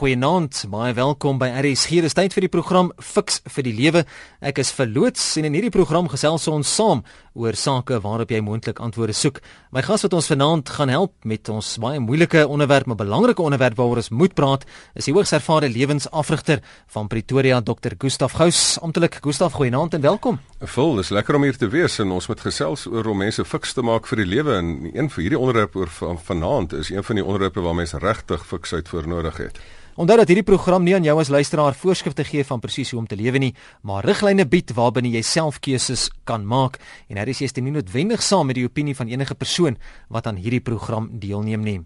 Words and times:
Goeienaand, 0.00 0.62
baie 0.72 0.94
welkom 0.96 1.36
by 1.36 1.50
RSG. 1.60 1.98
Dis 2.00 2.14
tyd 2.16 2.32
vir 2.32 2.46
die 2.46 2.48
program 2.48 2.86
Fix 3.04 3.42
vir 3.52 3.66
die 3.66 3.74
Lewe. 3.76 4.00
Ek 4.40 4.56
is 4.62 4.70
verloots 4.72 5.26
en 5.36 5.44
in 5.44 5.58
hierdie 5.58 5.72
program 5.74 6.06
gesels 6.08 6.46
ons 6.48 6.70
saam 6.72 7.02
oor 7.36 7.52
sake 7.52 7.98
waarop 8.00 8.30
jy 8.32 8.38
moontlik 8.40 8.78
antwoorde 8.80 9.12
soek. 9.12 9.42
My 9.76 9.82
gas 9.84 10.06
wat 10.06 10.14
ons 10.16 10.30
vanaand 10.32 10.72
gaan 10.72 10.88
help 10.88 11.12
met 11.28 11.50
ons 11.52 11.74
baie 11.84 12.00
moeilike 12.00 12.46
onderwerp, 12.48 12.88
maar 12.88 12.96
belangrike 12.96 13.44
onderwerp 13.44 13.76
waaroor 13.76 14.00
ons 14.00 14.08
moet 14.08 14.32
praat, 14.32 14.64
is 14.96 15.04
die 15.04 15.12
hoogs 15.12 15.34
ervare 15.36 15.68
lewensafrigter 15.68 16.62
van 16.96 17.10
Pretoria, 17.12 17.58
Dr. 17.60 17.98
Gustaf 18.00 18.38
Gous. 18.40 18.78
Amptelik 18.80 19.18
Gustaf, 19.20 19.58
goeienaand 19.58 19.98
en 19.98 20.06
welkom. 20.06 20.38
Vol, 20.64 20.96
dis 21.02 21.12
lekker 21.12 21.36
om 21.36 21.44
hier 21.44 21.60
te 21.60 21.68
wees 21.68 21.98
en 22.00 22.16
ons 22.16 22.30
moet 22.32 22.40
gesels 22.46 22.86
oor 22.88 23.12
om 23.12 23.20
mense 23.20 23.44
fiks 23.44 23.76
te 23.76 23.84
maak 23.84 24.08
vir 24.08 24.24
die 24.24 24.30
lewe 24.32 24.56
en 24.62 24.72
een 24.94 25.12
vir 25.12 25.26
hierdie 25.26 25.42
onderwerp 25.42 25.76
oor 25.76 25.92
van, 25.98 26.16
vanaand 26.30 26.72
is 26.80 26.88
een 26.88 27.04
van 27.04 27.20
die 27.20 27.26
onderwerpe 27.26 27.60
waar 27.68 27.76
mense 27.76 28.00
regtig 28.00 28.48
fiksheid 28.48 28.88
voor 28.88 29.12
nodig 29.12 29.44
het. 29.44 29.60
Onthou 30.00 30.16
dat 30.16 30.30
hierdie 30.32 30.46
program 30.48 30.80
nie 30.80 30.94
aan 30.96 31.04
jou 31.04 31.12
as 31.20 31.28
luisteraar 31.28 31.74
voorskrifte 31.76 32.24
gee 32.24 32.44
van 32.48 32.60
presies 32.62 32.94
hoe 32.94 33.02
om 33.02 33.08
te 33.10 33.18
lewe 33.20 33.42
nie, 33.42 33.50
maar 33.84 34.06
riglyne 34.08 34.46
bied 34.48 34.72
waarbinne 34.72 35.12
jy 35.12 35.20
self 35.28 35.58
keuses 35.60 36.06
kan 36.24 36.46
maak 36.48 36.78
en 37.12 37.20
hier 37.20 37.34
is 37.34 37.42
jy 37.44 37.50
nie 37.60 37.74
noodwendig 37.74 38.24
saam 38.24 38.48
met 38.48 38.56
die 38.56 38.64
opinie 38.64 38.96
van 38.96 39.12
enige 39.12 39.36
persoon 39.36 39.76
wat 40.08 40.26
aan 40.26 40.40
hierdie 40.40 40.64
program 40.64 41.12
deelneem 41.20 41.60
nie. 41.68 41.80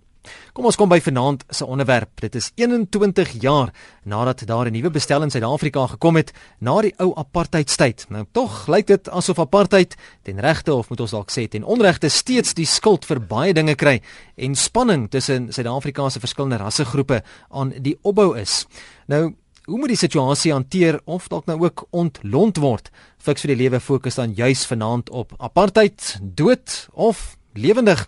Kom 0.53 0.65
ons 0.65 0.77
kom 0.77 0.89
by 0.89 1.01
vanaand 1.01 1.45
se 1.51 1.67
onderwerp. 1.67 2.21
Dit 2.21 2.35
is 2.35 2.51
21 2.55 3.33
jaar 3.43 3.73
nadat 4.05 4.47
daar 4.47 4.67
'n 4.67 4.73
nuwe 4.73 4.91
bestel 4.91 5.23
in 5.23 5.31
Suid-Afrika 5.31 5.87
gekom 5.87 6.17
het 6.17 6.33
na 6.59 6.81
die 6.81 6.95
ou 6.97 7.13
apartheidstyd. 7.15 8.07
Nou 8.09 8.25
tog 8.33 8.67
lyk 8.67 8.87
dit 8.87 9.09
asof 9.09 9.39
apartheid 9.39 9.97
ten 10.23 10.41
regte 10.41 10.75
of 10.75 10.89
moet 10.89 11.01
ons 11.01 11.11
dalk 11.11 11.31
sê 11.31 11.49
ten 11.49 11.65
onregte 11.65 12.09
steeds 12.09 12.55
die 12.55 12.67
skuld 12.67 13.05
vir 13.05 13.21
baie 13.21 13.53
dinge 13.53 13.75
kry 13.75 14.03
en 14.37 14.55
spanning 14.55 15.11
tussen 15.11 15.53
Suid-Afrika 15.53 16.09
se 16.09 16.21
verskillende 16.21 16.57
rassegroepe 16.57 17.23
aan 17.51 17.73
die 17.81 17.99
opbou 18.03 18.39
is. 18.39 18.67
Nou 19.07 19.35
Hoe 19.65 19.79
moet 19.79 19.95
die 19.95 19.97
situasie 19.97 20.51
hanteer 20.53 20.99
of 21.09 21.31
dalk 21.33 21.47
nou 21.49 21.57
ook 21.63 21.87
ontlont 21.97 22.59
word? 22.61 22.91
Fiks 23.17 23.47
vir 23.47 23.55
die 23.55 23.63
lewe 23.63 23.79
fokus 23.81 24.19
dan 24.19 24.35
juis 24.37 24.67
vanaand 24.69 25.09
op 25.09 25.33
apartheid, 25.39 26.19
dood 26.21 26.89
of 26.93 27.39
lewendig. 27.57 28.03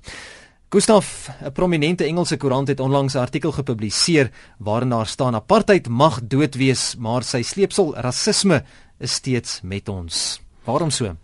Gustaf, 0.77 1.31
'n 1.43 1.53
prominente 1.53 2.05
Engelse 2.05 2.37
koerant 2.37 2.69
het 2.69 2.81
onlangs 2.81 3.15
'n 3.15 3.19
artikel 3.19 3.53
gepubliseer 3.53 4.31
waarin 4.59 4.89
daar 4.89 5.07
staan 5.07 5.35
apartheid 5.35 5.89
mag 5.89 6.21
dood 6.23 6.55
wees, 6.55 6.97
maar 6.99 7.23
sy 7.23 7.43
sleepsel 7.43 7.97
rasisme 7.97 8.65
is 8.99 9.13
steeds 9.13 9.61
met 9.63 9.89
ons. 9.89 10.41
Waarom 10.65 10.91
so? 10.91 11.17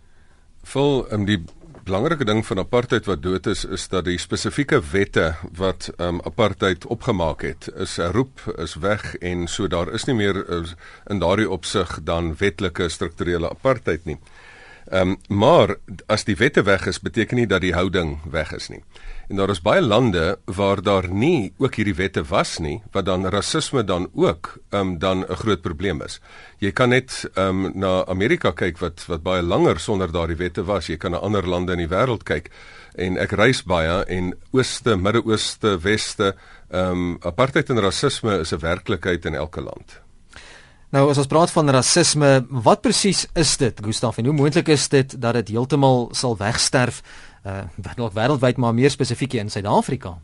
Vol 0.63 1.11
um, 1.11 1.25
die 1.25 1.43
belangrike 1.83 2.25
ding 2.25 2.45
van 2.45 2.57
apartheid 2.57 3.05
wat 3.05 3.21
dood 3.21 3.45
is 3.45 3.65
is 3.65 3.87
dat 3.87 4.05
die 4.05 4.17
spesifieke 4.17 4.81
wette 4.91 5.35
wat 5.51 5.91
um, 5.97 6.21
apartheid 6.23 6.85
opgemaak 6.85 7.41
het, 7.41 7.71
is 7.75 7.97
'n 7.97 8.11
roep 8.11 8.55
is 8.57 8.75
weg 8.75 9.15
en 9.15 9.47
so 9.47 9.67
daar 9.67 9.93
is 9.93 10.05
nie 10.05 10.15
meer 10.15 10.49
is, 10.49 10.73
in 11.07 11.19
daardie 11.19 11.49
opsig 11.49 11.99
dan 12.03 12.35
wetlike 12.37 12.89
strukturele 12.89 13.49
apartheid 13.49 14.05
nie. 14.05 14.17
Ehm 14.89 15.09
um, 15.09 15.17
maar 15.27 15.75
as 16.05 16.23
die 16.23 16.35
wette 16.35 16.63
weg 16.63 16.85
is, 16.85 16.99
beteken 16.99 17.37
nie 17.37 17.47
dat 17.47 17.61
die 17.61 17.73
houding 17.73 18.19
weg 18.31 18.51
is 18.51 18.69
nie. 18.69 18.83
En 19.27 19.35
daar 19.35 19.49
is 19.49 19.61
baie 19.63 19.81
lande 19.81 20.39
waar 20.45 20.81
daar 20.81 21.07
nie 21.07 21.53
ook 21.57 21.75
hierdie 21.79 21.95
wette 21.95 22.23
was 22.27 22.57
nie, 22.59 22.81
wat 22.91 23.05
dan 23.05 23.25
rasisme 23.31 23.83
dan 23.83 24.09
ook 24.13 24.57
ehm 24.69 24.81
um, 24.81 24.99
dan 24.99 25.23
'n 25.23 25.35
groot 25.35 25.61
probleem 25.61 26.01
is. 26.01 26.19
Jy 26.59 26.71
kan 26.71 26.89
net 26.89 27.29
ehm 27.33 27.65
um, 27.65 27.71
na 27.75 28.05
Amerika 28.05 28.51
kyk 28.51 28.77
wat 28.77 29.05
wat 29.07 29.23
baie 29.23 29.41
langer 29.41 29.79
sonder 29.79 30.11
daardie 30.11 30.35
wette 30.35 30.63
was. 30.63 30.87
Jy 30.87 30.97
kan 30.97 31.11
na 31.11 31.17
ander 31.17 31.47
lande 31.47 31.71
in 31.71 31.77
die 31.77 31.95
wêreld 31.95 32.23
kyk. 32.23 32.49
En 32.95 33.17
ek 33.17 33.31
reis 33.31 33.63
baie 33.63 34.05
en 34.05 34.33
ooste, 34.51 34.95
Midde-Ooste, 34.95 35.77
Weste, 35.81 36.35
ehm 36.69 36.91
um, 36.91 37.17
apartheid 37.21 37.69
en 37.69 37.79
rasisme 37.79 38.39
is 38.39 38.51
'n 38.53 38.59
werklikheid 38.59 39.25
in 39.25 39.35
elke 39.35 39.61
land. 39.61 40.01
Nou 40.93 41.09
as 41.09 41.17
ons 41.17 41.27
praat 41.27 41.51
van 41.51 41.69
rasisme, 41.69 42.45
wat 42.49 42.81
presies 42.81 43.25
is 43.33 43.57
dit, 43.57 43.79
Gustaf? 43.85 44.17
En 44.17 44.25
hoe 44.25 44.33
moontlik 44.33 44.67
is 44.67 44.89
dit 44.89 45.21
dat 45.21 45.33
dit 45.33 45.47
heeltemal 45.47 46.09
sal 46.11 46.37
wegsterf? 46.37 47.01
Uh 47.45 47.63
dalk 47.75 48.13
wêreldwyd 48.13 48.57
maar 48.57 48.73
meer 48.73 48.91
spesifiek 48.91 49.33
in 49.33 49.49
Suid-Afrika. 49.49 50.17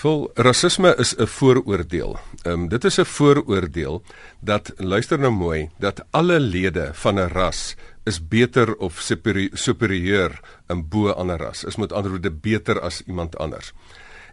Vol 0.00 0.30
rasisme 0.34 0.94
is 0.98 1.14
'n 1.16 1.26
vooroordeel. 1.26 2.18
Ehm 2.42 2.52
um, 2.52 2.68
dit 2.68 2.84
is 2.84 2.98
'n 2.98 3.04
vooroordeel 3.04 4.02
dat 4.40 4.72
luister 4.76 5.18
nou 5.18 5.32
mooi 5.32 5.70
dat 5.78 6.04
alle 6.10 6.40
lede 6.40 6.90
van 6.92 7.14
'n 7.18 7.28
ras 7.28 7.74
is 8.04 8.28
beter 8.28 8.76
of 8.76 9.00
superieur 9.52 10.40
in 10.68 10.88
bo 10.88 11.10
ander 11.10 11.38
ras. 11.38 11.64
Is 11.64 11.76
met 11.76 11.92
ander 11.92 12.10
woorde 12.10 12.30
beter 12.30 12.80
as 12.80 13.02
iemand 13.06 13.38
anders. 13.38 13.72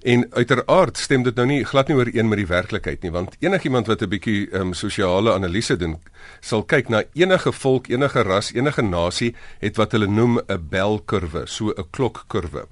En 0.01 0.27
uiteraard 0.33 0.97
stem 0.97 1.23
dit 1.23 1.35
nou 1.35 1.47
nie 1.47 1.63
glad 1.65 1.87
nie 1.87 1.97
ooreen 1.97 2.27
met 2.29 2.37
die 2.37 2.47
werklikheid 2.47 3.01
nie, 3.01 3.11
want 3.11 3.35
enigiemand 3.39 3.87
wat 3.87 4.01
'n 4.01 4.09
bietjie 4.09 4.47
um, 4.53 4.73
sosiale 4.73 5.33
analise 5.33 5.77
doen, 5.77 5.97
sal 6.39 6.63
kyk 6.63 6.89
na 6.89 7.03
enige 7.13 7.51
volk, 7.51 7.87
enige 7.89 8.21
ras, 8.23 8.53
enige 8.53 8.81
nasie 8.81 9.35
het 9.59 9.75
wat 9.77 9.91
hulle 9.91 10.07
noem 10.07 10.39
'n 10.39 10.67
belkurwe, 10.69 11.47
so 11.47 11.73
'n 11.73 11.89
klokkurwe. 11.91 12.67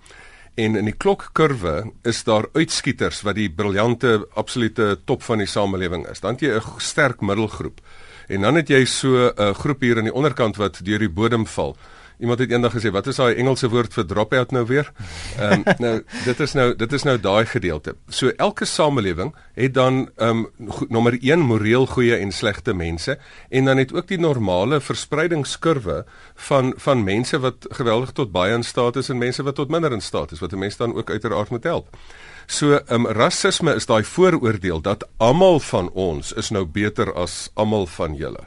En 0.56 0.76
in 0.76 0.86
die 0.86 0.96
klokkurwe 0.96 1.92
is 2.04 2.24
daar 2.24 2.46
uitskieters 2.54 3.22
wat 3.22 3.36
die 3.36 3.50
briljante 3.50 4.28
absolute 4.34 5.00
top 5.06 5.24
van 5.24 5.38
die 5.38 5.48
samelewing 5.48 6.08
is. 6.08 6.20
Dan 6.20 6.32
het 6.38 6.42
jy 6.42 6.56
'n 6.56 6.80
sterk 6.80 7.22
middelgroep. 7.22 7.82
En 8.28 8.42
dan 8.42 8.56
het 8.56 8.68
jy 8.68 8.86
so 8.86 9.34
'n 9.36 9.54
groep 9.54 9.82
hier 9.82 9.98
aan 9.98 10.04
die 10.04 10.14
onderkant 10.14 10.56
wat 10.56 10.80
deur 10.86 11.00
die 11.00 11.10
bodem 11.10 11.46
val. 11.46 11.76
Iemand 12.20 12.40
het 12.40 12.52
eendag 12.52 12.72
gesê, 12.72 12.92
wat 12.96 13.08
is 13.08 13.18
daai 13.20 13.36
Engelse 13.36 13.68
woord 13.70 13.94
vir 13.94 14.06
drop 14.08 14.34
out 14.34 14.52
nou 14.56 14.64
weer? 14.66 14.92
Ehm 15.38 15.64
um, 15.66 15.76
nou 15.84 15.94
dit 16.26 16.40
is 16.40 16.54
nou 16.56 16.68
dit 16.76 16.94
is 16.94 17.04
nou 17.04 17.18
daai 17.20 17.46
gedeelte. 17.46 17.96
So 18.10 18.32
elke 18.38 18.66
samelewing 18.66 19.34
het 19.54 19.74
dan 19.74 20.10
ehm 20.16 20.46
um, 20.46 20.72
nommer 20.90 21.18
1 21.22 21.40
moreel 21.40 21.86
goeie 21.86 22.16
en 22.18 22.32
slegte 22.32 22.74
mense 22.74 23.18
en 23.50 23.66
dan 23.66 23.78
het 23.78 23.94
ook 23.94 24.08
die 24.08 24.20
normale 24.20 24.80
verspreidingskurwe 24.82 26.06
van 26.50 26.74
van 26.78 27.04
mense 27.04 27.40
wat 27.40 27.68
geweldig 27.70 28.12
tot 28.12 28.32
baie 28.32 28.54
in 28.54 28.64
staat 28.64 28.96
is 28.96 29.10
en 29.10 29.18
mense 29.18 29.44
wat 29.44 29.56
tot 29.56 29.70
minder 29.70 29.92
in 29.92 30.02
staat 30.02 30.32
is 30.32 30.40
wat 30.40 30.54
'n 30.54 30.60
mens 30.60 30.78
dan 30.78 30.96
ook 30.96 31.10
uiteraard 31.10 31.50
moet 31.50 31.64
help. 31.64 31.90
So 32.48 32.78
ehm 32.78 33.06
um, 33.06 33.08
rasisme 33.08 33.76
is 33.76 33.86
daai 33.86 34.04
vooroordeel 34.04 34.82
dat 34.82 35.08
almal 35.18 35.60
van 35.60 35.90
ons 35.90 36.34
is 36.34 36.50
nou 36.50 36.66
beter 36.66 37.14
as 37.14 37.50
almal 37.54 37.86
van 37.86 38.16
julle. 38.16 38.46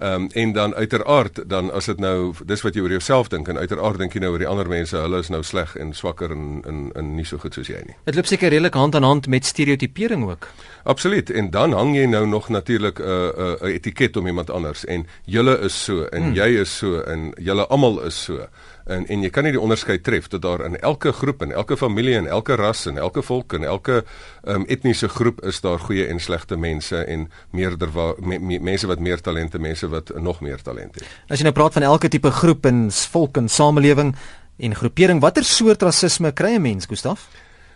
Ehm 0.00 0.22
um, 0.22 0.28
en 0.32 0.52
dan 0.52 0.74
uiteraard 0.74 1.48
dan 1.48 1.72
as 1.72 1.84
dit 1.84 1.98
nou 2.00 2.32
dis 2.48 2.62
wat 2.64 2.74
jy 2.74 2.80
oor 2.80 2.92
jouself 2.94 3.28
dink 3.28 3.48
en 3.48 3.58
uiteraard 3.60 3.98
dink 4.00 4.14
jy 4.16 4.22
nou 4.24 4.30
oor 4.32 4.40
die 4.40 4.48
ander 4.48 4.68
mense, 4.68 4.96
hulle 4.96 5.18
is 5.20 5.28
nou 5.28 5.42
sleg 5.44 5.74
en 5.76 5.92
swakker 5.92 6.32
en 6.32 6.62
en 6.64 6.78
en 6.96 7.10
nie 7.18 7.24
so 7.28 7.36
goed 7.38 7.54
soos 7.54 7.68
jy 7.68 7.82
nie. 7.84 7.96
Dit 8.08 8.16
loop 8.16 8.30
seker 8.30 8.48
redelik 8.48 8.78
hand 8.80 8.96
aan 8.96 9.04
hand 9.04 9.28
met 9.28 9.44
stereotipering 9.44 10.24
ook. 10.24 10.48
Absoluut. 10.88 11.30
En 11.30 11.50
dan 11.50 11.76
hang 11.76 11.92
jy 11.96 12.06
nou 12.08 12.26
nog 12.26 12.48
natuurlik 12.48 12.98
'n 12.98 13.02
uh, 13.02 13.28
'n 13.60 13.66
uh, 13.66 13.74
etiket 13.74 14.16
om 14.16 14.26
iemand 14.26 14.50
anders 14.50 14.84
en 14.84 15.06
julle 15.24 15.58
is 15.58 15.84
so 15.84 16.04
en 16.04 16.22
hmm. 16.22 16.34
jy 16.34 16.48
is 16.64 16.76
so 16.76 17.00
en 17.00 17.32
julle 17.36 17.66
almal 17.66 18.00
is 18.06 18.24
so 18.24 18.48
en 18.90 19.06
en 19.06 19.22
jy 19.24 19.30
kan 19.34 19.46
nie 19.46 19.52
die 19.54 19.60
onderskeid 19.60 20.02
tref 20.06 20.28
dat 20.32 20.42
daar 20.42 20.64
in 20.66 20.76
elke 20.80 21.12
groep 21.12 21.42
en 21.42 21.52
elke 21.52 21.76
familie 21.76 22.16
en 22.18 22.26
elke 22.26 22.56
ras 22.60 22.86
en 22.90 22.98
elke 22.98 23.22
volk 23.22 23.54
en 23.58 23.64
elke 23.64 24.02
um, 24.44 24.64
etniese 24.68 25.08
groep 25.08 25.42
is 25.46 25.60
daar 25.64 25.78
goeie 25.78 26.06
en 26.06 26.20
slegte 26.20 26.56
mense 26.56 27.04
en 27.04 27.28
meerder 27.50 27.90
me, 28.18 28.38
me, 28.38 28.58
mense 28.58 28.86
wat 28.90 29.00
meer 29.00 29.20
talente 29.20 29.58
mense 29.58 29.88
wat 29.88 30.12
nog 30.16 30.40
meer 30.40 30.62
talente 30.62 31.02
het. 31.02 31.08
As 31.28 31.38
jy 31.38 31.48
nou 31.48 31.54
praat 31.56 31.78
van 31.78 31.86
elke 31.86 32.08
tipe 32.08 32.30
groep 32.30 32.66
en 32.66 32.88
volk 32.90 33.36
en 33.36 33.48
samelewing 33.48 34.14
en 34.60 34.74
groepering, 34.76 35.20
watter 35.20 35.44
soort 35.44 35.82
rasisme 35.82 36.32
kry 36.32 36.56
'n 36.56 36.62
mens, 36.62 36.86
Gustaf? 36.86 37.28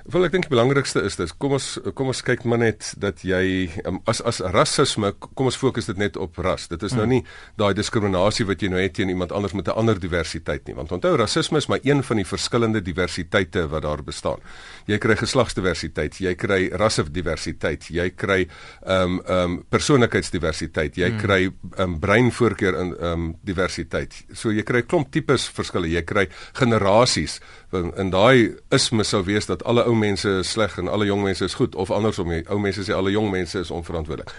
Wel 0.05 0.27
ek 0.27 0.35
dink 0.35 0.45
die 0.45 0.53
belangrikste 0.53 1.01
is 1.09 1.15
dis 1.17 1.31
kom 1.41 1.55
ons 1.57 1.79
kom 1.97 2.11
ons 2.13 2.19
kyk 2.27 2.43
maar 2.45 2.61
net 2.61 2.91
dat 3.01 3.23
jy 3.25 3.71
um, 3.89 4.03
as 4.11 4.19
as 4.29 4.43
rasisme 4.53 5.15
kom 5.23 5.49
ons 5.49 5.57
fokus 5.57 5.87
dit 5.89 5.97
net 5.97 6.19
op 6.21 6.37
ras. 6.45 6.67
Dit 6.69 6.83
is 6.85 6.93
nou 6.93 7.07
hmm. 7.07 7.15
nie 7.15 7.57
daai 7.57 7.73
diskriminasie 7.79 8.45
wat 8.45 8.61
jy 8.61 8.69
nou 8.69 8.83
het 8.83 8.93
teen 8.99 9.09
iemand 9.09 9.33
anders 9.33 9.55
met 9.57 9.65
'n 9.65 9.79
ander 9.81 9.97
diversiteit 9.97 10.69
nie. 10.69 10.75
Want 10.77 10.93
onthou 10.93 11.15
rasisme 11.17 11.57
is 11.57 11.69
maar 11.73 11.81
een 11.81 12.03
van 12.05 12.21
die 12.21 12.27
verskillende 12.29 12.83
diversiteite 12.85 13.65
wat 13.69 13.83
daar 13.83 14.03
bestaan. 14.05 14.45
Jy 14.85 14.99
kry 14.99 15.17
geslagsdiversiteit, 15.17 16.21
jy 16.21 16.35
kry 16.35 16.69
rassediversiteit, 16.69 17.89
jy 17.89 18.11
kry 18.11 18.45
ehm 18.85 19.01
um, 19.01 19.21
ehm 19.25 19.41
um, 19.41 19.65
persoonlikheidsdiversiteit, 19.71 20.97
jy 20.97 21.09
hmm. 21.09 21.19
kry 21.19 21.43
ehm 21.49 21.81
um, 21.81 21.99
breinvoorkeur 21.99 22.75
in 22.77 22.93
ehm 22.93 23.13
um, 23.13 23.35
diversiteit. 23.41 24.13
So 24.35 24.53
jy 24.53 24.63
kry 24.63 24.83
klomp 24.83 25.11
tipes 25.11 25.49
verskille, 25.49 25.89
jy 25.89 26.03
kry 26.03 26.29
generasies. 26.53 27.41
In, 27.73 27.91
in 27.97 28.11
daai 28.11 28.53
isme 28.71 29.03
sou 29.03 29.25
wees 29.25 29.47
dat 29.47 29.65
alle 29.65 29.94
ou 29.95 30.01
mense 30.01 30.29
is 30.29 30.51
sleg 30.51 30.79
en 30.79 30.89
alle 30.89 31.07
jong 31.07 31.23
mense 31.23 31.45
is 31.45 31.55
goed 31.55 31.75
of 31.75 31.91
andersom 31.95 32.33
ou 32.51 32.59
mense 32.59 32.83
sê 32.83 32.95
alle 32.95 33.15
jong 33.15 33.31
mense 33.31 33.59
is 33.59 33.71
onverantwoordelik. 33.71 34.33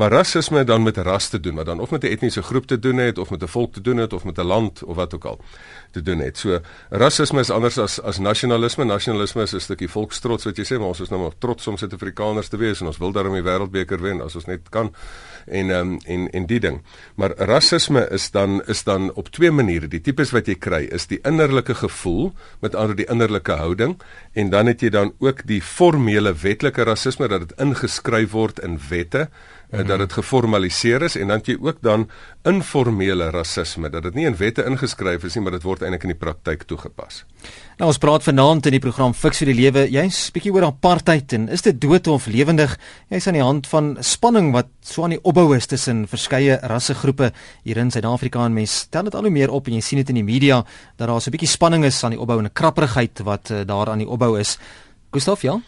Maar 0.00 0.10
rasisme 0.10 0.64
dan 0.64 0.82
met 0.82 0.96
ras 0.96 1.28
te 1.28 1.40
doen, 1.40 1.54
wat 1.54 1.66
dan 1.66 1.80
of 1.80 1.90
met 1.90 2.02
'n 2.02 2.06
etniese 2.06 2.42
groep 2.42 2.66
te 2.66 2.78
doen 2.78 2.96
het 2.96 3.18
of 3.18 3.30
met 3.30 3.42
'n 3.42 3.46
volk 3.46 3.72
te 3.72 3.80
doen 3.80 3.96
het 3.96 4.12
of 4.12 4.24
met 4.24 4.38
'n 4.38 4.42
land 4.42 4.84
of 4.84 4.96
wat 4.96 5.14
ook 5.14 5.24
al 5.24 5.40
te 5.90 6.02
doen 6.02 6.18
het. 6.18 6.38
So 6.38 6.58
rasisme 6.88 7.40
is 7.40 7.50
anders 7.50 7.78
as 7.78 8.02
as 8.02 8.18
nasionalisme. 8.18 8.84
Nasionalisme 8.84 9.42
is 9.42 9.52
'n 9.54 9.60
stukkie 9.60 9.88
volkstrots 9.88 10.44
wat 10.44 10.56
jy 10.56 10.64
sê, 10.64 10.78
maar 10.78 10.86
ons 10.86 11.00
is 11.00 11.08
nou 11.08 11.22
maar 11.22 11.38
trots 11.38 11.66
om 11.66 11.76
Suid-Afrikaners 11.76 12.48
te 12.48 12.56
wees 12.56 12.80
en 12.80 12.86
ons 12.86 12.98
wil 12.98 13.12
daarmee 13.12 13.42
die 13.42 13.50
wêreldbeker 13.50 14.00
wen 14.00 14.20
as 14.20 14.34
ons 14.34 14.44
net 14.44 14.68
kan 14.68 14.94
en 15.46 15.70
um, 15.70 15.98
en 16.04 16.30
en 16.30 16.46
die 16.46 16.60
ding. 16.60 16.82
Maar 17.14 17.32
rasisme 17.36 18.08
is 18.10 18.30
dan 18.30 18.62
is 18.66 18.84
dan 18.84 19.14
op 19.14 19.28
twee 19.28 19.50
maniere. 19.50 19.88
Die 19.88 20.00
tipes 20.00 20.30
wat 20.30 20.46
jy 20.46 20.54
kry 20.54 20.88
is 20.90 21.06
die 21.06 21.18
innerlike 21.22 21.74
gevoel 21.74 22.32
met 22.60 22.74
ander 22.74 22.96
die 22.96 23.06
innerlike 23.06 23.52
houding 23.52 24.00
en 24.32 24.50
dan 24.50 24.66
het 24.66 24.80
jy 24.80 24.88
dan 24.88 25.12
ook 25.18 25.46
die 25.46 25.62
formele 25.62 26.34
wetlike 26.34 26.82
rasisme 26.82 27.28
dat 27.28 27.48
dit 27.48 27.58
ingeskryf 27.58 28.30
word 28.30 28.58
in 28.58 28.80
wette 28.88 29.28
-hmm. 29.78 29.86
dat 29.86 29.98
dit 29.98 30.12
geformaliseer 30.12 31.02
is 31.02 31.16
en 31.16 31.28
dan 31.28 31.40
jy 31.44 31.56
ook 31.60 31.76
dan 31.80 32.08
informele 32.44 33.30
rasisme 33.30 33.90
dat 33.90 34.02
dit 34.02 34.14
nie 34.14 34.26
in 34.26 34.36
wette 34.36 34.64
ingeskryf 34.64 35.24
is 35.24 35.34
nie 35.34 35.42
maar 35.42 35.52
dit 35.52 35.62
word 35.62 35.82
eintlik 35.82 36.02
in 36.02 36.08
die 36.08 36.18
praktyk 36.18 36.62
toegepas. 36.62 37.24
Nou 37.78 37.88
ons 37.88 37.98
praat 37.98 38.22
vanaand 38.22 38.66
in 38.66 38.72
die 38.72 38.80
program 38.80 39.14
Fix 39.14 39.38
vir 39.38 39.46
die 39.46 39.54
lewe 39.54 39.86
jy's 39.90 40.30
bietjie 40.30 40.52
oor 40.52 40.64
apartheid 40.64 41.32
en 41.32 41.48
is 41.48 41.62
dit 41.62 41.80
dood 41.80 42.06
of 42.06 42.26
lewendig? 42.26 42.78
Jy's 43.08 43.26
aan 43.26 43.38
die 43.38 43.42
hand 43.42 43.66
van 43.66 43.96
spanning 44.00 44.52
wat 44.52 44.66
so 44.80 45.04
aan 45.04 45.10
die 45.10 45.22
opbou 45.22 45.56
is 45.56 45.66
tussen 45.66 46.06
verskeie 46.08 46.58
rassegroepe 46.62 47.32
hier 47.62 47.76
in 47.76 47.90
Suid-Afrika 47.90 48.44
en 48.44 48.52
mense 48.52 48.74
stel 48.74 49.04
dit 49.04 49.14
al 49.14 49.22
hoe 49.22 49.30
meer 49.30 49.50
op 49.50 49.66
en 49.66 49.74
jy 49.74 49.80
sien 49.80 49.98
dit 49.98 50.08
in 50.08 50.14
die 50.14 50.24
media 50.24 50.64
dat 50.96 51.08
daar 51.08 51.20
so 51.20 51.30
'n 51.30 51.36
bietjie 51.36 51.48
spanning 51.48 51.84
is 51.84 52.04
aan 52.04 52.10
die 52.10 52.20
opbou 52.20 52.38
en 52.38 52.44
'n 52.44 52.52
krapperigheid 52.52 53.20
wat 53.24 53.50
uh, 53.50 53.60
daar 53.66 53.88
aan 53.88 53.98
die 53.98 54.08
opbou 54.08 54.38
is. 54.38 54.58
Gustaf, 55.12 55.42
ja? 55.42 55.60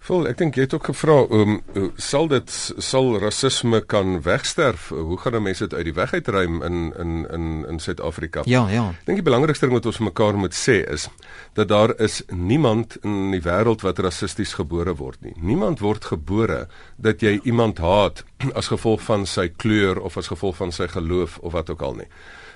Vol, 0.00 0.24
ek 0.30 0.38
dink 0.40 0.56
jy 0.56 0.64
het 0.64 0.72
ook 0.72 0.86
gevra 0.88 1.14
um, 1.36 1.58
sal 2.00 2.30
dit 2.30 2.52
sal 2.80 3.10
rasisme 3.20 3.82
kan 3.84 4.14
wegsterf? 4.24 4.88
Hoe 4.96 5.18
gaan 5.20 5.42
mense 5.44 5.66
dit 5.68 5.76
uit 5.76 5.90
die 5.90 5.96
weg 5.96 6.14
uitruim 6.16 6.62
in 6.64 6.78
in 6.96 7.12
in 7.28 7.50
in 7.68 7.80
Suid-Afrika? 7.84 8.46
Ja, 8.48 8.64
ja. 8.72 8.86
Ek 8.96 9.10
dink 9.10 9.20
die 9.20 9.26
belangrikste 9.28 9.68
ding 9.68 9.76
wat 9.76 9.90
ons 9.90 10.00
vir 10.00 10.08
mekaar 10.08 10.40
moet 10.40 10.56
sê 10.56 10.80
is 10.88 11.10
dat 11.58 11.68
daar 11.68 11.92
is 12.00 12.22
niemand 12.32 12.96
in 13.04 13.34
die 13.34 13.42
wêreld 13.44 13.84
wat 13.84 14.00
rassisties 14.00 14.56
gebore 14.56 14.96
word 14.96 15.20
nie. 15.20 15.34
Niemand 15.36 15.84
word 15.84 16.08
gebore 16.14 16.62
dat 16.96 17.20
jy 17.20 17.36
iemand 17.44 17.84
haat 17.84 18.24
as 18.56 18.72
gevolg 18.72 19.04
van 19.04 19.28
sy 19.28 19.50
kleur 19.52 20.00
of 20.00 20.16
as 20.16 20.32
gevolg 20.32 20.56
van 20.56 20.72
sy 20.72 20.88
geloof 20.88 21.36
of 21.44 21.52
wat 21.52 21.76
ook 21.76 21.84
al 21.84 22.00
nie. 22.00 22.08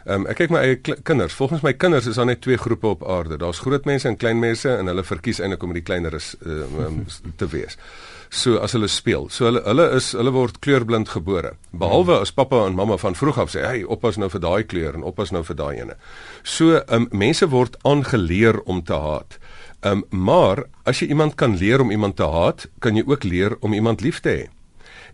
Ehm 0.05 0.21
um, 0.21 0.27
ek 0.29 0.37
kyk 0.43 0.51
my 0.53 0.61
eie 0.61 0.77
kinders. 0.77 1.33
Volgens 1.33 1.63
my 1.65 1.73
kinders 1.73 2.07
is 2.07 2.19
daar 2.21 2.27
net 2.29 2.43
twee 2.45 2.59
groepe 2.61 2.87
op 2.87 3.05
aarde. 3.09 3.39
Daar's 3.41 3.63
groot 3.65 3.87
mense 3.89 4.09
en 4.09 4.17
klein 4.21 4.39
mense 4.39 4.69
en 4.69 4.91
hulle 4.91 5.05
verkies 5.05 5.39
eintlik 5.41 5.63
om 5.65 5.73
die 5.73 5.83
kleineres 5.83 6.35
um, 6.45 6.75
um, 6.85 6.99
te 7.41 7.49
wees. 7.49 7.79
So 8.29 8.59
as 8.61 8.75
hulle 8.77 8.91
speel. 8.93 9.31
So 9.33 9.49
hulle 9.49 9.63
hulle 9.65 9.87
is 9.97 10.11
hulle 10.13 10.35
word 10.35 10.59
kleurblind 10.61 11.09
gebore. 11.09 11.55
Behalwe 11.73 12.19
as 12.21 12.35
pappa 12.37 12.67
en 12.67 12.77
mamma 12.77 12.99
van 13.01 13.17
vroeg 13.17 13.39
af 13.41 13.55
sê, 13.55 13.65
"Hey, 13.65 13.85
oppas 13.85 14.21
nou 14.21 14.29
vir 14.29 14.41
daai 14.41 14.65
kleur 14.65 14.95
en 14.95 15.09
oppas 15.09 15.33
nou 15.33 15.43
vir 15.45 15.57
daai 15.57 15.81
ene." 15.81 15.97
So 16.43 16.77
ehm 16.77 17.09
um, 17.09 17.09
mense 17.11 17.49
word 17.49 17.77
aangeleer 17.83 18.61
om 18.61 18.83
te 18.85 19.01
haat. 19.01 19.39
Ehm 19.81 20.05
um, 20.11 20.21
maar 20.25 20.65
as 20.85 21.01
jy 21.01 21.09
iemand 21.09 21.35
kan 21.35 21.57
leer 21.57 21.81
om 21.81 21.91
iemand 21.91 22.17
te 22.17 22.29
haat, 22.29 22.69
kan 22.79 22.97
jy 22.97 23.05
ook 23.07 23.25
leer 23.25 23.57
om 23.61 23.73
iemand 23.73 24.01
lief 24.01 24.21
te 24.21 24.29
hê. 24.29 24.49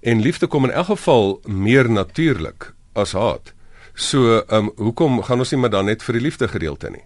En 0.03 0.21
liefde 0.21 0.47
kom 0.47 0.65
in 0.65 0.71
elk 0.71 0.87
geval 0.87 1.41
meer 1.47 1.91
natuurlik 1.91 2.73
as 2.93 3.13
haat. 3.13 3.55
So, 4.01 4.39
ehm 4.41 4.57
um, 4.57 4.73
hoekom 4.77 5.21
gaan 5.23 5.43
ons 5.45 5.51
nie 5.53 5.61
maar 5.61 5.73
dan 5.75 5.85
net 5.91 6.03
vir 6.03 6.17
die 6.17 6.25
liefde 6.25 6.49
gedeelte 6.49 6.89
nie? 6.89 7.03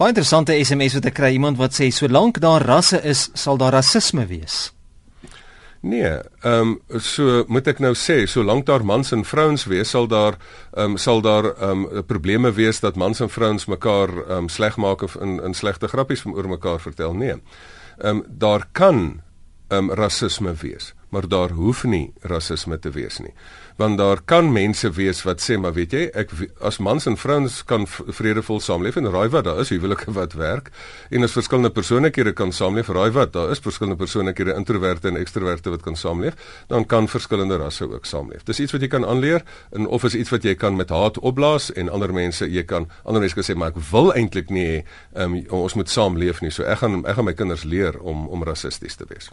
Baie 0.00 0.10
interessante 0.10 0.56
SMS 0.58 0.96
wat 0.98 1.06
ek 1.12 1.14
kry 1.20 1.30
iemand 1.36 1.60
wat 1.60 1.76
sê 1.76 1.92
solank 1.94 2.40
daar 2.42 2.64
rasse 2.66 2.98
is, 3.06 3.28
sal 3.38 3.60
daar 3.60 3.76
rasisme 3.78 4.26
wees. 4.26 4.72
Nee, 5.80 6.10
ehm 6.42 6.74
um, 6.74 7.00
so 7.00 7.44
moet 7.46 7.70
ek 7.70 7.78
nou 7.80 7.94
sê, 7.94 8.24
solank 8.26 8.66
daar 8.66 8.82
mans 8.84 9.14
en 9.14 9.22
vrouens 9.24 9.64
wees, 9.70 9.94
sal 9.94 10.10
daar 10.10 10.40
ehm 10.74 10.96
um, 10.96 10.98
sal 10.98 11.22
daar 11.22 11.52
ehm 11.52 11.86
um, 11.86 12.04
probleme 12.06 12.50
wees 12.52 12.82
dat 12.82 12.98
mans 12.98 13.22
en 13.22 13.30
vrouens 13.30 13.70
mekaar 13.70 14.10
ehm 14.10 14.36
um, 14.42 14.48
sleg 14.48 14.76
maak 14.76 15.06
of 15.06 15.14
in 15.22 15.38
in 15.38 15.54
slegte 15.54 15.88
grappies 15.88 16.26
van 16.26 16.34
oor 16.34 16.48
mekaar 16.48 16.80
vertel. 16.80 17.14
Nee. 17.14 17.38
Ehm 17.98 18.16
um, 18.16 18.24
daar 18.26 18.66
kan 18.72 19.22
ehm 19.68 19.90
um, 19.90 19.94
rasisme 19.94 20.54
wees, 20.54 20.94
maar 21.08 21.28
daar 21.28 21.50
hoef 21.50 21.84
nie 21.84 22.12
rasisme 22.20 22.78
te 22.78 22.90
wees 22.90 23.18
nie 23.18 23.34
want 23.80 23.98
daar 23.98 24.20
kan 24.24 24.52
mense 24.52 24.90
wees 24.92 25.22
wat 25.24 25.40
sê 25.40 25.56
maar 25.56 25.72
weet 25.72 25.94
jy 25.96 26.02
ek 26.22 26.32
as 26.68 26.78
mans 26.84 27.06
en 27.08 27.16
vrouens 27.16 27.60
kan 27.64 27.86
vredevol 27.88 28.60
saamleef 28.60 28.98
en 29.00 29.08
raai 29.08 29.28
wat 29.32 29.46
daar 29.48 29.62
is 29.62 29.72
huwelike 29.72 30.12
wat 30.16 30.36
werk 30.36 30.68
en 31.08 31.24
as 31.24 31.36
verskillende 31.36 31.72
persoonlikhede 31.72 32.34
kan 32.36 32.52
saamleef 32.52 32.90
raai 32.92 33.08
wat 33.16 33.32
daar 33.36 33.54
is 33.54 33.62
verskillende 33.64 33.96
persoonlikhede 34.02 34.56
introverte 34.58 35.08
en 35.08 35.16
ekstroverte 35.20 35.72
wat 35.72 35.86
kan 35.86 35.96
saamleef 35.96 36.36
dan 36.68 36.84
kan 36.84 37.08
verskillende 37.08 37.56
rasse 37.56 37.88
ook 37.88 38.04
saamleef. 38.06 38.44
Dis 38.44 38.60
iets 38.60 38.76
wat 38.76 38.84
jy 38.84 38.90
kan 38.92 39.06
aanleer 39.06 39.44
en 39.72 39.88
of 39.88 40.04
is 40.04 40.18
iets 40.18 40.34
wat 40.34 40.44
jy 40.44 40.54
kan 40.60 40.76
met 40.76 40.92
haat 40.92 41.18
opblaas 41.18 41.70
en 41.72 41.88
ander 41.88 42.12
mense 42.12 42.44
jy 42.44 42.66
kan 42.68 42.90
ander 43.04 43.24
mense 43.24 43.38
kan 43.38 43.48
sê 43.48 43.56
maar 43.56 43.72
ek 43.72 43.80
wil 43.90 44.12
eintlik 44.12 44.52
nie 44.52 44.84
um, 45.14 45.40
ons 45.62 45.78
moet 45.78 45.88
saamleef 45.88 46.44
nie. 46.44 46.52
So 46.52 46.68
ek 46.68 46.84
gaan 46.84 47.00
ek 47.06 47.16
gaan 47.16 47.30
my 47.32 47.36
kinders 47.38 47.64
leer 47.64 47.96
om 48.00 48.28
om 48.28 48.44
rassisties 48.44 49.00
te 49.00 49.08
wees 49.08 49.32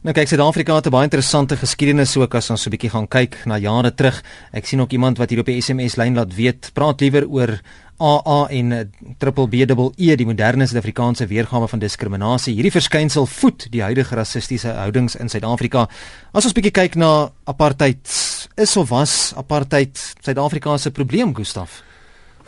Nou 0.00 0.14
kyk 0.16 0.30
Suid-Afrika 0.30 0.74
het 0.74 0.86
'n 0.86 0.90
baie 0.90 1.04
interessante 1.04 1.56
geskiedenis 1.56 2.16
ook 2.16 2.34
as 2.34 2.50
ons 2.50 2.62
so 2.62 2.70
'n 2.70 2.72
bietjie 2.72 2.90
gaan 2.90 3.08
kyk 3.08 3.44
na 3.44 3.58
jare 3.58 3.94
terug. 3.94 4.22
Ek 4.50 4.66
sien 4.66 4.80
ook 4.80 4.92
iemand 4.92 5.18
wat 5.18 5.28
hier 5.30 5.40
op 5.40 5.46
die 5.46 5.60
SMS 5.60 5.96
lyn 5.96 6.14
laat 6.14 6.34
weet, 6.34 6.70
praat 6.72 7.00
liewer 7.00 7.28
oor 7.28 7.60
AA 7.98 8.48
en 8.48 8.72
eh, 8.72 8.86
triple 9.18 9.48
BEE 9.48 10.16
die 10.16 10.26
moderne 10.26 10.66
Suid-Afrikaanse 10.66 11.26
weergawe 11.26 11.68
van 11.68 11.78
diskriminasie. 11.78 12.54
Hierdie 12.54 12.72
verskynsel 12.72 13.26
voed 13.26 13.66
die 13.70 13.82
huidige 13.82 14.14
rassistiese 14.14 14.68
houdings 14.68 15.16
in 15.16 15.28
Suid-Afrika. 15.28 15.88
As 16.32 16.44
ons 16.44 16.54
bietjie 16.54 16.72
kyk 16.72 16.94
na 16.94 17.30
apartheid, 17.44 18.08
is 18.56 18.76
of 18.76 18.88
was 18.88 19.34
apartheid 19.36 20.14
Suid-Afrika 20.22 20.78
se 20.78 20.90
probleem, 20.90 21.34
Gustaf? 21.34 21.82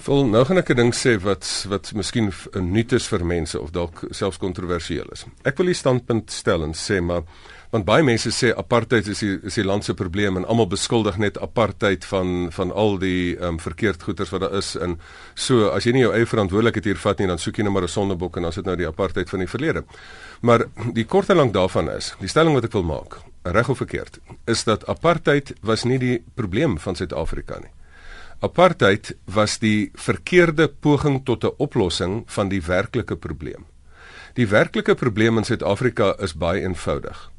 Vol 0.03 0.25
nou 0.27 0.41
gaan 0.43 0.59
ek 0.59 0.71
'n 0.73 0.77
ding 0.77 0.93
sê 0.95 1.15
wat 1.23 1.47
wat 1.71 1.93
miskien 1.95 2.33
'n 2.55 2.73
nuut 2.73 2.93
is 2.93 3.07
vir 3.07 3.25
mense 3.25 3.61
of 3.61 3.71
dalk 3.71 4.03
selfs 4.11 4.39
kontroversieel 4.39 5.07
is. 5.13 5.25
Ek 5.45 5.57
wil 5.59 5.67
die 5.67 5.75
standpunt 5.75 6.31
stel 6.31 6.65
en 6.65 6.73
sê 6.75 7.01
maar 7.01 7.23
want 7.71 7.85
baie 7.85 8.03
mense 8.03 8.31
sê 8.31 8.53
apartheid 8.57 9.07
is 9.07 9.21
die 9.21 9.39
is 9.43 9.55
die 9.55 9.65
land 9.65 9.85
se 9.85 9.95
probleem 9.95 10.37
en 10.37 10.45
almal 10.45 10.67
beskuldig 10.67 11.19
net 11.19 11.39
apartheid 11.39 12.05
van 12.05 12.51
van 12.53 12.73
al 12.73 12.99
die 12.99 13.37
um, 13.41 13.59
verkeerd 13.59 14.03
goeters 14.03 14.31
wat 14.31 14.41
daar 14.41 14.55
is 14.59 14.77
en 14.77 14.99
so 15.35 15.69
as 15.69 15.85
jy 15.85 15.93
nie 15.93 16.03
jou 16.03 16.13
eie 16.13 16.27
verantwoordelikheid 16.27 16.85
hier 16.85 16.99
vat 16.99 17.19
nie 17.19 17.29
dan 17.29 17.39
soek 17.39 17.57
jy 17.57 17.63
net 17.63 17.73
maar 17.73 17.83
'n 17.83 17.89
sondebok 17.89 18.37
en 18.37 18.43
dan 18.43 18.53
sit 18.53 18.65
nou 18.65 18.77
die 18.77 18.89
apartheid 18.89 19.31
van 19.31 19.39
die 19.39 19.49
verlede. 19.49 19.85
Maar 20.41 20.65
die 20.93 21.05
kort 21.05 21.31
en 21.31 21.37
lank 21.37 21.53
daarvan 21.53 21.89
is, 21.91 22.15
die 22.19 22.29
stelling 22.29 22.55
wat 22.55 22.65
ek 22.65 22.73
wil 22.73 22.83
maak, 22.83 23.19
reg 23.45 23.69
of 23.69 23.79
verkeerd, 23.79 24.19
is 24.47 24.65
dat 24.65 24.87
apartheid 24.87 25.55
was 25.63 25.85
nie 25.85 25.99
die 25.99 26.23
probleem 26.35 26.79
van 26.79 26.97
Suid-Afrika 26.97 27.59
nie. 27.59 27.71
Apartheid 28.43 29.13
was 29.31 29.61
die 29.63 29.93
verkeerde 29.95 30.67
poging 30.69 31.21
tot 31.25 31.45
'n 31.45 31.55
oplossing 31.59 32.25
van 32.27 32.49
die 32.49 32.63
werklike 32.67 33.17
probleem. 33.17 33.67
Die 34.35 34.49
werklike 34.49 34.95
probleem 34.95 35.39
in 35.39 35.45
Suid-Afrika 35.45 36.17
is 36.19 36.35
baie 36.35 36.61
eenvoudig. 36.61 37.31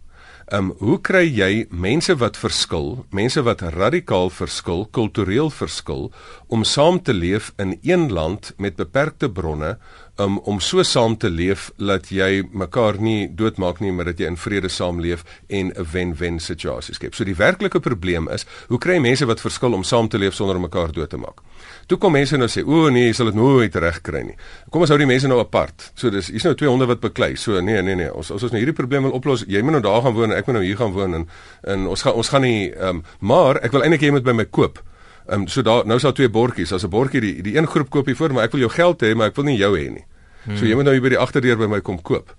Ehm 0.48 0.72
um, 0.72 0.76
hoe 0.80 1.02
kry 1.02 1.26
jy 1.28 1.66
mense 1.70 2.16
wat 2.16 2.38
verskil, 2.38 3.06
mense 3.12 3.44
wat 3.44 3.62
radikaal 3.62 4.30
verskil, 4.30 4.86
kultureel 4.92 5.50
verskil 5.50 6.12
om 6.48 6.64
saam 6.64 7.02
te 7.02 7.14
leef 7.14 7.54
in 7.58 7.80
een 7.82 8.12
land 8.12 8.54
met 8.58 8.76
beperkte 8.76 9.30
bronne 9.30 9.78
um, 10.18 10.40
om 10.40 10.60
so 10.60 10.84
saam 10.84 11.18
te 11.18 11.30
leef 11.30 11.70
dat 11.78 12.10
jy 12.14 12.44
mekaar 12.52 13.00
nie 13.02 13.28
doodmaak 13.36 13.82
nie, 13.84 13.92
maar 13.92 14.12
dat 14.12 14.22
jy 14.22 14.30
in 14.30 14.38
vrede 14.38 14.70
saamleef 14.70 15.24
en 15.48 15.72
'n 15.72 15.86
wen-wen 15.92 16.40
situasie 16.40 16.94
skep. 16.94 17.16
So 17.16 17.24
die 17.24 17.36
werklike 17.36 17.80
probleem 17.80 18.30
is, 18.30 18.46
hoe 18.68 18.78
kry 18.78 19.00
mense 19.00 19.26
wat 19.26 19.42
verskil 19.42 19.74
om 19.74 19.84
saam 19.84 20.08
te 20.08 20.18
leef 20.18 20.34
sonder 20.34 20.56
om 20.56 20.62
mekaar 20.62 20.92
dood 20.92 21.10
te 21.10 21.18
maak? 21.18 21.42
Toe 21.88 21.98
kom 21.98 22.12
mense 22.12 22.38
nou 22.38 22.48
sê, 22.48 22.64
"O 22.66 22.90
nee, 22.90 23.08
jy 23.08 23.14
sal 23.14 23.26
dit 23.26 23.36
nooit 23.36 23.76
regkry 23.76 24.24
nie." 24.24 24.36
Kom 24.70 24.82
ons 24.82 24.90
hou 24.90 24.98
die 24.98 25.08
mense 25.08 25.28
nou 25.28 25.40
apart. 25.40 25.92
So 25.96 26.10
dis 26.10 26.28
hier's 26.28 26.44
nou 26.44 26.56
twee 26.56 26.70
honde 26.70 26.86
wat 26.86 27.00
beklei. 27.00 27.36
So 27.36 27.62
nee, 27.62 27.82
nee, 27.82 27.96
nee. 27.96 28.14
Ons 28.14 28.32
as 28.32 28.44
ons 28.44 28.52
nou 28.52 28.60
hierdie 28.60 28.76
probleem 28.76 29.04
wil 29.04 29.12
oplos, 29.12 29.44
jy 29.48 29.62
moet 29.62 29.72
nou 29.72 29.82
daar 29.82 30.02
gaan 30.02 30.14
woon 30.14 30.32
en 30.32 30.38
ek 30.38 30.46
moet 30.46 30.56
nou 30.56 30.66
hier 30.66 30.78
gaan 30.78 30.92
woon 30.92 31.14
en 31.14 31.28
en 31.64 31.88
ons 31.88 32.02
gaan 32.02 32.14
ons 32.14 32.30
gaan 32.30 32.42
nie 32.42 32.72
ehm 32.72 32.88
um, 32.88 33.04
maar 33.20 33.56
ek 33.64 33.72
wil 33.72 33.82
eintlik 33.82 34.02
hê 34.02 34.06
jy 34.06 34.12
moet 34.12 34.24
by 34.24 34.32
my 34.32 34.46
koop. 34.46 34.80
Ehm 35.28 35.42
um, 35.42 35.48
so 35.48 35.62
daar 35.62 35.86
nou 35.86 35.96
is 35.96 36.04
daar 36.04 36.14
twee 36.14 36.30
bordjies. 36.30 36.74
As 36.74 36.84
'n 36.84 36.90
bordjie 36.90 37.22
die 37.22 37.42
die 37.44 37.58
een 37.58 37.68
groep 37.68 37.90
koop 37.90 38.06
hier 38.06 38.16
voor, 38.16 38.34
maar 38.34 38.44
ek 38.44 38.52
wil 38.52 38.60
jou 38.60 38.72
geld 38.72 39.04
hê, 39.04 39.16
maar 39.16 39.28
ek 39.28 39.36
wil 39.36 39.46
nie 39.46 39.58
jou 39.58 39.78
hê 39.80 39.90
nie. 39.90 40.06
Hmm. 40.44 40.58
So 40.58 40.66
jy 40.66 40.76
moet 40.76 40.84
nou 40.84 40.94
hier 40.94 41.02
by 41.02 41.10
die 41.10 41.18
agterdeur 41.18 41.58
by 41.58 41.68
my 41.68 41.82
kom 41.82 42.02
koop. 42.02 42.36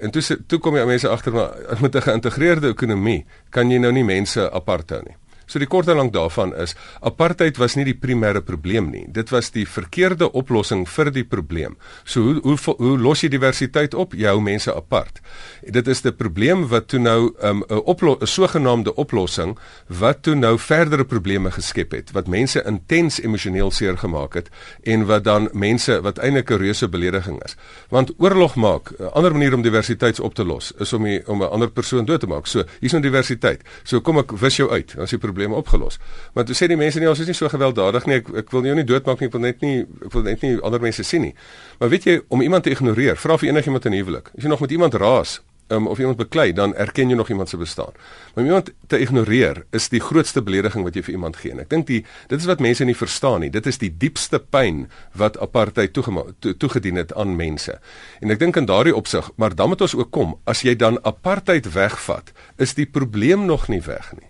En 0.00 0.10
toe 0.10 0.22
toe 0.46 0.58
kom 0.58 0.76
jy 0.76 0.84
mense 0.84 1.08
agter 1.08 1.32
maar 1.32 1.50
met 1.80 1.94
'n 1.94 2.00
geïntegreerde 2.00 2.68
ekonomie 2.68 3.24
kan 3.50 3.70
jy 3.70 3.78
nou 3.78 3.92
nie 3.92 4.04
mense 4.04 4.50
apart 4.52 4.90
hou 4.90 5.02
nie. 5.02 5.16
So 5.48 5.58
die 5.58 5.68
kort 5.70 5.88
en 5.88 5.96
lank 5.96 6.12
daarvan 6.12 6.52
is 6.60 6.74
apartheid 7.00 7.56
was 7.56 7.76
nie 7.78 7.86
die 7.88 7.96
primêre 7.96 8.42
probleem 8.44 8.90
nie. 8.92 9.06
Dit 9.08 9.32
was 9.32 9.50
die 9.54 9.64
verkeerde 9.66 10.28
oplossing 10.36 10.84
vir 10.88 11.10
die 11.14 11.24
probleem. 11.24 11.78
So 12.04 12.22
hoe 12.22 12.40
hoe 12.44 12.74
hoe 12.78 12.98
los 13.00 13.24
jy 13.24 13.30
diversiteit 13.32 13.94
op? 13.94 14.12
Jy 14.12 14.28
hou 14.28 14.42
mense 14.44 14.74
apart. 14.74 15.22
Dit 15.64 15.88
is 15.88 16.04
'n 16.04 16.12
probleem 16.12 16.68
wat 16.68 16.88
toe 16.88 17.00
nou 17.00 17.32
'n 17.40 17.64
um, 17.64 17.64
'n 17.68 18.26
sogenaamde 18.26 18.94
oplossing 18.94 19.58
wat 19.86 20.22
toe 20.22 20.34
nou 20.34 20.58
verdere 20.58 21.04
probleme 21.04 21.50
geskep 21.50 21.92
het 21.92 22.12
wat 22.12 22.26
mense 22.26 22.62
intens 22.66 23.20
emosioneel 23.20 23.70
seer 23.70 23.96
gemaak 23.96 24.34
het 24.34 24.50
en 24.82 25.06
wat 25.06 25.24
dan 25.24 25.48
mense 25.52 26.00
wat 26.00 26.18
eintlik 26.18 26.50
'n 26.50 26.58
reuse 26.58 26.88
belediging 26.88 27.42
is. 27.44 27.56
Want 27.88 28.12
oorlog 28.18 28.54
maak 28.56 28.92
'n 28.98 29.10
ander 29.12 29.32
manier 29.32 29.54
om 29.54 29.62
diversiteit 29.62 30.20
op 30.20 30.34
te 30.34 30.44
los 30.44 30.72
is 30.78 30.92
om 30.92 31.04
die, 31.04 31.28
om 31.28 31.42
'n 31.42 31.50
ander 31.50 31.70
persoon 31.70 32.04
dood 32.04 32.20
te 32.20 32.26
maak. 32.26 32.46
So 32.46 32.64
hier's 32.80 32.92
nou 32.92 33.02
diversiteit. 33.02 33.62
So 33.82 34.00
kom 34.00 34.18
ek 34.18 34.32
wis 34.32 34.56
jou 34.56 34.70
uit, 34.70 34.94
is 34.98 35.10
die 35.10 35.18
probleme 35.38 35.54
opgelos. 35.54 35.98
Maar 36.34 36.44
toe 36.44 36.56
sê 36.58 36.66
die 36.66 36.76
mense 36.76 36.98
nie 36.98 37.08
ons 37.08 37.20
is 37.22 37.30
nie 37.30 37.36
so 37.36 37.48
gewelddadig 37.48 38.06
nie. 38.06 38.18
Ek 38.18 38.32
ek 38.42 38.50
wil 38.54 38.66
jou 38.66 38.74
nie 38.74 38.86
doodmaak 38.86 39.20
nie. 39.22 39.28
Ek 39.30 39.36
wil 39.36 39.44
net 39.46 39.62
nie 39.62 39.76
ek 39.84 40.14
wil 40.14 40.24
net 40.26 40.42
nie 40.42 40.56
ander 40.62 40.82
mense 40.82 41.04
sien 41.06 41.28
nie. 41.28 41.34
Maar 41.78 41.92
weet 41.94 42.08
jy 42.08 42.16
om 42.28 42.42
iemand 42.42 42.66
te 42.66 42.74
ignoreer, 42.74 43.16
vra 43.16 43.38
vir 43.38 43.52
enigiemand 43.52 43.86
in 43.86 44.00
huwelik. 44.00 44.32
As 44.34 44.42
jy 44.42 44.50
nog 44.50 44.64
met 44.64 44.74
iemand 44.74 44.98
raas, 44.98 45.38
um, 45.68 45.86
of 45.86 45.98
iemand 45.98 46.16
beklei, 46.18 46.52
dan 46.52 46.74
erken 46.74 47.12
jy 47.12 47.16
nog 47.16 47.28
iemand 47.28 47.48
se 47.48 47.56
bestaan. 47.56 47.92
Maar 48.34 48.42
om 48.42 48.44
iemand 48.44 48.70
te 48.86 48.98
ignoreer 48.98 49.62
is 49.70 49.88
die 49.92 50.00
grootste 50.00 50.42
belediging 50.42 50.84
wat 50.84 50.96
jy 50.96 51.04
vir 51.06 51.14
iemand 51.14 51.36
gee. 51.36 51.52
En 51.54 51.62
ek 51.62 51.70
dink 51.70 51.86
die 51.86 52.00
dit 52.28 52.38
is 52.40 52.48
wat 52.48 52.64
mense 52.64 52.84
nie 52.84 52.96
verstaan 52.96 53.44
nie. 53.44 53.52
Dit 53.54 53.68
is 53.70 53.78
die 53.78 53.92
diepste 53.92 54.40
pyn 54.40 54.86
wat 55.14 55.38
apartheid 55.38 55.92
toegedien 55.92 56.98
to, 56.98 57.02
het 57.04 57.14
aan 57.14 57.36
mense. 57.36 57.78
En 58.24 58.34
ek 58.34 58.40
dink 58.40 58.56
in 58.56 58.66
daardie 58.66 58.96
opsig, 58.96 59.30
maar 59.36 59.54
dan 59.54 59.70
moet 59.74 59.84
ons 59.86 59.94
ook 59.94 60.10
kom, 60.10 60.34
as 60.48 60.64
jy 60.66 60.74
dan 60.76 60.98
apartheid 61.04 61.72
wegvat, 61.76 62.32
is 62.56 62.74
die 62.74 62.88
probleem 62.88 63.46
nog 63.46 63.68
nie 63.68 63.84
weg 63.84 64.12
nie. 64.16 64.27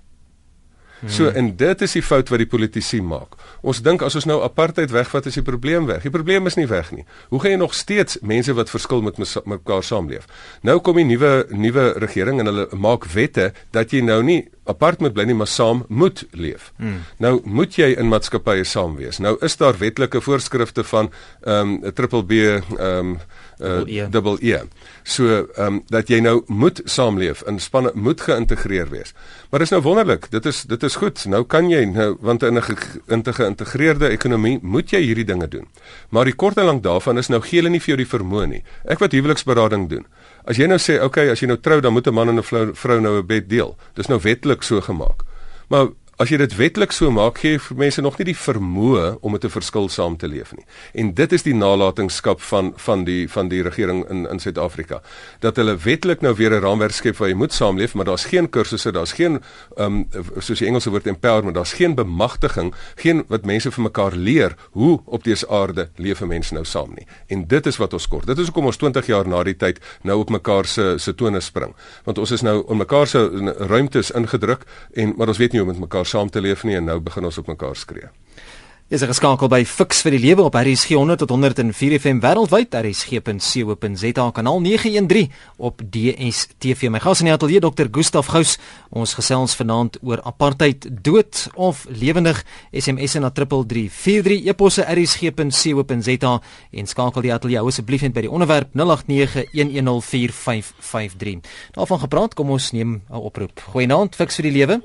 So 1.07 1.31
en 1.31 1.53
dit 1.57 1.83
is 1.87 1.93
die 1.93 2.03
fout 2.03 2.29
wat 2.33 2.43
die 2.43 2.49
politici 2.51 3.01
maak. 3.05 3.37
Ons 3.63 3.83
dink 3.83 4.03
as 4.03 4.17
ons 4.19 4.27
nou 4.27 4.41
apartheid 4.43 4.91
wegvat 4.91 5.29
is 5.31 5.39
die 5.39 5.47
probleem 5.47 5.87
weg. 5.87 6.03
Die 6.03 6.15
probleem 6.15 6.47
is 6.51 6.59
nie 6.59 6.67
weg 6.67 6.91
nie. 6.95 7.05
Hoe 7.31 7.41
gaan 7.41 7.55
jy 7.55 7.61
nog 7.61 7.75
steeds 7.75 8.19
mense 8.23 8.55
wat 8.59 8.71
verskil 8.71 9.03
met 9.07 9.19
mekaar 9.47 9.85
saamleef? 9.87 10.27
Nou 10.67 10.79
kom 10.83 10.99
die 10.99 11.07
nuwe 11.07 11.47
nuwe 11.51 11.93
regering 12.03 12.43
en 12.43 12.51
hulle 12.51 12.69
maak 12.75 13.07
wette 13.15 13.53
dat 13.77 13.95
jy 13.95 14.03
nou 14.03 14.23
nie 14.27 14.43
apart 14.69 15.01
moet 15.01 15.15
bly 15.17 15.25
nie 15.29 15.37
maar 15.39 15.49
saam 15.49 15.85
moet 15.89 16.25
leef. 16.37 16.73
Hmm. 16.77 17.03
Nou 17.23 17.39
moet 17.45 17.79
jy 17.79 17.93
in 17.97 18.11
maatskappye 18.11 18.67
saam 18.69 18.99
wees. 18.99 19.21
Nou 19.23 19.37
is 19.45 19.57
daar 19.57 19.79
wetlike 19.81 20.21
voorskrifte 20.25 20.85
van 20.85 21.13
ehm 21.45 21.79
um, 21.79 21.93
triple 21.95 22.25
B 22.25 22.43
ehm 22.43 22.75
um, 22.79 23.19
uh, 23.61 24.07
dubbel 24.11 24.39
E. 24.41 24.61
So 25.03 25.47
ehm 25.57 25.67
um, 25.67 25.83
dat 25.89 26.09
jy 26.09 26.21
nou 26.21 26.43
moet 26.47 26.81
saamleef 26.85 27.43
in 27.47 27.59
spanne 27.59 27.91
moet 27.95 28.21
geïntegreer 28.21 28.91
wees. 28.91 29.15
Maar 29.51 29.61
dis 29.65 29.71
nou 29.71 29.83
wonderlik. 29.83 30.31
Dit 30.31 30.47
is 30.47 30.63
dit 30.63 30.83
is 30.83 30.97
goed. 30.97 31.25
Nou 31.27 31.45
kan 31.45 31.71
jy 31.71 31.85
nou 31.85 32.17
want 32.21 32.43
in 32.43 32.59
'n 32.59 33.33
geïntegreerde 33.33 34.09
ekonomie 34.09 34.59
moet 34.63 34.91
jy 34.91 35.01
hierdie 35.01 35.25
dinge 35.25 35.49
doen. 35.49 35.67
Maar 36.09 36.25
die 36.25 36.35
kort 36.35 36.57
en 36.57 36.65
lank 36.65 36.83
daarvan 36.83 37.19
is 37.19 37.29
nou 37.29 37.41
gee 37.41 37.61
hulle 37.61 37.71
nie 37.71 37.81
vir 37.81 37.97
jou 37.97 37.97
die 37.97 38.19
vermoë 38.19 38.47
nie. 38.47 38.63
Ek 38.85 38.99
wat 38.99 39.13
huweliksberading 39.13 39.89
doen. 39.89 40.07
As 40.45 40.57
jy 40.57 40.67
nou 40.67 40.79
sê, 40.79 40.97
"Oké, 40.97 41.05
okay, 41.05 41.31
as 41.31 41.41
jy 41.41 41.47
nou 41.47 41.59
trou, 41.61 41.81
dan 41.81 41.93
moet 41.93 42.07
'n 42.07 42.15
man 42.15 42.29
en 42.29 42.39
'n 42.39 42.75
vrou 42.75 43.01
nou 43.01 43.19
'n 43.19 43.27
bed 43.27 43.49
deel." 43.49 43.77
Dis 43.95 44.07
nou 44.07 44.21
wettelik 44.23 44.63
so 44.63 44.81
gemaak. 44.81 45.23
Maar 45.69 45.89
As 46.19 46.33
jy 46.33 46.41
dit 46.41 46.55
wetlik 46.59 46.91
so 46.91 47.13
maak, 47.15 47.37
gee 47.39 47.53
jy 47.53 47.75
mense 47.79 48.03
nog 48.03 48.17
nie 48.19 48.33
die 48.33 48.35
vermoë 48.35 49.21
om 49.23 49.33
met 49.37 49.45
'n 49.45 49.55
verskil 49.55 49.89
saam 49.89 50.17
te 50.17 50.27
leef 50.27 50.51
nie. 50.53 50.65
En 50.95 51.15
dit 51.15 51.33
is 51.33 51.43
die 51.43 51.55
nalatenskap 51.55 52.41
van 52.41 52.73
van 52.77 53.05
die 53.05 53.29
van 53.31 53.49
die 53.49 53.63
regering 53.63 54.05
in 54.11 54.27
in 54.27 54.39
Suid-Afrika. 54.41 55.01
Dat 55.41 55.57
hulle 55.57 55.77
wetlik 55.77 56.21
nou 56.21 56.35
weer 56.35 56.51
'n 56.51 56.61
raamwerk 56.61 56.93
skep 56.93 57.17
waar 57.17 57.29
jy 57.29 57.35
moet 57.35 57.53
saamleef, 57.53 57.95
maar 57.95 58.05
daar's 58.05 58.25
geen 58.25 58.51
kursusse, 58.51 58.91
daar's 58.93 59.13
geen 59.13 59.41
ehm 59.77 59.87
um, 59.87 60.09
soos 60.39 60.59
die 60.59 60.67
Engelse 60.67 60.91
woord 60.91 61.07
empowerment, 61.07 61.55
daar's 61.55 61.73
geen 61.73 61.95
bemagtiging, 61.95 62.75
geen 62.97 63.25
wat 63.29 63.45
mense 63.45 63.71
vir 63.71 63.83
mekaar 63.83 64.13
leer 64.13 64.57
hoe 64.73 65.01
op 65.05 65.25
dese 65.25 65.49
aarde 65.49 65.89
leef 65.97 66.21
mense 66.21 66.55
nou 66.55 66.65
saam 66.65 66.91
nie. 66.95 67.07
En 67.29 67.47
dit 67.47 67.67
is 67.67 67.77
wat 67.77 67.93
ons 67.93 68.09
kort. 68.09 68.27
Dit 68.27 68.39
is 68.39 68.45
hoekom 68.45 68.67
ons 68.67 68.77
20 68.77 69.07
jaar 69.07 69.29
na 69.29 69.43
die 69.43 69.57
tyd 69.57 69.79
nou 70.03 70.19
op 70.19 70.31
mekaar 70.31 70.67
se 70.67 70.95
se 70.99 71.15
tone 71.15 71.41
spring. 71.41 71.75
Want 72.05 72.19
ons 72.19 72.31
is 72.31 72.43
nou 72.43 72.65
in 72.69 72.77
mekaar 72.77 73.07
se 73.07 73.29
ruimtes 73.59 74.11
ingedruk 74.11 74.65
en 74.93 75.15
maar 75.17 75.29
ons 75.29 75.39
weet 75.39 75.53
nie 75.53 75.61
hoe 75.61 75.69
om 75.69 75.75
met 75.79 75.89
mekaar 75.91 76.08
saam 76.09 76.31
te 76.31 76.41
leef 76.41 76.65
nie 76.65 76.77
en 76.77 76.85
nou 76.85 77.01
begin 77.01 77.25
ons 77.25 77.39
op 77.39 77.47
mekaar 77.47 77.77
skree. 77.77 78.09
Is 78.89 79.03
er 79.05 79.11
geskakel 79.11 79.51
by 79.53 79.67
Fix 79.69 79.99
vir 80.01 80.15
die 80.17 80.23
lewe 80.23 80.47
op 80.49 80.55
RSG 80.57 80.97
100 80.97 81.21
tot 81.21 81.29
104 81.35 81.99
FM 81.99 82.23
wêreldwyd 82.25 82.73
rsg.co.za 82.73 84.25
kanaal 84.33 84.65
913 84.65 85.29
op 85.61 85.85
DStv. 85.85 86.89
My 86.89 86.97
gas 87.05 87.21
in 87.21 87.29
die 87.29 87.35
ateljee 87.35 87.61
Dr. 87.61 87.93
Gustaf 87.93 88.33
Gous. 88.33 88.57
Ons 88.89 89.13
gesels 89.19 89.53
vanaand 89.61 90.01
oor 90.01 90.25
apartheid, 90.25 90.89
dood 91.05 91.53
of 91.53 91.85
lewendig. 91.93 92.41
SMS 92.73 93.21
na 93.21 93.29
3343 93.29 94.49
eposse 94.49 94.81
rsg.co.za 94.89 96.41
en 96.73 96.89
skakel 96.89 97.21
die 97.29 97.37
ateljee 97.37 97.61
asseblief 97.61 98.09
net 98.09 98.17
by 98.17 98.25
die 98.25 98.33
onderwerp 98.33 98.73
0891104553. 98.73 101.45
Daarvan 101.77 102.01
gepraat, 102.07 102.33
kom 102.33 102.57
ons 102.57 102.73
neem 102.73 103.05
'n 103.05 103.21
oproep. 103.21 103.69
Goeienaand, 103.69 104.17
Fix 104.17 104.41
vir 104.41 104.49
die 104.49 104.65
lewe. 104.65 104.81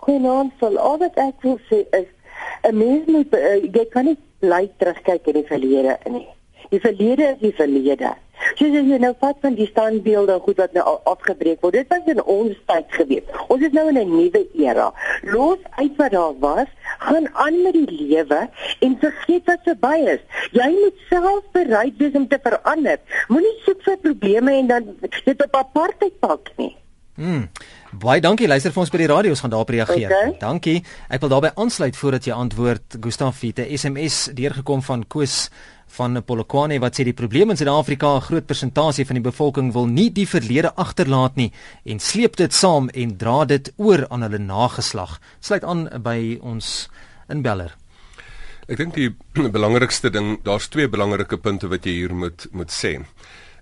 Goeienaand, 0.00 0.52
sal 0.60 0.78
al 0.78 0.98
wat 0.98 1.16
ek 1.20 1.42
wil 1.46 1.58
sê 1.68 1.84
is 2.00 2.08
'n 2.68 2.76
mens 2.76 3.06
moet 3.06 3.34
uh, 3.34 3.56
jy 3.62 3.84
kan 3.92 4.04
nie 4.04 4.18
bly 4.40 4.64
terugkyk 4.78 5.26
in 5.26 5.38
die 5.40 5.48
verlede 5.48 5.98
nie. 6.08 6.28
Die 6.70 6.80
verlede 6.80 7.32
is 7.34 7.40
die 7.40 7.54
verlede. 7.56 8.14
Soos 8.56 8.72
jy 8.72 8.98
nou 9.02 9.12
vat 9.20 9.36
van 9.44 9.56
die 9.58 9.66
standbeelde 9.68 10.38
goed 10.44 10.60
wat 10.62 10.72
nou 10.76 10.84
afgebreek 11.10 11.60
word. 11.64 11.76
Dit 11.76 11.90
was 11.92 12.08
in 12.08 12.22
ons 12.24 12.56
tyd 12.70 12.94
gewees. 12.96 13.26
Ons 13.52 13.66
is 13.68 13.74
nou 13.76 13.86
in 13.90 13.98
'n 13.98 14.08
nuwe 14.16 14.42
era. 14.56 14.92
Los 15.22 15.60
uit 15.76 15.96
wat 15.96 16.12
daar 16.16 16.38
was, 16.38 16.70
gaan 16.98 17.28
aan 17.32 17.62
met 17.62 17.72
die 17.72 17.90
lewe 17.90 18.48
en 18.80 18.96
vergeet 19.00 19.44
wat 19.44 19.60
verby 19.64 19.96
is. 20.16 20.22
Jy 20.52 20.70
moet 20.70 20.96
self 21.08 21.44
bereid 21.52 21.96
wees 21.98 22.14
om 22.14 22.28
te 22.28 22.38
verander. 22.42 22.98
Moenie 23.28 23.56
soek 23.64 23.82
vir 23.82 23.96
probleme 23.96 24.52
en 24.52 24.66
dan 24.66 24.96
dit 25.24 25.42
op 25.44 25.56
apartheid 25.56 26.18
pak 26.20 26.52
nie. 26.56 26.76
Mm. 27.16 27.48
Baie 27.90 28.20
dankie. 28.22 28.46
Luister 28.46 28.70
vir 28.70 28.84
ons 28.84 28.90
by 28.92 28.98
die 29.02 29.08
radio. 29.10 29.32
Ons 29.34 29.40
gaan 29.42 29.50
daarop 29.50 29.70
reageer. 29.74 30.12
Okay. 30.12 30.34
Dankie. 30.38 30.76
Ek 31.10 31.22
wil 31.24 31.32
daarbey 31.32 31.50
aansluit 31.58 31.96
voordat 31.98 32.28
jy 32.28 32.36
antwoord. 32.36 33.00
Gustaf 33.02 33.40
het 33.42 33.58
'n 33.58 33.76
SMS 33.76 34.30
deurgekom 34.34 34.82
van 34.82 35.06
Koos 35.06 35.50
van 35.86 36.22
Polokwane 36.22 36.78
wat 36.78 36.94
sê 36.94 37.04
die 37.04 37.12
probleem 37.12 37.50
in 37.50 37.56
Suid-Afrika 37.56 38.16
'n 38.16 38.20
groot 38.20 38.46
persentasie 38.46 39.06
van 39.06 39.14
die 39.14 39.30
bevolking 39.30 39.72
wil 39.72 39.86
nie 39.86 40.10
die 40.12 40.26
verlede 40.26 40.74
agterlaat 40.74 41.36
nie 41.36 41.52
en 41.84 41.98
sleep 41.98 42.36
dit 42.36 42.54
saam 42.54 42.88
en 42.88 43.16
dra 43.16 43.44
dit 43.44 43.72
oor 43.76 44.06
aan 44.08 44.22
hulle 44.22 44.38
nageslag. 44.38 45.20
Sluit 45.40 45.64
aan 45.64 45.88
by 46.02 46.38
ons 46.42 46.88
inbeller. 47.28 47.76
Ek 48.68 48.76
dink 48.76 48.94
die 48.94 49.10
belangrikste 49.56 50.10
ding, 50.10 50.38
daar's 50.44 50.68
twee 50.68 50.88
belangrike 50.88 51.36
punte 51.36 51.68
wat 51.68 51.84
jy 51.84 51.92
hier 51.92 52.14
moet 52.14 52.46
moet 52.52 52.70
sê. 52.70 53.00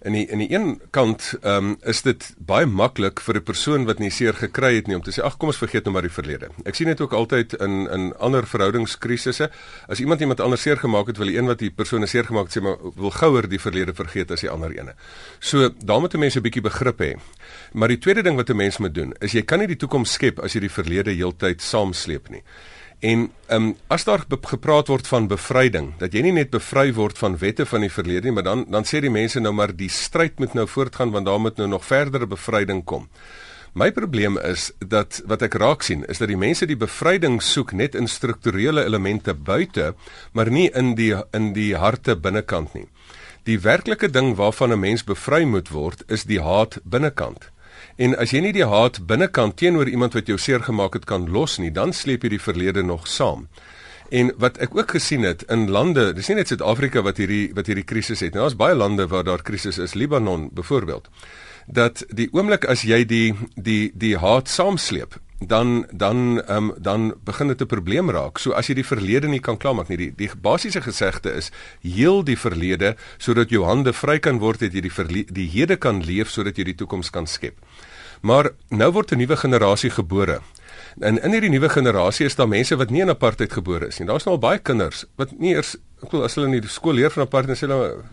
In 0.06 0.14
die 0.14 0.26
in 0.30 0.38
die 0.38 0.50
een 0.52 0.80
kant 0.90 1.32
ehm 1.40 1.56
um, 1.56 1.76
is 1.82 2.02
dit 2.02 2.26
baie 2.38 2.66
maklik 2.66 3.20
vir 3.20 3.36
'n 3.36 3.42
persoon 3.42 3.84
wat 3.84 3.98
nie 3.98 4.10
seer 4.10 4.34
gekry 4.34 4.74
het 4.76 4.86
nie 4.86 4.96
om 4.96 5.02
te 5.02 5.10
sê 5.10 5.22
ag 5.24 5.36
kom 5.36 5.48
ons 5.48 5.58
vergeet 5.58 5.84
nou 5.84 5.92
maar 5.92 6.06
die 6.06 6.14
verlede. 6.14 6.48
Ek 6.64 6.74
sien 6.74 6.86
dit 6.86 7.00
ook 7.00 7.12
altyd 7.12 7.54
in 7.54 7.88
in 7.90 8.12
ander 8.16 8.46
verhoudingskrisisse. 8.46 9.50
As 9.88 10.00
iemand 10.00 10.20
iemand 10.20 10.40
anders 10.40 10.62
seer 10.62 10.76
gemaak 10.76 11.06
het, 11.06 11.16
wil 11.16 11.26
die 11.26 11.36
een 11.38 11.46
wat 11.46 11.58
die 11.58 11.70
persoon 11.70 12.06
seer 12.06 12.24
gemaak 12.24 12.46
het 12.46 12.56
sê 12.58 12.62
maar 12.62 12.76
wil 12.94 13.10
gouer 13.10 13.48
die 13.48 13.60
verlede 13.60 13.94
vergeet 13.94 14.30
as 14.30 14.40
die 14.40 14.50
ander 14.50 14.70
ene. 14.70 14.94
So 15.40 15.68
daar 15.68 16.00
moet 16.00 16.14
mense 16.14 16.38
'n 16.38 16.42
bietjie 16.42 16.62
begrip 16.62 16.98
hê. 17.00 17.16
Maar 17.72 17.88
die 17.88 17.98
tweede 17.98 18.22
ding 18.22 18.36
wat 18.36 18.50
'n 18.50 18.56
mens 18.56 18.78
moet 18.78 18.94
doen 18.94 19.12
is 19.20 19.32
jy 19.32 19.42
kan 19.42 19.58
nie 19.58 19.66
die 19.66 19.76
toekoms 19.76 20.12
skep 20.12 20.38
as 20.38 20.52
jy 20.52 20.60
die 20.60 20.70
verlede 20.70 21.10
heeltyd 21.10 21.62
saamsleep 21.62 22.28
nie. 22.30 22.42
En 23.00 23.30
ehm 23.46 23.62
um, 23.62 23.76
as 23.86 24.04
daar 24.04 24.24
gepraat 24.28 24.88
word 24.88 25.06
van 25.06 25.28
bevryding, 25.30 25.92
dat 25.98 26.12
jy 26.12 26.22
nie 26.26 26.32
net 26.32 26.50
bevry 26.50 26.90
word 26.92 27.18
van 27.18 27.36
wette 27.38 27.66
van 27.66 27.84
die 27.86 27.92
verlede 27.92 28.26
nie, 28.26 28.34
maar 28.34 28.46
dan 28.48 28.64
dan 28.68 28.84
sê 28.84 28.98
die 29.00 29.10
mense 29.10 29.40
nou 29.40 29.52
maar 29.54 29.70
die 29.76 29.88
stryd 29.88 30.38
moet 30.38 30.54
nou 30.54 30.66
voortgaan 30.66 31.10
want 31.14 31.26
daar 31.26 31.38
moet 31.40 31.56
nou 31.56 31.68
nog 31.68 31.84
verdere 31.84 32.26
bevryding 32.26 32.84
kom. 32.84 33.06
My 33.72 33.92
probleem 33.92 34.38
is 34.38 34.72
dat 34.78 35.20
wat 35.30 35.42
ek 35.46 35.54
raak 35.54 35.82
sien 35.86 36.02
is 36.08 36.18
dat 36.18 36.28
die 36.28 36.40
mense 36.40 36.66
die 36.66 36.76
bevryding 36.76 37.38
soek 37.42 37.72
net 37.72 37.94
in 37.94 38.08
strukturele 38.08 38.84
elemente 38.84 39.34
buite, 39.34 39.94
maar 40.32 40.50
nie 40.50 40.66
in 40.74 40.96
die 40.98 41.14
in 41.32 41.52
die 41.52 41.76
harte 41.76 42.16
binnekant 42.16 42.74
nie. 42.74 42.88
Die 43.44 43.60
werklike 43.60 44.10
ding 44.10 44.34
waarvan 44.36 44.72
'n 44.72 44.80
mens 44.80 45.04
bevry 45.04 45.44
moet 45.44 45.70
word, 45.70 46.02
is 46.08 46.24
die 46.24 46.40
haat 46.42 46.80
binnekant. 46.84 47.50
En 47.98 48.14
as 48.14 48.30
jy 48.30 48.44
nie 48.44 48.54
die 48.54 48.66
haat 48.70 49.00
binnekant 49.10 49.56
teenoor 49.58 49.88
iemand 49.90 50.14
wat 50.14 50.28
jou 50.30 50.36
seer 50.38 50.62
gemaak 50.62 50.94
het 50.94 51.06
kan 51.10 51.24
los 51.34 51.56
nie, 51.58 51.72
dan 51.74 51.90
sleep 51.92 52.22
jy 52.22 52.36
die 52.36 52.42
verlede 52.42 52.84
nog 52.86 53.08
saam. 53.10 53.48
En 54.14 54.30
wat 54.38 54.60
ek 54.62 54.76
ook 54.76 54.94
gesien 54.94 55.26
het 55.26 55.42
in 55.50 55.66
lande, 55.74 56.12
dis 56.14 56.30
nie 56.30 56.38
net 56.38 56.52
Suid-Afrika 56.52 57.02
wat 57.02 57.18
hierdie 57.18 57.50
wat 57.58 57.66
hierdie 57.66 57.84
krisis 57.84 58.22
het 58.22 58.32
nie. 58.32 58.40
Daar's 58.40 58.56
baie 58.56 58.76
lande 58.78 59.08
waar 59.10 59.26
daar 59.26 59.42
krisis 59.42 59.80
is, 59.82 59.96
Libanon 59.98 60.46
byvoorbeeld. 60.54 61.10
Dat 61.66 62.04
die 62.14 62.28
oomblik 62.32 62.64
as 62.70 62.86
jy 62.86 63.02
die 63.04 63.34
die 63.56 63.90
die 63.92 64.14
haat 64.22 64.48
saamsleep, 64.48 65.18
dan 65.42 65.84
dan 65.90 66.42
um, 66.48 66.72
dan 66.78 67.14
begin 67.24 67.50
dit 67.50 67.60
'n 67.60 67.66
probleem 67.66 68.10
raak. 68.10 68.38
So 68.38 68.52
as 68.52 68.66
jy 68.66 68.74
die 68.74 68.86
verlede 68.86 69.28
nie 69.28 69.40
kan 69.40 69.56
klaarmaak 69.56 69.88
nie, 69.88 69.96
die 69.96 70.12
die 70.16 70.30
basiese 70.42 70.80
gesegde 70.80 71.34
is 71.34 71.50
heel 71.82 72.24
die 72.24 72.38
verlede 72.38 72.96
sodat 73.18 73.50
jou 73.50 73.64
hande 73.64 73.92
vry 73.92 74.18
kan 74.18 74.38
word 74.38 74.60
dat 74.60 74.72
jy 74.72 74.80
die 74.80 75.26
die 75.32 75.48
hede 75.48 75.76
kan 75.76 76.02
leef 76.02 76.30
sodat 76.30 76.56
jy 76.56 76.64
die 76.64 76.74
toekoms 76.74 77.10
kan 77.10 77.26
skep. 77.26 77.54
Maar 78.20 78.50
nou 78.68 78.92
word 78.92 79.12
'n 79.12 79.18
nuwe 79.18 79.36
generasie 79.36 79.90
gebore. 79.90 80.40
En 80.98 81.22
in 81.22 81.30
hierdie 81.30 81.50
nuwe 81.50 81.68
generasie 81.68 82.26
is 82.26 82.34
daar 82.34 82.48
mense 82.48 82.76
wat 82.76 82.90
nie 82.90 83.00
in 83.00 83.10
apartheid 83.10 83.52
gebore 83.52 83.86
is 83.86 83.98
nie. 83.98 84.06
Daar's 84.08 84.24
nou 84.24 84.34
al 84.34 84.42
baie 84.42 84.58
kinders 84.58 85.04
wat 85.16 85.38
nie 85.38 85.54
eers 85.54 85.76
ek 85.98 86.12
bedoel 86.12 86.24
as 86.28 86.36
hulle 86.38 86.46
in 86.46 86.60
die 86.62 86.70
skool 86.70 86.94
leer 86.94 87.10
van 87.10 87.24
apartheid 87.24 87.58
sê 87.58 87.66
hulle 87.66 88.04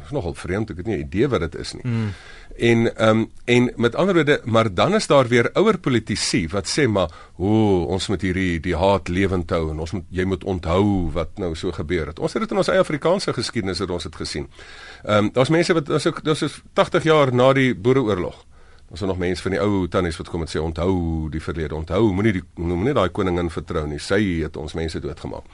is 0.00 0.12
nogal 0.16 0.32
vreemd, 0.38 0.70
ek 0.72 0.78
het 0.80 0.86
nie 0.86 0.96
'n 0.96 1.04
idee 1.04 1.28
wat 1.28 1.40
dit 1.40 1.56
is 1.60 1.74
nie. 1.74 1.84
Mm. 1.84 2.12
En 2.56 2.96
ehm 2.96 3.18
um, 3.18 3.30
en 3.44 3.72
met 3.76 3.94
ander 3.94 4.14
woorde, 4.14 4.40
maar 4.44 4.74
dan 4.74 4.94
is 4.94 5.06
daar 5.06 5.28
weer 5.28 5.50
ouer 5.52 5.78
politici 5.78 6.48
wat 6.48 6.66
sê 6.66 6.88
maar, 6.88 7.10
"O, 7.36 7.84
ons 7.84 8.08
moet 8.08 8.22
hierdie 8.22 8.60
die 8.60 8.76
haat 8.76 9.08
lewend 9.08 9.50
hou 9.50 9.70
en 9.70 9.78
ons 9.78 9.90
moet 9.92 10.04
jy 10.10 10.24
moet 10.24 10.44
onthou 10.44 11.10
wat 11.12 11.38
nou 11.38 11.54
so 11.54 11.72
gebeur 11.72 12.06
het." 12.06 12.18
Ons 12.18 12.32
het 12.32 12.42
dit 12.42 12.50
in 12.50 12.56
ons 12.56 12.68
eie 12.68 12.80
Afrikaanse 12.80 13.32
geskiedenis 13.32 13.78
het 13.78 13.90
ons 13.90 14.02
dit 14.02 14.16
gesien. 14.16 14.48
Ehm 15.04 15.24
um, 15.24 15.30
daar's 15.32 15.48
mense 15.50 15.72
wat 15.72 15.86
daar's 15.86 16.06
ook 16.06 16.24
daar's 16.24 16.62
80 16.72 17.02
jaar 17.02 17.34
na 17.34 17.52
die 17.52 17.74
Boereoorlog. 17.74 18.47
Ons 18.88 19.00
het 19.00 19.08
nog 19.08 19.18
mense 19.20 19.42
van 19.44 19.52
die 19.52 19.60
ou 19.60 19.88
tannies 19.92 20.16
wat 20.16 20.30
kom 20.32 20.46
en 20.46 20.48
sê 20.48 20.60
onthou 20.62 21.28
die 21.32 21.42
verlede, 21.44 21.76
onthou, 21.76 22.06
moenie 22.16 22.38
die 22.38 22.44
moenie 22.56 22.94
daai 22.96 23.10
koningin 23.12 23.50
vertrou 23.52 23.84
nie. 23.86 24.00
Sy 24.00 24.20
het 24.42 24.56
ons 24.56 24.76
mense 24.78 25.00
doodgemaak. 25.04 25.44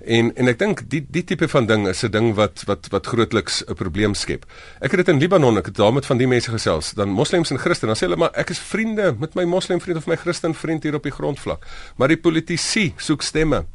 En 0.00 0.30
en 0.32 0.48
ek 0.48 0.58
dink 0.58 0.80
die 0.88 1.02
die 1.04 1.22
tipe 1.28 1.48
van 1.52 1.66
ding 1.68 1.86
is 1.88 2.02
'n 2.04 2.10
ding 2.10 2.34
wat 2.34 2.62
wat 2.66 2.88
wat 2.88 3.06
grootliks 3.06 3.62
'n 3.68 3.74
probleem 3.74 4.14
skep. 4.14 4.46
Ek 4.80 4.90
het 4.92 5.04
dit 5.04 5.08
in 5.08 5.20
Libanon, 5.20 5.58
ek 5.58 5.66
het 5.66 5.76
daar 5.76 5.92
met 5.92 6.06
van 6.06 6.16
die 6.16 6.26
mense 6.26 6.50
gesels, 6.50 6.92
dan 6.92 7.08
moslems 7.08 7.50
en 7.50 7.58
Christene, 7.58 7.92
dan 7.92 7.96
sê 7.96 8.08
hulle 8.08 8.16
maar 8.16 8.32
ek 8.32 8.50
is 8.50 8.58
vriende 8.58 9.14
met 9.18 9.34
my 9.34 9.44
moslim 9.44 9.80
vriend 9.80 9.98
of 9.98 10.06
my 10.06 10.16
Christen 10.16 10.54
vriend 10.54 10.82
hier 10.82 10.94
op 10.94 11.02
die 11.02 11.12
grondvlak. 11.12 11.66
Maar 11.96 12.08
die 12.08 12.16
politici 12.16 12.94
soek 12.96 13.22
stemme 13.22 13.66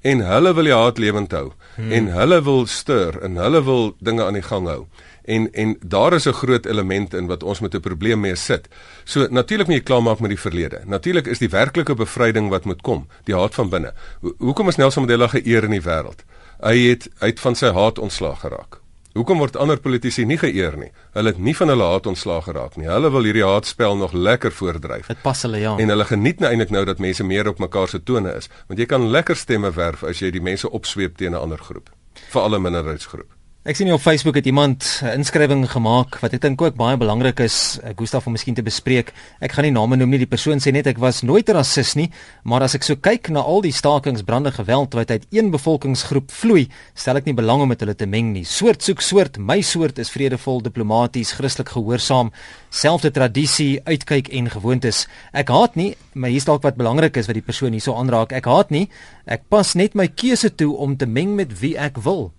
en 0.00 0.20
hulle 0.20 0.54
wil 0.54 0.64
die 0.64 0.74
haat 0.74 0.98
lewend 0.98 1.32
hou 1.32 1.52
hmm. 1.76 1.92
en 1.92 2.06
hulle 2.06 2.42
wil 2.42 2.66
stuur 2.66 3.20
en 3.22 3.36
hulle 3.36 3.62
wil 3.64 3.94
dinge 3.98 4.24
aan 4.24 4.38
die 4.38 4.46
gang 4.46 4.68
hou 4.70 4.86
en 5.24 5.52
en 5.52 5.76
daar 5.86 6.12
is 6.12 6.26
'n 6.26 6.32
groot 6.32 6.66
element 6.66 7.14
in 7.14 7.26
wat 7.26 7.42
ons 7.42 7.60
met 7.60 7.74
'n 7.74 7.80
probleem 7.80 8.20
mee 8.20 8.36
sit. 8.36 8.68
So 9.04 9.26
natuurlik 9.30 9.66
moet 9.66 9.76
jy 9.76 9.82
klaarmaak 9.82 10.20
met 10.20 10.30
die 10.30 10.40
verlede. 10.40 10.80
Natuurlik 10.84 11.26
is 11.26 11.38
die 11.38 11.48
werklike 11.48 11.94
bevryding 11.94 12.48
wat 12.48 12.64
moet 12.64 12.82
kom, 12.82 13.06
die 13.24 13.34
haat 13.34 13.54
van 13.54 13.68
binne. 13.68 13.92
Ho 14.20 14.34
hoekom 14.38 14.68
is 14.68 14.76
Nelson 14.76 15.02
Mandela 15.02 15.28
geëer 15.28 15.64
in 15.64 15.70
die 15.70 15.82
wêreld? 15.82 16.24
Hy 16.60 16.88
het 16.88 17.08
uit 17.18 17.40
van 17.40 17.54
sy 17.54 17.72
haat 17.72 17.98
ontslaag 17.98 18.40
geraak. 18.40 18.82
Hoekom 19.12 19.42
word 19.42 19.56
ander 19.60 19.76
politici 19.76 20.24
nie 20.24 20.38
geëer 20.40 20.76
nie? 20.80 20.88
Hulle 21.12 21.34
het 21.34 21.38
nie 21.38 21.52
van 21.56 21.68
hulle 21.68 21.84
haat 21.84 22.06
ontslaag 22.08 22.46
geraak 22.48 22.78
nie. 22.80 22.88
Hulle 22.88 23.10
wil 23.12 23.28
hierdie 23.28 23.44
haatspel 23.44 23.96
nog 23.96 24.14
lekker 24.16 24.54
voordryf. 24.56 25.10
Dit 25.12 25.20
pas 25.22 25.42
hulle 25.44 25.60
ja. 25.60 25.74
En 25.76 25.92
hulle 25.92 26.06
geniet 26.08 26.40
nou 26.40 26.48
eintlik 26.48 26.72
nou 26.72 26.84
dat 26.88 26.98
mense 26.98 27.24
meer 27.24 27.48
op 27.48 27.60
mekaar 27.60 27.92
se 27.92 28.00
tone 28.02 28.32
is, 28.40 28.48
want 28.70 28.80
jy 28.80 28.86
kan 28.88 29.10
lekker 29.12 29.36
stemme 29.36 29.72
werf 29.76 30.04
as 30.08 30.24
jy 30.24 30.30
die 30.32 30.40
mense 30.40 30.70
opsweep 30.70 31.20
teen 31.20 31.36
'n 31.36 31.44
ander 31.44 31.60
groep, 31.60 31.92
veral 32.32 32.56
'n 32.56 32.62
minderheidsgroep. 32.62 33.28
Ek 33.62 33.76
sien 33.78 33.92
op 33.94 34.00
Facebook 34.02 34.34
het 34.34 34.46
iemand 34.50 34.82
'n 35.02 35.22
inskrywing 35.22 35.70
gemaak 35.70 36.18
wat 36.18 36.32
ek 36.32 36.40
dink 36.40 36.62
ook 36.62 36.74
baie 36.74 36.96
belangrik 36.96 37.40
is, 37.40 37.78
eh, 37.82 37.90
Gustaf 37.94 38.26
om 38.26 38.32
miskien 38.32 38.54
te 38.54 38.62
bespreek. 38.62 39.12
Ek 39.38 39.52
gaan 39.52 39.64
nie 39.64 39.70
name 39.70 39.96
noem 39.96 40.10
nie, 40.10 40.18
die 40.18 40.26
persoon 40.26 40.58
sê 40.58 40.72
net 40.72 40.86
ek 40.86 40.98
was 40.98 41.22
nooit 41.22 41.48
'n 41.48 41.54
rassis 41.54 41.94
nie, 41.94 42.10
maar 42.42 42.62
as 42.62 42.74
ek 42.74 42.82
so 42.82 42.96
kyk 42.96 43.28
na 43.28 43.40
al 43.40 43.60
die 43.60 43.70
stakings, 43.70 44.22
brande, 44.22 44.50
geweld 44.50 44.94
wat 44.94 45.10
uit 45.10 45.26
een 45.30 45.50
bevolkingsgroep 45.52 46.30
vloei, 46.30 46.68
stel 46.94 47.16
ek 47.16 47.24
nie 47.24 47.34
belang 47.34 47.60
om 47.60 47.68
met 47.68 47.80
hulle 47.80 47.94
te 47.94 48.06
meng 48.06 48.32
nie. 48.32 48.44
Soort 48.44 48.82
soek 48.82 49.00
soort, 49.00 49.38
my 49.38 49.60
soort 49.60 49.98
is 49.98 50.10
vredevol, 50.10 50.60
diplomaties, 50.60 51.32
Christelik 51.32 51.68
gehoorsaam, 51.68 52.32
selfde 52.68 53.10
tradisie, 53.12 53.80
uitkyk 53.84 54.28
en 54.28 54.50
gewoontes. 54.50 55.06
Ek 55.32 55.48
haat 55.48 55.76
nie, 55.76 55.96
maar 56.14 56.30
hier's 56.30 56.46
dalk 56.46 56.62
wat 56.62 56.76
belangrik 56.76 57.16
is 57.16 57.26
wat 57.26 57.34
die 57.34 57.42
persoon 57.42 57.70
hierso 57.70 57.94
aanraak. 57.94 58.32
Ek 58.32 58.44
haat 58.44 58.70
nie, 58.70 58.88
ek 59.24 59.42
pas 59.48 59.74
net 59.74 59.94
my 59.94 60.08
keuse 60.08 60.50
toe 60.50 60.76
om 60.76 60.96
te 60.96 61.06
meng 61.06 61.36
met 61.36 61.60
wie 61.60 61.78
ek 61.78 62.02
wil. 62.02 62.32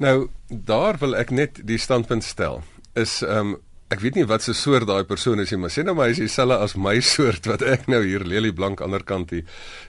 Nou, 0.00 0.30
daar 0.48 0.96
wil 1.00 1.12
ek 1.20 1.32
net 1.36 1.58
die 1.68 1.78
standpunt 1.78 2.24
stel. 2.24 2.62
Is 2.96 3.20
ehm 3.26 3.54
um, 3.54 3.58
ek 3.90 4.04
weet 4.04 4.14
nie 4.14 4.26
wat 4.30 4.44
se 4.44 4.52
soort 4.54 4.86
daai 4.86 5.02
persoon 5.02 5.40
is 5.42 5.50
nie, 5.50 5.58
maar 5.58 5.72
sê 5.74 5.82
nou 5.82 5.96
maar 5.98 6.06
hy 6.06 6.12
is 6.14 6.20
dieselfde 6.22 6.60
as 6.62 6.76
my 6.78 7.00
soort 7.14 7.48
wat 7.50 7.64
ek 7.66 7.88
nou 7.90 7.98
hier 8.04 8.22
lelie 8.22 8.52
blank 8.54 8.78
aan 8.78 8.94
die 8.94 8.96
ander 8.96 9.04
kant 9.04 9.34
die 9.34 9.42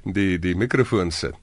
die 0.04 0.40
die 0.42 0.56
mikrofoon 0.58 1.14
sit. 1.16 1.38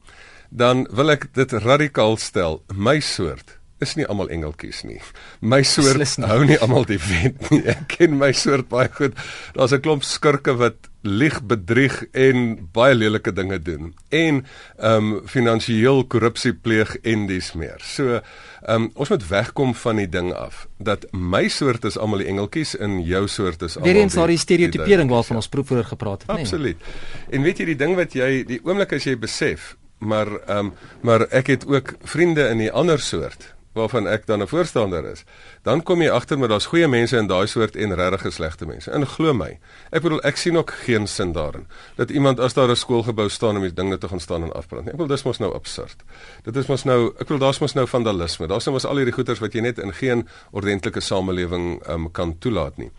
Dan 0.51 0.85
wil 0.91 1.15
ek 1.15 1.29
dit 1.39 1.55
radikaal 1.65 2.19
stel. 2.19 2.61
My 2.75 2.99
soort 3.01 3.57
is 3.81 3.95
nie 3.97 4.07
almal 4.11 4.29
engeltjies 4.35 4.83
nie. 4.85 4.99
My 5.41 5.63
soort 5.63 6.03
nie. 6.19 6.27
hou 6.29 6.41
nie 6.45 6.59
almal 6.59 6.85
die 6.89 6.99
wet 6.99 7.51
nie. 7.53 7.63
Ek 7.63 7.87
ken 7.95 8.19
my 8.19 8.33
soort 8.37 8.69
baie 8.69 8.91
goed. 8.91 9.15
Daar's 9.55 9.73
'n 9.73 9.81
klomp 9.81 10.05
skurke 10.05 10.59
wat 10.59 10.88
lieg, 11.01 11.43
bedrieg 11.47 12.05
en 12.13 12.69
baie 12.75 12.95
lelike 12.95 13.33
dinge 13.33 13.59
doen 13.63 13.93
en 14.09 14.45
ehm 14.77 15.13
um, 15.13 15.27
finansiëel 15.27 16.05
korrupsie 16.11 16.53
pleeg 16.55 16.97
en 17.03 17.27
dis 17.27 17.53
meer. 17.55 17.79
So 17.83 18.19
ehm 18.19 18.89
um, 18.89 18.91
ons 18.95 19.09
moet 19.09 19.29
wegkom 19.29 19.75
van 19.75 19.97
die 20.03 20.09
ding 20.09 20.33
af 20.35 20.67
dat 20.77 21.07
my 21.13 21.49
soort 21.49 21.85
is 21.85 21.99
almal 21.99 22.25
die 22.25 22.31
engeltjies 22.33 22.77
en 22.77 23.01
jou 23.03 23.27
soort 23.29 23.63
is 23.63 23.77
almal 23.77 23.93
Weer 23.93 24.03
eens 24.03 24.15
daai 24.15 24.37
stereotipering 24.37 25.11
waarvan 25.11 25.37
ons 25.37 25.51
vroeër 25.51 25.85
gepraat 25.85 26.23
het, 26.23 26.33
nee. 26.33 26.45
Absoluut. 26.45 26.89
En 27.31 27.43
weet 27.43 27.59
jy 27.59 27.69
die 27.75 27.79
ding 27.79 27.95
wat 27.97 28.15
jy 28.15 28.43
die 28.49 28.61
oomblik 28.65 28.93
as 28.93 29.07
jy 29.07 29.15
besef, 29.19 29.77
maar 29.99 30.27
ehm 30.47 30.59
um, 30.59 30.73
maar 31.03 31.29
ek 31.31 31.55
het 31.55 31.67
ook 31.67 31.95
vriende 32.03 32.49
in 32.49 32.67
die 32.67 32.73
ander 32.73 32.99
soort 32.99 33.55
waarvan 33.79 34.09
ek 34.11 34.27
dan 34.27 34.43
'n 34.43 34.51
voorstander 34.51 35.05
is, 35.05 35.25
dan 35.63 35.83
kom 35.83 36.03
jy 36.03 36.11
agter 36.11 36.39
met 36.39 36.51
daar's 36.51 36.67
goeie 36.67 36.89
mense 36.89 37.17
in 37.17 37.27
daai 37.27 37.47
soort 37.47 37.77
en 37.77 37.95
regtig 37.95 38.33
slegte 38.33 38.67
mense. 38.67 38.91
En 38.91 39.07
glo 39.07 39.33
my, 39.33 39.59
ek 39.91 40.03
bedoel 40.03 40.23
ek 40.23 40.37
sien 40.37 40.57
ook 40.57 40.71
geen 40.85 41.07
sin 41.07 41.33
daarin 41.33 41.67
dat 41.97 42.11
iemand 42.11 42.41
as 42.41 42.55
daar 42.55 42.69
'n 42.71 42.77
skoolgebou 42.77 43.29
staan 43.29 43.57
om 43.57 43.63
die 43.63 43.73
dinge 43.73 43.99
te 43.99 44.09
gaan 44.09 44.21
staan 44.21 44.43
en 44.43 44.53
afbrand 44.53 44.85
nie. 44.85 44.93
Ek 44.93 44.99
bedoel 44.99 45.17
dis 45.17 45.25
mos 45.25 45.39
nou 45.39 45.55
absurd. 45.55 46.03
Dit 46.45 46.57
is 46.57 46.67
mos 46.67 46.85
nou, 46.85 47.07
ek 47.07 47.27
bedoel 47.27 47.39
daar's 47.39 47.61
mos 47.61 47.75
nou 47.75 47.87
vandalisme. 47.87 48.47
Daar's 48.47 48.65
nou 48.65 48.75
mos 48.75 48.85
al 48.85 48.97
hierdie 48.97 49.15
goeters 49.15 49.39
wat 49.39 49.53
jy 49.53 49.61
net 49.61 49.79
in 49.79 49.93
geen 49.93 50.29
ordentlike 50.51 51.01
samelewing 51.01 51.89
um, 51.89 52.11
kan 52.13 52.39
toelaat 52.39 52.77
nie. 52.77 52.91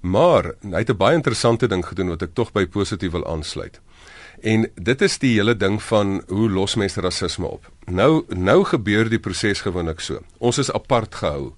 Maar 0.00 0.54
hy 0.62 0.78
het 0.78 0.90
'n 0.90 0.96
baie 0.96 1.14
interessante 1.14 1.66
ding 1.66 1.86
gedoen 1.86 2.08
wat 2.08 2.22
ek 2.22 2.34
tog 2.34 2.52
by 2.52 2.66
positief 2.66 3.12
wil 3.12 3.26
aansluit. 3.26 3.80
En 4.44 4.66
dit 4.74 5.02
is 5.02 5.18
die 5.22 5.32
hele 5.38 5.54
ding 5.56 5.78
van 5.82 6.18
hoe 6.28 6.50
los 6.52 6.74
mense 6.76 7.00
rasisme 7.00 7.48
op. 7.48 7.68
Nou 7.88 8.24
nou 8.28 8.58
gebeur 8.68 9.08
die 9.08 9.18
proses 9.18 9.62
gewoonlik 9.64 10.02
so. 10.04 10.20
Ons 10.38 10.60
is 10.60 10.72
apart 10.72 11.14
gehou. 11.16 11.54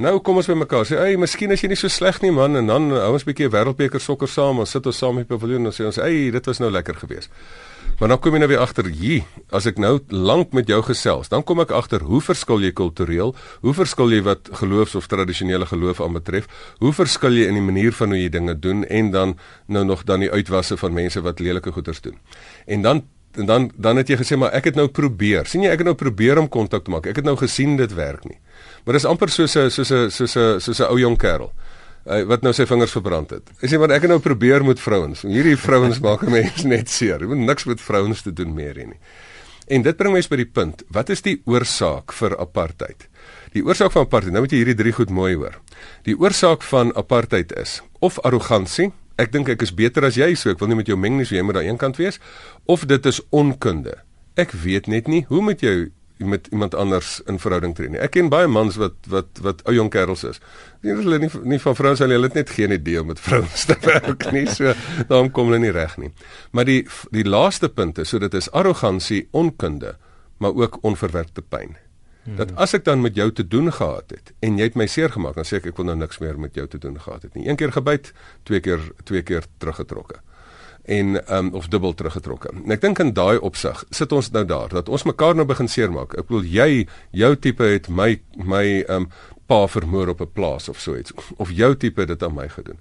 Nou 0.00 0.14
kom 0.24 0.40
ons 0.40 0.48
by 0.48 0.56
mekaar 0.56 0.86
sê, 0.88 0.96
"Ey, 0.96 1.16
miskien 1.16 1.50
is 1.50 1.60
jy 1.60 1.68
nie 1.68 1.76
so 1.76 1.88
sleg 1.88 2.22
nie 2.22 2.32
man." 2.32 2.56
En 2.56 2.66
dan 2.66 2.90
hou 2.90 3.12
ons 3.12 3.22
'n 3.22 3.32
bietjie 3.32 3.50
wêreldbeker 3.50 4.00
sokker 4.00 4.28
saam, 4.28 4.58
ons 4.58 4.70
sit 4.70 4.86
ons 4.86 4.98
saam 4.98 5.18
op 5.18 5.28
die 5.28 5.36
paviljoen 5.36 5.66
en 5.66 5.72
sê 5.72 5.84
ons, 5.84 5.98
"Ey, 5.98 6.30
dit 6.30 6.46
was 6.46 6.58
nou 6.58 6.70
lekker 6.70 6.94
geweest." 6.94 7.30
Maar 8.02 8.10
dan 8.10 8.18
kom 8.18 8.34
jy 8.34 8.38
nou 8.42 8.48
weer 8.50 8.58
agter, 8.58 8.88
"Jie, 8.90 9.24
as 9.50 9.66
ek 9.66 9.78
nou 9.78 10.00
lank 10.08 10.52
met 10.52 10.66
jou 10.66 10.82
gesels, 10.82 11.28
dan 11.28 11.44
kom 11.44 11.60
ek 11.60 11.70
agter 11.70 12.00
hoe 12.00 12.20
verskil 12.20 12.60
jy 12.60 12.72
kultureel, 12.72 13.34
hoe 13.60 13.74
verskil 13.74 14.10
jy 14.10 14.22
wat 14.22 14.48
geloofs 14.52 14.94
of 14.94 15.06
tradisionele 15.06 15.66
geloof 15.66 16.00
aanbetref, 16.00 16.46
hoe 16.78 16.92
verskil 16.92 17.30
jy 17.30 17.46
in 17.46 17.54
die 17.54 17.62
manier 17.62 17.92
van 17.92 18.08
hoe 18.08 18.18
jy 18.18 18.28
dinge 18.28 18.58
doen 18.58 18.84
en 18.84 19.10
dan 19.10 19.38
nou 19.66 19.84
nog 19.84 20.04
dan 20.04 20.20
die 20.20 20.30
uitwasse 20.30 20.76
van 20.76 20.92
mense 20.92 21.20
wat 21.20 21.38
lelike 21.38 21.72
goeders 21.72 22.00
doen." 22.00 22.18
En 22.66 22.82
dan 22.82 23.02
en 23.32 23.46
dan 23.46 23.70
dan 23.76 23.96
het 23.96 24.08
jy 24.08 24.16
gesê 24.16 24.36
maar 24.36 24.52
ek 24.52 24.64
het 24.64 24.74
nou 24.74 24.88
probeer. 24.88 25.46
sien 25.46 25.62
jy 25.62 25.68
ek 25.70 25.78
het 25.78 25.86
nou 25.86 25.94
probeer 25.96 26.38
om 26.38 26.48
kontak 26.48 26.84
te 26.84 26.90
maak. 26.90 27.06
Ek 27.06 27.16
het 27.16 27.24
nou 27.24 27.36
gesien 27.36 27.76
dit 27.76 27.94
werk 27.94 28.24
nie. 28.24 28.38
Maar 28.84 28.94
dis 28.94 29.04
amper 29.04 29.28
soos 29.28 29.56
'n 29.56 29.70
soos 29.70 29.90
'n 29.90 30.10
soos 30.10 30.36
'n 30.36 30.60
soos 30.60 30.80
'n 30.80 30.90
ou 30.90 30.98
jong 30.98 31.18
kerel. 31.18 31.52
Uh, 32.02 32.24
wat 32.26 32.42
nou 32.42 32.50
sy 32.50 32.64
vingers 32.66 32.94
verbrand 32.96 33.30
het. 33.30 33.50
Ek 33.62 33.70
sê 33.70 33.78
maar 33.78 33.92
ek 33.94 34.02
het 34.02 34.10
nou 34.10 34.18
probeer 34.22 34.64
met 34.66 34.80
vrouens. 34.82 35.22
Hierdie 35.22 35.54
vrouens 35.56 36.00
maak 36.02 36.24
'n 36.26 36.32
mens 36.34 36.64
net 36.64 36.90
seer. 36.90 37.20
Jy 37.20 37.28
moet 37.30 37.46
niks 37.46 37.64
met 37.64 37.80
vrouens 37.80 38.22
te 38.22 38.32
doen 38.32 38.54
meer 38.54 38.74
hê 38.74 38.86
nie. 38.86 39.00
En 39.68 39.82
dit 39.82 39.96
bring 39.96 40.12
my 40.12 40.22
by 40.28 40.36
die 40.36 40.50
punt. 40.50 40.82
Wat 40.90 41.10
is 41.10 41.22
die 41.22 41.40
oorsaak 41.46 42.12
vir 42.12 42.34
apartheid? 42.38 43.06
Die 43.52 43.62
oorsaak 43.62 43.92
van 43.92 44.02
apartheid, 44.02 44.32
nou 44.32 44.42
moet 44.42 44.52
jy 44.52 44.58
hierdie 44.64 44.74
drie 44.74 44.92
goed 44.92 45.10
mooi 45.10 45.34
hoor. 45.34 45.60
Die 46.04 46.16
oorsaak 46.18 46.62
van 46.62 46.92
apartheid 46.96 47.52
is 47.52 47.80
of 48.00 48.18
arrogansie, 48.26 48.90
ek 49.16 49.32
dink 49.32 49.48
ek 49.48 49.62
is 49.62 49.74
beter 49.74 50.04
as 50.04 50.16
jy, 50.16 50.34
so 50.34 50.50
ek 50.50 50.58
wil 50.58 50.68
nie 50.68 50.76
met 50.76 50.88
jou 50.90 50.96
meng 50.96 51.16
nie, 51.16 51.24
so 51.24 51.36
jy 51.36 51.42
moet 51.42 51.54
daar 51.54 51.68
eenkant 51.68 51.96
wees, 51.96 52.18
of 52.66 52.86
dit 52.86 53.06
is 53.06 53.20
onkunde. 53.30 53.94
Ek 54.36 54.50
weet 54.50 54.88
net 54.88 55.06
nie 55.06 55.24
hoe 55.28 55.42
met 55.44 55.60
jou 55.60 55.92
met 56.24 56.48
iemand 56.50 56.74
anders 56.74 57.20
in 57.26 57.38
verhouding 57.38 57.74
tree 57.74 57.88
nie. 57.92 58.00
Ek 58.02 58.14
ken 58.16 58.30
baie 58.32 58.48
mans 58.50 58.76
wat 58.80 58.94
wat 59.12 59.40
wat 59.44 59.62
ou 59.68 59.74
jong 59.74 59.90
kerels 59.92 60.24
is. 60.28 60.40
Nie 60.82 60.96
hulle 60.98 61.18
nie 61.22 61.30
nie 61.54 61.60
van 61.62 61.76
vrouens 61.78 62.02
hulle 62.04 62.20
het 62.22 62.34
net 62.38 62.50
geen 62.50 62.74
idee 62.74 63.00
om 63.00 63.10
met 63.12 63.20
vrouens 63.20 63.64
te 63.68 63.76
werk 63.88 64.28
nie. 64.32 64.46
So 64.50 64.74
daarom 65.08 65.30
kom 65.30 65.50
hulle 65.50 65.62
nie 65.62 65.74
reg 65.74 65.96
nie. 65.98 66.12
Maar 66.50 66.68
die 66.68 66.80
die 67.14 67.26
laaste 67.28 67.68
punt 67.68 67.98
is 67.98 68.12
so 68.12 68.22
dit 68.22 68.34
is 68.34 68.50
arrogansie, 68.50 69.28
onkunde, 69.30 69.96
maar 70.38 70.54
ook 70.58 70.78
onverwerkte 70.82 71.42
pyn. 71.42 71.76
Hmm. 72.22 72.36
Dat 72.38 72.52
as 72.54 72.74
ek 72.78 72.84
dan 72.86 73.00
met 73.02 73.16
jou 73.18 73.32
te 73.34 73.46
doen 73.46 73.72
gehad 73.72 74.14
het 74.14 74.34
en 74.46 74.58
jy 74.58 74.68
het 74.70 74.76
my 74.78 74.86
seer 74.86 75.10
gemaak, 75.10 75.34
dan 75.34 75.46
sê 75.48 75.58
ek 75.58 75.72
ek 75.72 75.80
wil 75.80 75.90
nou 75.90 75.96
niks 75.98 76.20
meer 76.22 76.38
met 76.38 76.54
jou 76.54 76.68
te 76.70 76.78
doen 76.78 77.00
gehad 77.00 77.24
het 77.26 77.34
nie. 77.34 77.48
Een 77.48 77.58
keer 77.58 77.72
gebyt, 77.74 78.12
twee 78.46 78.62
keer 78.62 78.92
twee 79.08 79.22
keer 79.26 79.48
teruggetrokke. 79.58 80.22
En 80.84 81.26
ehm 81.26 81.46
um, 81.46 81.52
of 81.54 81.68
dubbel 81.68 81.94
teruggetrokke. 81.94 82.50
En 82.64 82.70
ek 82.70 82.80
dink 82.80 82.98
in 82.98 83.12
daai 83.12 83.38
opsig 83.38 83.84
sit 83.90 84.12
ons 84.12 84.30
nou 84.30 84.44
daar 84.44 84.68
dat 84.68 84.88
ons 84.88 85.02
mekaar 85.02 85.34
nou 85.34 85.46
begin 85.46 85.68
seermaak. 85.68 86.16
Ek 86.18 86.26
bedoel 86.26 86.44
jy 86.44 86.88
jou 87.10 87.36
tipe 87.36 87.62
het 87.62 87.88
my 87.88 88.20
my 88.34 88.82
ehm 88.82 89.06
um, 89.06 89.08
pa 89.46 89.66
vermoor 89.66 90.08
op 90.08 90.20
'n 90.20 90.32
plaas 90.32 90.68
of 90.68 90.80
so 90.80 90.96
iets 90.96 91.12
of 91.36 91.50
jou 91.50 91.76
tipe 91.76 92.00
het 92.00 92.08
dit 92.08 92.22
aan 92.22 92.34
my 92.34 92.48
gedoen. 92.48 92.78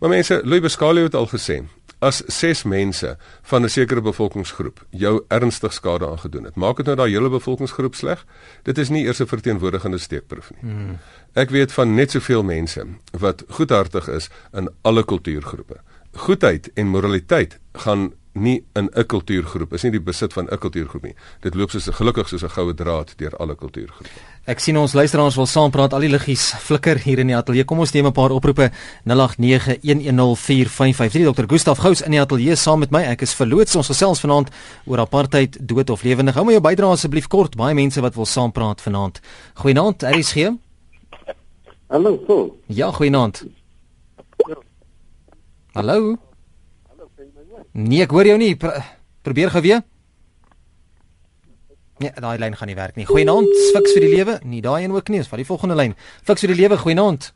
Maar 0.00 0.08
mense, 0.08 0.40
Louis 0.44 0.60
Bescalie 0.60 1.02
het 1.02 1.14
al 1.14 1.28
gesê, 1.28 1.64
as 1.98 2.22
ses 2.26 2.62
mense 2.62 3.16
van 3.42 3.62
'n 3.64 3.68
sekere 3.68 4.00
bevolkingsgroep 4.00 4.86
jou 4.90 5.24
ernstig 5.28 5.72
skade 5.72 6.08
aangedoen 6.08 6.44
het, 6.44 6.54
maak 6.54 6.76
dit 6.76 6.86
nou 6.86 6.96
daai 6.96 7.10
hele 7.10 7.28
bevolkingsgroep 7.28 7.94
sleg? 7.94 8.26
Dit 8.62 8.78
is 8.78 8.88
nie 8.88 9.04
eers 9.04 9.20
'n 9.20 9.26
verteenwoordigende 9.26 9.98
steekproef 9.98 10.50
nie. 10.50 10.72
Hmm. 10.72 10.98
Ek 11.32 11.50
weet 11.50 11.72
van 11.72 11.94
net 11.94 12.10
soveel 12.10 12.42
mense 12.42 12.86
wat 13.10 13.44
goedhartig 13.48 14.08
is 14.08 14.30
in 14.52 14.70
alle 14.82 15.04
kultuurgroepe 15.04 15.76
goedheid 16.12 16.70
en 16.74 16.86
moraliteit 16.86 17.58
gaan 17.72 18.12
nie 18.32 18.64
in 18.74 18.90
'n 18.94 19.06
kultuurgroep 19.06 19.72
is 19.72 19.82
nie 19.82 19.90
die 19.90 20.00
besit 20.00 20.32
van 20.32 20.46
'n 20.50 20.58
kultuurgroep 20.58 21.02
nie. 21.02 21.14
Dit 21.40 21.54
loop 21.54 21.70
soos 21.70 21.88
'n 21.88 21.92
gelukkig 21.92 22.28
soos 22.28 22.42
'n 22.42 22.48
goue 22.48 22.74
draad 22.74 23.14
deur 23.16 23.36
alle 23.36 23.54
kultuurgroepe. 23.54 24.10
Ek 24.46 24.58
sien 24.58 24.76
ons 24.76 24.92
luisteraars 24.92 25.34
wil 25.34 25.46
saampraat, 25.46 25.92
al 25.92 26.00
die 26.00 26.08
liggies 26.08 26.54
flikker 26.58 26.98
hier 26.98 27.18
in 27.18 27.26
die 27.26 27.36
ateljee. 27.36 27.64
Kom 27.64 27.78
ons 27.78 27.92
neem 27.92 28.06
'n 28.06 28.12
paar 28.12 28.30
oproepe 28.30 28.70
0891104553. 29.04 31.24
Dr. 31.24 31.44
Gustaf 31.46 31.78
Gous 31.78 32.02
in 32.02 32.10
die 32.10 32.20
ateljee 32.20 32.56
saam 32.56 32.78
met 32.78 32.90
my. 32.90 33.02
Ek 33.02 33.22
is 33.22 33.34
verloots 33.34 33.76
ons 33.76 33.86
gesels 33.86 34.20
vanaand 34.20 34.50
oor 34.86 34.98
apartheid, 34.98 35.68
dood 35.68 35.90
of 35.90 36.02
lewendig. 36.02 36.34
Hou 36.34 36.44
my 36.44 36.52
jou 36.52 36.62
bydrae 36.62 36.90
asseblief 36.90 37.26
kort. 37.26 37.56
Baie 37.56 37.74
mense 37.74 38.00
wat 38.00 38.14
wil 38.14 38.26
saampraat 38.26 38.80
vanaand. 38.80 39.20
Goeienaand, 39.54 40.02
RSG. 40.02 40.56
Hallo, 41.88 42.24
so. 42.26 42.56
Ja, 42.66 42.90
goeienaand. 42.90 43.44
Hallo. 45.72 46.16
Nee, 47.72 48.02
ek 48.02 48.10
hoor 48.10 48.26
jou 48.26 48.38
nie. 48.40 48.56
Pro 48.58 48.72
probeer 49.22 49.50
gou 49.52 49.60
weer. 49.62 49.82
Nee, 52.00 52.10
daai 52.16 52.38
lyn 52.40 52.56
gaan 52.56 52.70
nie 52.70 52.78
werk 52.78 52.96
nie. 52.96 53.04
Goeienaand, 53.06 53.50
fiks 53.74 53.92
vir 53.94 54.06
die 54.06 54.14
lewe. 54.14 54.38
Nee, 54.42 54.62
daai 54.64 54.82
een 54.84 54.94
ook 54.96 55.12
nie. 55.12 55.20
Vat 55.22 55.38
die 55.38 55.46
volgende 55.46 55.76
lyn. 55.78 55.94
Fiks 56.26 56.42
vir 56.42 56.54
die 56.54 56.62
lewe. 56.62 56.78
Goeienaand. 56.80 57.30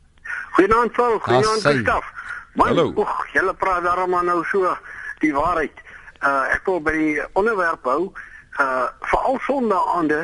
Goeienaand, 0.57 0.91
Paul. 0.97 1.19
Goeienaand, 1.19 1.61
sy. 1.61 1.77
Gustaf. 1.79 2.11
Hallo. 2.57 2.91
oeg, 2.95 3.15
julle 3.35 3.53
praat 3.59 3.83
daarom 3.83 4.15
nou 4.25 4.41
so 4.51 4.75
die 5.19 5.33
waarheid. 5.35 5.83
Uh 6.23 6.55
ek 6.55 6.67
wil 6.67 6.79
by 6.83 6.95
die 6.95 7.23
onderwerp 7.35 7.87
hou. 7.87 8.11
Uh 8.59 8.87
veral 9.11 9.39
sondaande 9.47 10.21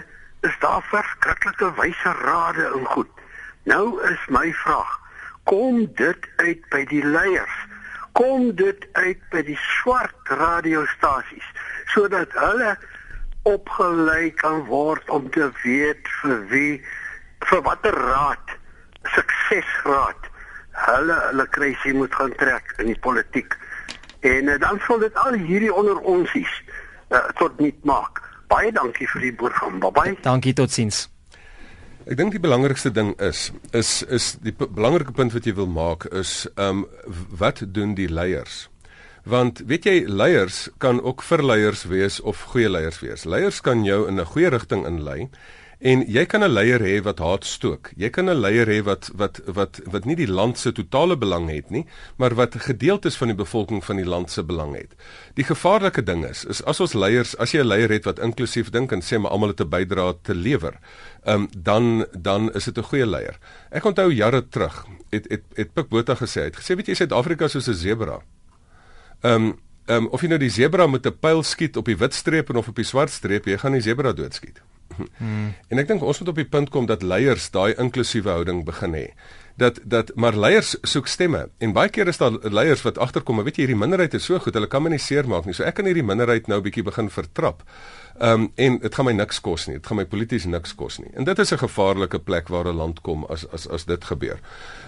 is 0.47 0.55
daar 0.59 0.83
verskriklike 0.91 1.73
wyse 1.79 2.13
rade 2.23 2.71
en 2.75 2.85
goed. 2.95 3.11
Nou 3.63 3.99
is 4.09 4.23
my 4.27 4.47
vraag, 4.63 4.95
kom 5.43 5.85
dit 5.99 6.31
uit 6.41 6.63
by 6.71 6.85
die 6.89 7.03
leiers? 7.05 7.59
Kom 8.17 8.55
dit 8.55 8.87
uit 8.91 9.21
by 9.31 9.43
die 9.47 9.59
swart 9.81 10.33
radiostasies 10.39 11.47
sodat 11.91 12.31
hulle 12.39 12.75
opgelei 13.49 14.31
kan 14.39 14.65
word 14.69 15.09
om 15.09 15.29
te 15.33 15.49
weet 15.63 16.11
vir 16.21 16.43
wie 16.51 16.73
vir 17.49 17.63
watter 17.65 17.95
raad 17.95 18.57
suksesraad 19.15 20.29
hulle 20.87 21.17
hulle 21.27 21.47
kruisie 21.57 21.93
moet 21.93 22.15
gaan 22.15 22.33
trek 22.39 22.73
in 22.77 22.91
die 22.91 22.99
politiek. 22.99 23.57
En 24.19 24.47
uh, 24.47 24.59
dan 24.59 24.79
sal 24.87 24.99
dit 24.99 25.15
al 25.25 25.33
hierdie 25.33 25.73
onder 25.73 25.97
onsies 25.97 26.53
uh, 27.09 27.23
tot 27.41 27.59
nut 27.59 27.83
maak. 27.83 28.21
Baie 28.51 28.71
dankie 28.71 29.07
vir 29.15 29.29
die 29.29 29.33
program. 29.33 29.79
Bye 29.79 29.91
bye. 29.91 30.17
Dankie 30.21 30.53
totsiens. 30.53 31.07
Ek 32.01 32.17
dink 32.17 32.33
die 32.33 32.41
belangrikste 32.41 32.89
ding 32.89 33.11
is 33.21 33.51
is 33.77 34.01
is 34.09 34.31
die 34.41 34.53
belangrike 34.57 35.13
punt 35.13 35.35
wat 35.35 35.45
jy 35.45 35.53
wil 35.53 35.69
maak 35.69 36.07
is 36.09 36.47
ehm 36.55 36.81
um, 36.81 37.19
wat 37.37 37.61
doen 37.75 37.93
die 37.93 38.09
leiers? 38.09 38.63
Want 39.29 39.61
weet 39.69 39.85
jy 39.85 39.93
leiers 40.09 40.63
kan 40.81 40.97
ook 40.97 41.21
verleiers 41.21 41.83
wees 41.91 42.17
of 42.25 42.41
goeie 42.53 42.71
leiers 42.73 42.97
wees. 43.05 43.27
Leiers 43.29 43.61
kan 43.61 43.85
jou 43.85 44.07
in 44.09 44.17
'n 44.17 44.25
goeie 44.25 44.49
rigting 44.49 44.85
inlei 44.89 45.29
en 45.81 46.03
jy 46.05 46.25
kan 46.29 46.43
'n 46.43 46.53
leier 46.53 46.79
hê 46.79 47.01
wat 47.01 47.19
haat 47.19 47.45
stook. 47.45 47.91
Jy 47.97 48.09
kan 48.09 48.29
'n 48.29 48.41
leier 48.41 48.67
hê 48.67 48.83
wat 48.83 49.09
wat 49.15 49.41
wat 49.45 49.81
wat 49.85 50.05
nie 50.05 50.15
die 50.15 50.27
land 50.27 50.57
se 50.57 50.71
totale 50.71 51.17
belang 51.17 51.49
het 51.49 51.69
nie, 51.69 51.85
maar 52.17 52.35
wat 52.35 52.55
gedeeltes 52.55 53.15
van 53.15 53.27
die 53.27 53.35
bevolking 53.35 53.83
van 53.83 53.95
die 53.95 54.05
land 54.05 54.31
se 54.31 54.43
belang 54.43 54.75
het. 54.75 54.93
Die 55.33 55.43
gevaarlike 55.43 56.03
ding 56.03 56.25
is 56.25 56.45
is 56.45 56.63
as 56.63 56.79
ons 56.79 56.93
leiers, 56.93 57.37
as 57.37 57.51
jy 57.51 57.61
'n 57.61 57.67
leier 57.67 57.89
het 57.89 58.05
wat 58.05 58.19
inklusief 58.19 58.69
dink 58.69 58.91
en 58.91 59.01
sê 59.01 59.19
maar 59.19 59.31
almal 59.31 59.49
het 59.49 59.61
'n 59.61 59.69
bydrae 59.69 60.15
te 60.21 60.35
lewer, 60.35 60.79
um, 61.25 61.49
dan 61.57 62.05
dan 62.17 62.53
is 62.53 62.65
dit 62.65 62.77
'n 62.77 62.83
goeie 62.83 63.05
leier. 63.05 63.37
Ek 63.71 63.85
onthou 63.85 64.11
jare 64.13 64.47
terug 64.49 64.85
het 65.09 65.25
het 65.29 65.43
het 65.55 65.73
Pik 65.73 65.89
Botha 65.89 66.15
gesê, 66.15 66.39
hy 66.41 66.49
het 66.49 66.57
gesê 66.57 66.75
weet 66.75 66.87
jy 66.87 66.93
Suid-Afrika 66.93 67.47
soos 67.47 67.67
'n 67.67 67.73
sebra. 67.73 68.21
Ehm 69.21 69.33
um, 69.33 69.59
ehm 69.87 69.97
um, 69.97 70.07
of 70.07 70.21
jy 70.21 70.27
nou 70.27 70.39
die 70.39 70.49
sebra 70.49 70.87
met 70.87 71.05
'n 71.05 71.17
pyl 71.19 71.43
skiet 71.43 71.77
op 71.77 71.85
die 71.85 71.97
wit 71.97 72.13
streep 72.13 72.49
en 72.49 72.55
of 72.55 72.67
op 72.67 72.75
die 72.75 72.85
swart 72.85 73.09
streep, 73.09 73.45
jy 73.45 73.57
gaan 73.57 73.71
die 73.71 73.81
sebra 73.81 74.13
doodskiet. 74.13 74.61
Hmm. 75.17 75.53
En 75.69 75.81
ek 75.81 75.87
dink 75.87 76.03
ons 76.03 76.19
moet 76.19 76.31
op 76.33 76.41
die 76.41 76.49
punt 76.49 76.69
kom 76.73 76.87
dat 76.89 77.03
leiers 77.03 77.49
daai 77.53 77.73
inklusiewe 77.79 78.29
houding 78.29 78.65
begin 78.65 78.97
hê. 78.97 79.05
Dat 79.59 79.79
dat 79.83 80.11
maar 80.15 80.37
leiers 80.37 80.75
soek 80.87 81.07
stemme 81.11 81.49
en 81.59 81.73
baie 81.75 81.89
keer 81.89 82.07
is 82.07 82.17
daar 82.17 82.37
leiers 82.41 82.81
wat 82.81 82.97
agterkom, 82.97 83.35
maar 83.35 83.45
weet 83.45 83.59
jy 83.59 83.65
hierdie 83.65 83.79
minderheid 83.79 84.13
is 84.17 84.25
so 84.25 84.39
goed, 84.39 84.55
hulle 84.57 84.69
kan 84.71 84.83
my 84.83 84.93
nie 84.93 85.01
seermaak 85.01 85.45
nie. 85.45 85.53
So 85.53 85.67
ek 85.67 85.75
kan 85.79 85.89
hierdie 85.89 86.05
minderheid 86.05 86.47
nou 86.47 86.61
bietjie 86.63 86.85
begin 86.87 87.11
vertrap. 87.13 87.65
Ehm 88.19 88.47
um, 88.47 88.51
en 88.55 88.77
dit 88.79 88.95
gaan 88.95 89.07
my 89.07 89.15
niks 89.17 89.41
kos 89.41 89.67
nie. 89.67 89.79
Dit 89.79 89.87
gaan 89.87 90.01
my 90.01 90.05
polities 90.05 90.45
niks 90.45 90.75
kos 90.75 90.99
nie. 90.99 91.11
En 91.15 91.27
dit 91.27 91.39
is 91.39 91.51
'n 91.53 91.57
gevaarlike 91.57 92.19
plek 92.19 92.47
waar 92.47 92.67
'n 92.67 92.75
land 92.75 93.01
kom 93.01 93.25
as 93.25 93.45
as 93.51 93.67
as 93.67 93.85
dit 93.85 94.03
gebeur. 94.03 94.39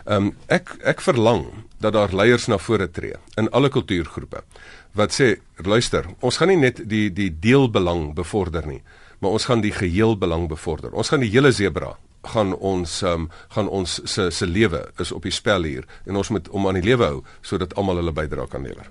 Ehm 0.05 0.15
um, 0.15 0.35
ek 0.47 0.75
ek 0.83 1.01
verlang 1.01 1.45
dat 1.79 1.93
daar 1.93 2.13
leiers 2.13 2.47
na 2.47 2.57
vore 2.57 2.91
tree 2.91 3.15
in 3.35 3.49
alle 3.51 3.69
kultuurgroepe 3.69 4.43
wat 4.93 5.13
sê 5.13 5.35
luister, 5.65 6.05
ons 6.21 6.37
gaan 6.37 6.51
nie 6.53 6.61
net 6.61 6.83
die 6.89 7.07
die 7.13 7.31
deelbelang 7.41 8.13
bevorder 8.17 8.65
nie, 8.69 8.81
maar 9.23 9.37
ons 9.37 9.47
gaan 9.47 9.63
die 9.63 9.71
geheel 9.71 10.17
belang 10.19 10.49
bevorder. 10.51 10.91
Ons 10.91 11.13
gaan 11.13 11.23
die 11.23 11.31
hele 11.31 11.53
sebra 11.55 11.95
gaan 12.23 12.53
ons 12.55 13.01
um, 13.03 13.27
gaan 13.51 13.67
ons 13.67 13.97
se 14.07 14.29
se 14.31 14.47
lewe 14.47 14.79
is 14.99 15.11
op 15.11 15.25
die 15.27 15.33
spel 15.35 15.65
hier 15.67 15.87
en 16.07 16.15
ons 16.19 16.29
moet 16.31 16.47
om 16.55 16.67
aan 16.69 16.79
die 16.79 16.85
lewe 16.85 17.09
hou 17.09 17.21
sodat 17.43 17.75
almal 17.75 17.99
hulle 17.99 18.15
bydrae 18.15 18.47
kan 18.51 18.63
lewer. 18.63 18.87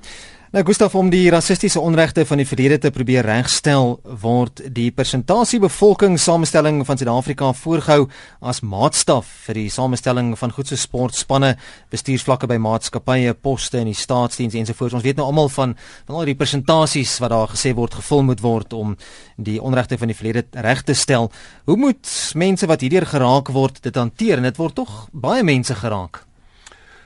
Nou 0.52 0.60
Gustaf 0.68 0.92
om 1.00 1.06
die 1.08 1.30
rassistiese 1.32 1.80
onregte 1.80 2.26
van 2.28 2.36
die 2.42 2.44
verlede 2.44 2.76
te 2.76 2.90
probeer 2.92 3.24
regstel 3.24 3.94
word 4.20 4.60
die 4.76 4.90
persentasie 4.92 5.56
bevolkingssamestelling 5.62 6.82
van 6.84 6.98
Suid-Afrika 7.00 7.46
voorgehou 7.56 8.02
as 8.44 8.58
maatstaf 8.60 9.30
vir 9.46 9.56
die 9.62 9.70
samestelling 9.72 10.34
van 10.36 10.50
goed 10.52 10.68
so 10.68 10.76
sportspanne, 10.76 11.54
bestuursvlakke 11.88 12.50
by 12.50 12.58
maatskappye, 12.60 13.32
poste 13.32 13.80
in 13.80 13.88
die 13.88 13.96
staatsdiens 13.96 14.58
ensovoorts. 14.60 14.98
Ons 14.98 15.06
weet 15.06 15.16
nou 15.16 15.30
almal 15.30 15.48
van 15.54 15.72
van 16.10 16.18
al 16.18 16.28
die 16.28 16.36
persentasies 16.36 17.14
wat 17.24 17.32
daar 17.32 17.48
gesê 17.54 17.72
word 17.78 17.96
gevul 18.02 18.20
moet 18.28 18.42
word 18.44 18.76
om 18.76 18.92
die 19.40 19.56
onregte 19.56 19.96
van 19.96 20.12
die 20.12 20.18
verlede 20.18 20.44
reg 20.68 20.82
te 20.84 20.92
stel. 20.92 21.30
Hoe 21.64 21.78
moet 21.80 22.12
mense 22.36 22.68
wat 22.68 22.84
hierdeur 22.84 23.08
geraak 23.08 23.48
word 23.56 23.80
dit 23.88 23.96
hanteer 23.96 24.36
en 24.36 24.50
dit 24.50 24.60
word 24.60 24.76
tog 24.82 24.92
baie 25.16 25.40
mense 25.48 25.80
geraak? 25.80 26.26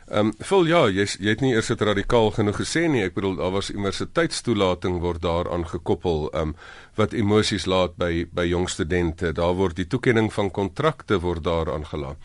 Ehm 0.06 0.26
um, 0.26 0.32
vol 0.38 0.68
ja, 0.70 0.84
jy 0.86 1.02
jy 1.18 1.32
het 1.32 1.40
nie 1.42 1.48
eers 1.56 1.66
dit 1.72 1.80
radikaal 1.82 2.28
genoeg 2.30 2.60
gesê 2.60 2.84
nie. 2.86 3.02
Ek 3.02 3.16
bedoel 3.16 3.40
daar 3.40 3.50
was 3.56 3.72
universiteitstoelating 3.74 5.00
word 5.02 5.22
daaraan 5.24 5.66
gekoppel, 5.66 6.28
ehm 6.30 6.52
um, 6.52 6.56
wat 6.94 7.12
emosies 7.12 7.66
laat 7.66 7.96
by 7.98 8.28
by 8.30 8.44
jong 8.46 8.68
studente. 8.70 9.32
Daar 9.34 9.56
word 9.58 9.76
die 9.76 9.88
toekenning 9.90 10.30
van 10.32 10.50
kontrakte 10.50 11.18
word 11.20 11.42
daaraan 11.44 11.88
gelaat. 11.90 12.22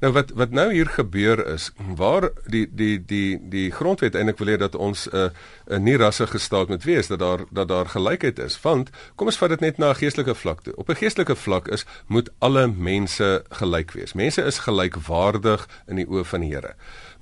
Nou 0.00 0.12
wat 0.12 0.30
wat 0.38 0.54
nou 0.54 0.68
hier 0.72 0.86
gebeur 0.86 1.42
is 1.46 1.72
waar 1.98 2.28
die 2.46 2.68
die 2.70 2.98
die 3.02 3.38
die 3.50 3.70
grondwet 3.72 4.14
eintlik 4.14 4.38
wil 4.38 4.52
hê 4.52 4.56
dat 4.60 4.74
ons 4.74 5.08
'n 5.08 5.16
uh, 5.16 5.28
'n 5.74 5.82
nie 5.82 5.96
rassige 5.96 6.38
staat 6.38 6.68
moet 6.68 6.84
wees 6.84 7.06
dat 7.06 7.18
daar 7.18 7.44
dat 7.50 7.68
daar 7.68 7.86
gelykheid 7.86 8.38
is 8.38 8.60
want 8.62 8.90
kom 9.16 9.26
ons 9.26 9.38
vat 9.38 9.48
dit 9.48 9.60
net 9.60 9.78
na 9.78 9.90
'n 9.90 9.94
geestelike 10.02 10.34
vlak 10.34 10.62
toe. 10.62 10.76
Op 10.76 10.88
'n 10.88 11.02
geestelike 11.02 11.36
vlak 11.36 11.68
is 11.68 11.84
moet 12.06 12.30
alle 12.38 12.66
mense 12.66 13.44
gelyk 13.50 13.90
wees. 13.92 14.12
Mense 14.12 14.42
is 14.42 14.58
gelykwaardig 14.58 15.68
in 15.88 15.96
die 15.96 16.06
oë 16.06 16.24
van 16.24 16.40
die 16.40 16.54
Here. 16.54 16.74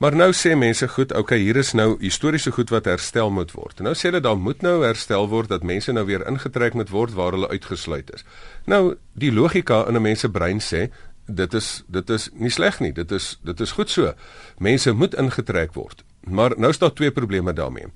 Maar 0.03 0.17
nou 0.19 0.33
sê 0.35 0.57
mense 0.59 0.88
goed, 0.91 1.12
okay, 1.15 1.37
hier 1.38 1.55
is 1.61 1.69
nou 1.79 1.93
historiese 2.01 2.51
goed 2.51 2.73
wat 2.75 2.88
herstel 2.91 3.29
moet 3.31 3.53
word. 3.55 3.85
Nou 3.87 3.93
sê 3.95 4.09
hulle 4.09 4.19
daar 4.25 4.38
moet 4.38 4.65
nou 4.67 4.81
herstel 4.83 5.29
word 5.31 5.53
dat 5.53 5.62
mense 5.62 5.93
nou 5.95 6.03
weer 6.09 6.25
ingetrek 6.27 6.75
moet 6.75 6.91
word 6.91 7.15
waar 7.15 7.37
hulle 7.37 7.51
uitgesluit 7.53 8.11
is. 8.17 8.27
Nou 8.67 8.97
die 9.15 9.31
logika 9.31 9.85
in 9.87 9.95
'n 9.95 10.03
mens 10.03 10.25
se 10.27 10.29
brein 10.29 10.59
sê 10.59 10.91
dit 11.27 11.55
is 11.55 11.85
dit 11.87 12.11
is 12.11 12.29
nie 12.35 12.51
sleg 12.51 12.81
nie. 12.81 12.93
Dit 12.93 13.12
is 13.12 13.38
dit 13.45 13.61
is 13.61 13.73
goed 13.73 13.91
so. 13.91 14.12
Mense 14.59 14.93
moet 14.93 15.15
ingetrek 15.15 15.75
word. 15.75 16.03
Maar 16.27 16.59
nou 16.59 16.71
is 16.71 16.79
daar 16.79 16.93
twee 16.93 17.11
probleme 17.11 17.53
daarmee. 17.53 17.87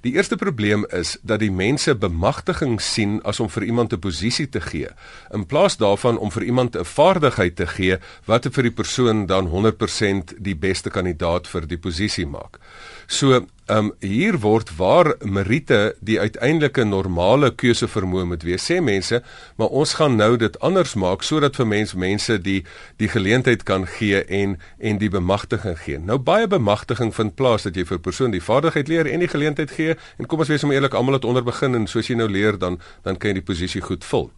Die 0.00 0.14
eerste 0.14 0.36
probleem 0.36 0.86
is 0.96 1.18
dat 1.22 1.42
die 1.42 1.50
mense 1.52 1.92
bemagtiging 1.94 2.78
sien 2.80 3.18
as 3.28 3.40
om 3.40 3.50
vir 3.52 3.66
iemand 3.68 3.92
'n 3.92 4.00
posisie 4.00 4.48
te 4.48 4.60
gee, 4.60 4.88
in 5.30 5.46
plaas 5.46 5.76
daarvan 5.76 6.18
om 6.18 6.30
vir 6.30 6.42
iemand 6.42 6.76
'n 6.76 6.84
vaardigheid 6.84 7.56
te 7.56 7.66
gee 7.66 7.98
wat 8.24 8.48
vir 8.50 8.62
die 8.62 8.72
persoon 8.72 9.26
dan 9.26 9.46
100% 9.46 10.34
die 10.38 10.56
beste 10.56 10.90
kandidaat 10.90 11.46
vir 11.48 11.66
die 11.66 11.78
posisie 11.78 12.26
maak. 12.26 12.58
So, 13.06 13.46
um 13.70 13.90
hier 14.02 14.38
word 14.42 14.70
waar 14.76 15.12
meriete 15.22 15.94
die 16.04 16.18
uiteindelike 16.20 16.84
normale 16.84 17.50
keuse 17.54 17.86
vermoë 17.90 18.26
moet 18.32 18.44
wees. 18.46 18.64
Sê 18.66 18.80
mense, 18.82 19.20
maar 19.60 19.74
ons 19.82 19.94
gaan 19.98 20.16
nou 20.18 20.34
dit 20.40 20.56
anders 20.66 20.96
maak 20.98 21.22
sodat 21.26 21.58
vir 21.58 21.68
mense 21.70 21.98
mense 21.98 22.38
die 22.42 22.60
die 23.02 23.08
geleentheid 23.08 23.62
kan 23.68 23.86
gee 23.98 24.24
en 24.24 24.56
en 24.78 24.98
die 25.02 25.10
bemagtiging 25.12 25.78
gee. 25.84 25.98
Nou 25.98 26.18
baie 26.18 26.48
bemagtiging 26.50 27.14
vind 27.14 27.36
plaas 27.38 27.68
dat 27.68 27.78
jy 27.78 27.86
vir 27.86 28.02
persoon 28.02 28.34
die 28.34 28.42
vaardigheid 28.42 28.90
leer 28.90 29.10
en 29.10 29.22
die 29.22 29.30
geleentheid 29.30 29.70
gee 29.76 29.94
en 30.18 30.26
kom 30.26 30.42
ons 30.42 30.50
wees 30.50 30.64
om 30.66 30.74
eerlik, 30.74 30.94
almal 30.94 31.20
het 31.20 31.28
onder 31.28 31.46
begin 31.46 31.78
en 31.78 31.86
soos 31.86 32.10
jy 32.10 32.18
nou 32.18 32.28
leer 32.28 32.58
dan 32.58 32.80
dan 33.04 33.16
kan 33.16 33.30
jy 33.30 33.40
die 33.40 33.48
posisie 33.52 33.84
goed 33.84 34.04
vul. 34.04 34.30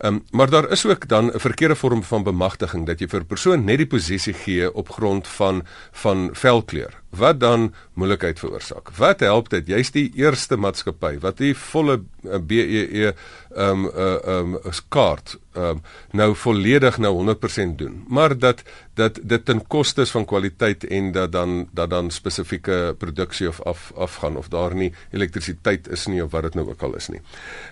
Ehm 0.00 0.14
um, 0.14 0.22
maar 0.32 0.50
daar 0.50 0.70
is 0.72 0.86
ook 0.86 1.08
dan 1.08 1.30
'n 1.34 1.40
verkeerde 1.40 1.76
vorm 1.76 2.02
van 2.02 2.22
bemagtiging 2.22 2.86
dat 2.86 3.00
jy 3.00 3.08
vir 3.08 3.20
'n 3.20 3.26
persoon 3.26 3.64
net 3.64 3.78
die 3.78 3.86
posisie 3.86 4.34
gee 4.34 4.72
op 4.74 4.88
grond 4.88 5.28
van 5.28 5.66
van 5.92 6.30
velkleur 6.32 6.99
wat 7.10 7.40
dan 7.40 7.74
moeilikheid 7.98 8.38
veroorsaak. 8.38 8.90
Wat 8.96 9.20
help 9.20 9.50
dit? 9.50 9.66
Jy's 9.66 9.90
die 9.94 10.08
eerste 10.18 10.56
maatskappy 10.56 11.18
wat 11.22 11.40
die 11.42 11.54
volle 11.58 12.00
uh, 12.24 12.38
BEE 12.38 13.14
ehm 13.50 13.84
um, 13.84 13.86
uh, 13.90 14.18
um, 14.38 14.58
kaart 14.88 15.34
ehm 15.54 15.64
um, 15.64 15.80
nou 16.14 16.34
volledig 16.38 16.98
nou 16.98 17.10
100% 17.34 17.74
doen. 17.76 18.04
Maar 18.08 18.38
dat 18.38 18.62
dat 18.94 19.18
dit 19.22 19.44
ten 19.44 19.66
koste 19.66 20.06
van 20.06 20.24
kwaliteit 20.24 20.84
en 20.86 21.12
dat 21.12 21.32
dan 21.32 21.68
dat 21.72 21.90
dan 21.90 22.10
spesifieke 22.10 22.94
produksie 22.98 23.48
of 23.48 23.62
af 23.62 23.92
afgaan 23.96 24.36
of 24.36 24.48
daar 24.48 24.74
nie 24.74 24.92
elektrisiteit 25.10 25.88
is 25.88 26.06
nie 26.06 26.24
of 26.24 26.30
wat 26.30 26.42
dit 26.42 26.54
nou 26.54 26.68
ook 26.68 26.82
al 26.82 26.94
is 26.96 27.08
nie. 27.08 27.20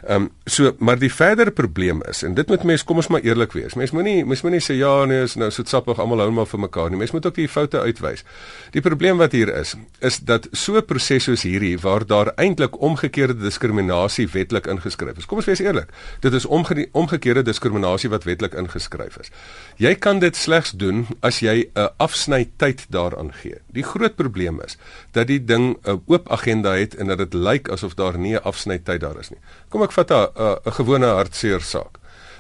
Ehm 0.07 0.23
um, 0.23 0.31
so 0.45 0.75
maar 0.79 0.99
die 0.99 1.13
verdere 1.15 1.51
probleem 1.51 2.03
is 2.03 2.23
en 2.23 2.35
dit 2.35 2.49
moet 2.49 2.63
mense 2.63 2.85
kom 2.85 2.97
ons 2.97 3.09
maar 3.09 3.21
eerlik 3.21 3.53
wees. 3.53 3.75
Mense 3.75 3.95
moenie 3.95 4.25
mense 4.25 4.47
moenie 4.47 4.63
sê 4.63 4.75
ja 4.75 5.05
nee 5.05 5.23
is 5.23 5.35
nou 5.35 5.51
soetsappig 5.51 5.99
almal 5.99 6.19
hou 6.19 6.31
maar 6.31 6.47
vir 6.47 6.61
mekaar 6.61 6.91
nie. 6.91 6.99
Mense 6.99 7.15
moet 7.15 7.27
ook 7.27 7.35
die 7.35 7.49
foute 7.49 7.81
uitwys. 7.81 8.25
Die 8.71 8.83
probleem 8.83 9.17
wat 9.17 9.28
hier 9.33 9.51
is 9.55 9.75
is 10.01 10.19
dat 10.19 10.49
so 10.53 10.77
'n 10.77 10.85
proses 10.85 11.25
soos 11.25 11.43
hierdie 11.43 11.79
waar 11.79 12.07
daar 12.07 12.33
eintlik 12.37 12.81
omgekeerde 12.81 13.37
diskriminasie 13.37 14.29
wetlik 14.29 14.67
ingeskryf 14.67 15.17
is. 15.17 15.27
Kom 15.27 15.37
ons 15.37 15.47
wees 15.47 15.61
eerlik. 15.61 15.89
Dit 16.21 16.33
is 16.33 16.47
omge 16.47 16.89
omgekeerde 16.93 17.43
diskriminasie 17.43 18.11
wat 18.11 18.25
wetlik 18.25 18.55
ingeskryf 18.55 19.19
is. 19.19 19.31
Jy 19.77 19.95
kan 19.95 20.19
dit 20.19 20.37
slegs 20.37 20.71
doen 20.71 21.07
as 21.21 21.41
jy 21.41 21.71
'n 21.75 21.89
afsnytyd 21.97 22.87
daaraan 22.89 23.33
gee. 23.33 23.59
Die 23.67 23.83
groot 23.83 24.17
probleem 24.17 24.61
is 24.61 24.77
dat 25.13 25.27
die 25.27 25.45
ding 25.45 25.77
'n 25.85 26.03
oop 26.07 26.31
agenda 26.31 26.73
het 26.73 26.95
en 26.95 27.07
dat 27.07 27.19
dit 27.19 27.35
lyk 27.35 27.69
asof 27.69 27.95
daar 27.95 28.19
nie 28.19 28.35
'n 28.35 28.43
afsnytyd 28.43 29.01
daar 29.01 29.19
is 29.19 29.31
nie. 29.31 29.41
Kom 29.69 29.83
ek 29.83 29.93
vat 29.93 30.11
'n 30.11 30.73
gewone 30.73 31.07
hartseer 31.07 31.61
saak. 31.61 31.99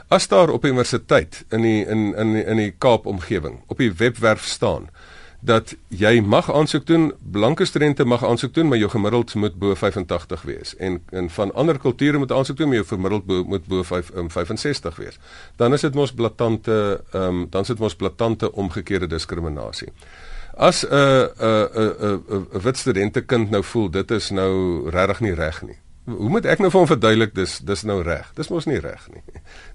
As 0.08 0.28
daar 0.28 0.48
op 0.50 0.64
universiteit 0.64 1.44
in 1.50 1.62
die 1.62 1.86
in 1.86 2.14
in 2.16 2.34
in 2.34 2.56
die 2.56 2.74
Kaap 2.78 3.06
omgewing 3.06 3.60
op 3.66 3.78
die 3.78 3.92
webwerf 3.92 4.44
staan 4.44 4.88
dat 5.40 5.74
jy 5.88 6.20
mag 6.20 6.52
aansoek 6.52 6.86
doen, 6.86 7.12
blanke 7.30 7.64
studente 7.64 8.04
mag 8.04 8.24
aansoek 8.24 8.54
doen, 8.54 8.68
maar 8.68 8.78
jou 8.78 8.90
gemiddeld 8.90 9.34
moet 9.34 9.54
bo 9.58 9.74
85 9.74 10.42
wees 10.42 10.76
en 10.76 11.02
en 11.10 11.30
van 11.30 11.54
ander 11.54 11.78
kulture 11.78 12.18
moet 12.18 12.32
aansoek 12.32 12.56
doen, 12.56 12.68
maar 12.68 12.76
jou 12.76 12.86
gemiddeld 12.86 13.26
bo, 13.26 13.44
moet 13.44 13.66
bo 13.66 13.82
5 13.82 14.10
um, 14.14 14.30
65 14.30 14.96
wees. 14.96 15.18
Dan 15.56 15.72
is 15.72 15.80
dit 15.80 15.94
mos 15.94 16.12
blaatante 16.12 17.04
ehm 17.12 17.22
um, 17.22 17.46
dan 17.50 17.60
is 17.60 17.66
dit 17.66 17.78
mos 17.78 17.96
blaatante 17.96 18.52
omgekeerde 18.52 19.06
diskriminasie. 19.06 19.88
As 20.56 20.84
'n 20.84 20.90
'n 20.90 21.68
'n 21.78 22.46
'n 22.52 22.60
wit 22.62 22.76
studente 22.76 23.20
kind 23.20 23.50
nou 23.50 23.64
voel 23.64 23.90
dit 23.90 24.10
is 24.10 24.30
nou 24.30 24.90
regtig 24.90 25.20
nie 25.20 25.34
reg 25.34 25.62
nie. 25.62 25.78
Hoe 26.08 26.30
moet 26.32 26.46
ek 26.48 26.62
nou 26.62 26.70
vir 26.72 26.80
hom 26.80 26.88
verduidelik 26.88 27.34
dis 27.36 27.58
dis 27.68 27.82
nou 27.84 27.98
reg? 28.04 28.30
Dis 28.38 28.48
mos 28.48 28.64
nie 28.68 28.78
reg 28.80 29.02
nie. 29.12 29.20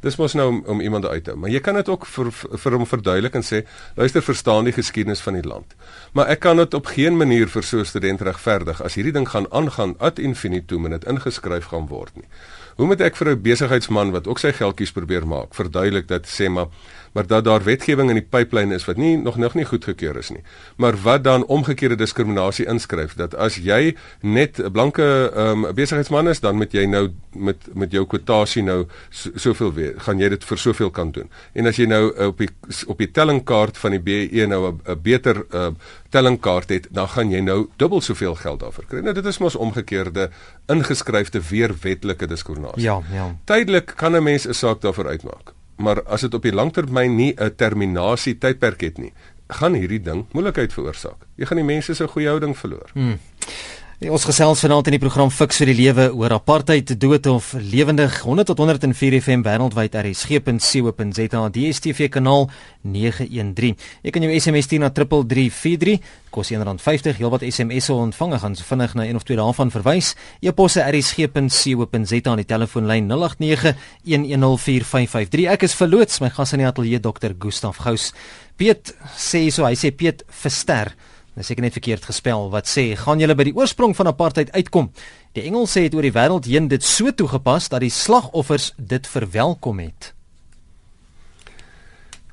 Dis 0.02 0.16
mos 0.18 0.34
nou 0.34 0.48
om, 0.50 0.62
om 0.74 0.82
iemand 0.82 1.06
uit 1.06 1.22
te 1.24 1.34
hou. 1.34 1.40
Maar 1.44 1.54
jy 1.54 1.62
kan 1.62 1.78
dit 1.78 1.92
ook 1.94 2.08
vir 2.10 2.32
vir 2.34 2.78
hom 2.78 2.88
verduidelik 2.90 3.38
en 3.38 3.46
sê, 3.46 3.62
luister, 4.00 4.26
verstaan 4.26 4.66
die 4.66 4.74
geskiedenis 4.74 5.22
van 5.22 5.38
die 5.38 5.46
land. 5.46 5.76
Maar 6.18 6.34
ek 6.34 6.42
kan 6.48 6.58
dit 6.58 6.74
op 6.74 6.90
geen 6.96 7.20
manier 7.20 7.52
vir 7.54 7.64
so 7.64 7.84
'n 7.84 7.86
student 7.86 8.22
regverdig 8.22 8.82
as 8.82 8.98
hierdie 8.98 9.14
ding 9.14 9.30
gaan 9.30 9.46
aangaan 9.52 9.96
ad 10.00 10.20
infinitum 10.20 10.86
en 10.86 10.98
dit 10.98 11.06
ingeskryf 11.06 11.70
gaan 11.70 11.88
word 11.88 12.16
nie. 12.16 12.30
Hoe 12.78 12.88
moet 12.88 13.02
ek 13.02 13.16
vir 13.16 13.30
'n 13.30 13.42
besigheidsman 13.42 14.12
wat 14.12 14.28
ook 14.28 14.40
sy 14.40 14.52
geldjies 14.52 14.92
probeer 14.92 15.28
maak, 15.28 15.54
verduidelik 15.54 16.08
dat 16.08 16.26
sê 16.26 16.50
maar 16.50 16.68
maar 17.14 17.28
dat 17.28 17.46
daar 17.46 17.64
wetgewing 17.64 18.10
in 18.10 18.20
die 18.20 18.28
pipeline 18.30 18.74
is 18.76 18.86
wat 18.86 18.98
nie 18.98 19.18
nog 19.18 19.38
nog 19.38 19.54
nie 19.54 19.66
goedgekeur 19.66 20.18
is 20.18 20.30
nie. 20.30 20.42
Maar 20.76 20.98
wat 21.02 21.24
dan 21.24 21.46
omgekeerde 21.46 21.96
diskriminasie 21.96 22.66
inskryf 22.66 23.14
dat 23.20 23.36
as 23.36 23.56
jy 23.56 23.96
net 24.22 24.60
'n 24.60 24.72
blanke 24.72 25.32
um, 25.36 25.68
besigheidsman 25.74 26.30
is, 26.30 26.40
dan 26.40 26.56
moet 26.56 26.72
jy 26.72 26.86
nou 26.86 27.10
met 27.32 27.58
met 27.74 27.92
jou 27.92 28.06
kwotasie 28.06 28.64
nou 28.64 28.86
soveel 29.10 29.54
so 29.54 29.74
weer, 29.74 29.94
gaan 29.98 30.20
jy 30.20 30.30
dit 30.30 30.44
vir 30.44 30.58
soveel 30.58 30.90
kan 30.90 31.12
doen. 31.12 31.30
En 31.54 31.66
as 31.66 31.76
jy 31.76 31.86
nou 31.86 32.28
op 32.28 32.38
die 32.38 32.50
op 32.88 32.98
die 32.98 33.12
tellingkaart 33.12 33.78
van 33.78 33.92
die 33.92 34.00
BEE 34.00 34.48
nou 34.48 34.74
'n 34.74 35.02
beter 35.02 35.46
uh, 35.54 35.68
tellingkaart 36.10 36.70
het, 36.70 36.88
dan 36.92 37.08
gaan 37.08 37.30
jy 37.30 37.40
nou 37.40 37.70
dubbel 37.78 38.02
soveel 38.02 38.36
geld 38.36 38.60
daarvoor 38.60 38.86
kry. 38.88 39.00
Nou 39.00 39.14
dit 39.14 39.26
is 39.26 39.38
mos 39.38 39.56
omgekeerde 39.56 40.30
ingeskryfde 40.68 41.42
weer 41.50 41.76
wetlike 41.82 42.28
diskriminasie. 42.28 42.84
Ja, 42.84 43.02
ja. 43.12 43.36
Tydelik 43.46 43.94
kan 43.96 44.16
'n 44.16 44.24
mens 44.24 44.48
'n 44.48 44.54
saak 44.54 44.82
daarvoor 44.82 45.08
uitmaak 45.08 45.54
maar 45.78 46.04
as 46.04 46.22
dit 46.22 46.34
op 46.34 46.42
die 46.42 46.54
langtermyn 46.54 47.16
nie 47.16 47.34
'n 47.38 47.56
terminasie 47.56 48.38
tydperk 48.38 48.82
het 48.82 48.98
nie, 48.98 49.14
gaan 49.48 49.74
hierdie 49.74 50.02
ding 50.02 50.26
moeilikheid 50.32 50.74
veroorsaak. 50.74 51.28
Jy 51.36 51.46
gaan 51.46 51.58
die 51.58 51.66
mense 51.66 51.94
se 51.94 52.08
goeie 52.08 52.28
houding 52.28 52.58
verloor. 52.58 52.90
Hmm. 52.94 53.20
Ons 54.04 54.26
gesels 54.28 54.60
vanaand 54.60 54.90
in 54.90 54.98
die 54.98 55.00
program 55.00 55.30
Fix 55.32 55.62
vir 55.62 55.70
die 55.70 55.78
Lewe 55.78 56.10
oor 56.12 56.34
apartheid, 56.36 56.90
dood 57.00 57.24
of 57.32 57.54
lewendig 57.56 58.18
100 58.26 58.50
tot 58.50 58.60
104 58.60 59.16
FM 59.22 59.46
wêreldwyd 59.46 59.94
rsg.co.za 59.96 61.44
DStv 61.56 62.10
kanaal 62.12 62.50
913. 62.84 63.80
Jy 64.04 64.12
kan 64.12 64.24
jou 64.26 64.34
SMS 64.36 64.68
stuur 64.68 64.84
na 64.84 64.92
3343 64.92 66.04
kos 66.36 66.52
R1.50 66.52 67.16
heelwat 67.22 67.48
SMS'e 67.48 67.96
ontvang 67.96 68.36
gaan 68.44 68.60
so 68.60 68.68
vinnig 68.68 68.92
na 69.00 69.08
een 69.08 69.16
of 69.16 69.24
twee 69.24 69.40
daarvan 69.40 69.72
verwys. 69.72 70.20
E-posse 70.44 70.84
rsg.co.za 70.84 72.20
aan 72.28 72.44
die 72.44 72.50
telefoonlyn 72.50 73.08
0891104553. 73.08 75.48
Ek 75.56 75.64
is 75.70 75.80
verloots 75.80 76.20
my 76.20 76.28
gas 76.34 76.52
in 76.52 76.60
die 76.66 76.68
ateljee 76.68 77.00
Dr. 77.00 77.40
Gustaf 77.40 77.80
Gous. 77.86 78.12
Piet 78.60 78.92
sê 79.16 79.48
so 79.48 79.64
hy 79.64 79.80
sê 79.80 79.96
Piet 79.96 80.28
verster 80.44 80.92
Dis 81.34 81.48
seker 81.50 81.66
net 81.66 81.74
verkeerd 81.74 82.06
gespel 82.06 82.52
wat 82.54 82.70
sê 82.70 82.92
gaan 83.00 83.22
julle 83.22 83.34
by 83.34 83.48
die 83.48 83.56
oorsprong 83.58 83.96
van 83.98 84.12
apartheid 84.12 84.52
uitkom. 84.54 84.92
Die 85.34 85.48
Engels 85.50 85.74
sê 85.74 85.88
dit 85.88 85.96
oor 85.98 86.06
die 86.06 86.14
wêreld 86.14 86.46
heen 86.46 86.68
dit 86.70 86.86
so 86.86 87.10
toegepas 87.10 87.72
dat 87.74 87.82
die 87.82 87.94
slagoffers 87.94 88.74
dit 88.78 89.08
verwelkom 89.10 89.82
het. 89.82 90.14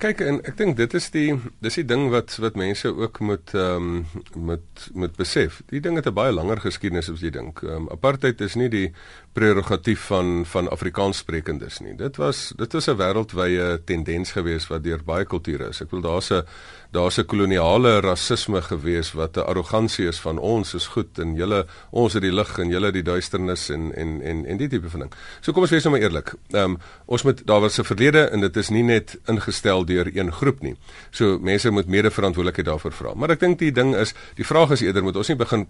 Kyk 0.00 0.22
en 0.24 0.38
ek 0.48 0.54
dink 0.56 0.78
dit 0.78 0.94
is 0.96 1.10
die 1.12 1.34
dis 1.60 1.74
die 1.76 1.84
ding 1.84 2.06
wat 2.08 2.32
wat 2.40 2.54
mense 2.56 2.88
ook 2.88 3.18
moet 3.20 3.52
ehm 3.52 3.88
um, 4.00 4.22
moet 4.48 4.86
moet 4.96 5.18
besef. 5.18 5.58
Die 5.68 5.80
ding 5.84 5.98
het 6.00 6.08
'n 6.08 6.16
baie 6.16 6.32
langer 6.32 6.60
geskiedenis 6.60 7.10
as 7.12 7.20
jy 7.20 7.30
dink. 7.30 7.60
Ehm 7.62 7.84
um, 7.84 7.88
apartheid 7.92 8.40
is 8.40 8.56
nie 8.56 8.68
die 8.68 8.94
prerogatief 9.32 10.00
van 10.00 10.46
van 10.46 10.70
Afrikaanssprekendes 10.70 11.78
nie. 11.78 11.94
Dit 11.96 12.16
was 12.16 12.52
dit 12.56 12.72
was 12.72 12.88
'n 12.88 12.96
wêreldwye 12.96 13.84
tendens 13.84 14.32
geweest 14.32 14.68
wat 14.68 14.82
deur 14.82 15.04
baie 15.04 15.24
kulture 15.24 15.68
is. 15.68 15.80
Ek 15.80 15.90
wil 15.90 16.00
daar's 16.00 16.30
'n 16.30 16.42
daar's 16.90 17.18
'n 17.18 17.26
koloniale 17.26 18.00
rasisme 18.00 18.62
gewees 18.62 19.12
wat 19.12 19.36
'n 19.36 19.40
arrogansie 19.40 20.06
is 20.08 20.20
van 20.20 20.38
ons 20.38 20.74
is 20.74 20.86
goed 20.86 21.18
en 21.18 21.34
julle 21.34 21.66
ons 21.90 22.12
het 22.12 22.22
die 22.22 22.32
lig 22.32 22.58
en 22.58 22.68
julle 22.68 22.92
die 22.92 23.02
duisternis 23.02 23.68
en 23.68 23.94
en 23.94 24.22
en 24.22 24.46
en 24.46 24.56
die 24.56 24.68
tipe 24.68 24.90
van 24.90 25.00
ding. 25.00 25.12
So 25.40 25.52
kom 25.52 25.62
ons 25.62 25.70
wees 25.70 25.84
nou 25.84 25.94
maar 25.94 26.02
eerlik. 26.02 26.34
Ehm 26.50 26.70
um, 26.70 26.78
ons 27.06 27.22
moet 27.22 27.46
daar 27.46 27.60
was 27.60 27.78
'n 27.78 27.84
verlede 27.84 28.30
en 28.30 28.40
dit 28.40 28.56
is 28.56 28.68
nie 28.68 28.82
net 28.82 29.18
ingestel 29.26 29.84
deur 29.90 30.10
een 30.14 30.32
groep 30.32 30.62
nie. 30.64 30.74
So 31.10 31.38
mense 31.42 31.70
moet 31.74 31.90
mede-verantwoordelikheid 31.90 32.70
daarvoor 32.70 32.96
vra. 32.96 33.14
Maar 33.14 33.34
ek 33.36 33.42
dink 33.44 33.58
die 33.60 33.72
ding 33.74 33.92
is, 33.98 34.14
die 34.38 34.46
vraag 34.46 34.76
is 34.76 34.84
eerder 34.86 35.04
moet 35.06 35.18
ons 35.20 35.32
nie 35.32 35.38
begin 35.40 35.66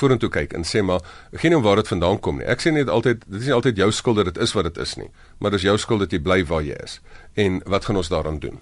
vorentoe 0.00 0.30
kyk 0.30 0.54
en 0.58 0.68
sê 0.68 0.84
maar 0.84 1.02
geen 1.32 1.56
om 1.56 1.64
waar 1.64 1.82
dit 1.82 1.88
vandaan 1.94 2.20
kom 2.20 2.38
nie. 2.40 2.46
Ek 2.46 2.62
sê 2.62 2.74
net 2.74 2.92
altyd 2.92 3.24
dit 3.26 3.40
is 3.40 3.48
nie 3.48 3.56
altyd 3.56 3.80
jou 3.80 3.90
skuld 3.92 4.22
dat 4.22 4.32
dit 4.34 4.42
is 4.44 4.54
wat 4.54 4.70
dit 4.70 4.84
is 4.84 4.94
nie, 5.00 5.10
maar 5.40 5.54
dis 5.56 5.66
jou 5.66 5.76
skuld 5.80 6.06
dat 6.06 6.12
jy 6.12 6.22
bly 6.22 6.42
waar 6.48 6.62
jy 6.62 6.78
is. 6.84 7.00
En 7.34 7.62
wat 7.66 7.88
gaan 7.88 8.00
ons 8.00 8.12
daaraan 8.12 8.38
doen? 8.38 8.60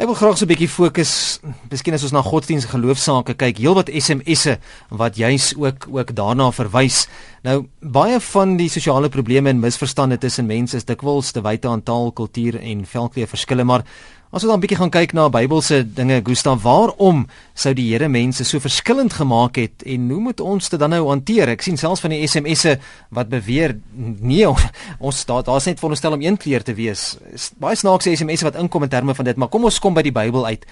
Ek 0.00 0.08
wil 0.08 0.16
graag 0.16 0.38
so 0.38 0.44
'n 0.46 0.48
bietjie 0.48 0.72
fokus, 0.72 1.38
miskien 1.68 1.92
as 1.92 2.02
ons 2.02 2.12
na 2.16 2.22
godsdienst 2.24 2.72
geloofsaake 2.72 3.34
kyk, 3.36 3.58
heelwat 3.60 3.92
SMS'e 3.92 4.56
wat 4.88 5.16
juis 5.16 5.52
ook 5.54 5.86
ook 5.92 6.14
daarna 6.16 6.50
verwys. 6.50 7.08
Nou 7.44 7.66
baie 7.80 8.20
van 8.20 8.56
die 8.56 8.70
sosiale 8.72 9.08
probleme 9.08 9.50
en 9.50 9.60
misverstande 9.60 10.18
tussen 10.18 10.46
mense 10.46 10.76
is 10.76 10.88
dikwels 10.88 11.30
te 11.30 11.42
wyte 11.42 11.68
aan 11.68 11.82
taal, 11.82 12.10
kultuur 12.12 12.56
en 12.56 12.86
velkleur 12.86 13.28
verskille, 13.28 13.64
maar 13.64 13.84
As 14.32 14.40
ons 14.40 14.48
dan 14.48 14.56
'n 14.56 14.64
bietjie 14.64 14.78
gaan 14.80 14.88
kyk 14.90 15.12
na 15.12 15.28
Bybelse 15.28 15.84
dinge, 15.84 16.22
Gustav, 16.24 16.62
waarom 16.62 17.26
sou 17.54 17.74
die 17.74 17.92
Here 17.92 18.08
mense 18.08 18.44
so 18.44 18.58
verskillend 18.58 19.12
gemaak 19.12 19.56
het 19.56 19.82
en 19.84 20.08
hoe 20.08 20.20
moet 20.20 20.40
ons 20.40 20.68
dit 20.68 20.80
dan 20.80 20.90
nou 20.90 21.08
hanteer? 21.08 21.48
Ek 21.48 21.60
sien 21.60 21.76
selfs 21.76 22.00
van 22.00 22.10
die 22.10 22.26
SMS'e 22.26 22.78
wat 23.10 23.28
beweer 23.28 23.78
nee, 23.92 24.46
ons 24.98 25.24
daar 25.26 25.44
daar's 25.44 25.66
net 25.66 25.78
veronderstel 25.78 26.12
om 26.12 26.22
een 26.22 26.38
kleur 26.38 26.62
te 26.62 26.72
wees. 26.72 27.18
Baie 27.58 27.76
snaakse 27.76 28.16
SMS'e 28.16 28.44
wat 28.44 28.56
inkom 28.56 28.82
in 28.82 28.88
terme 28.88 29.14
van 29.14 29.24
dit, 29.24 29.36
maar 29.36 29.48
kom 29.48 29.64
ons 29.64 29.78
kom 29.78 29.92
by 29.92 30.02
die 30.02 30.12
Bybel 30.12 30.46
uit. 30.46 30.64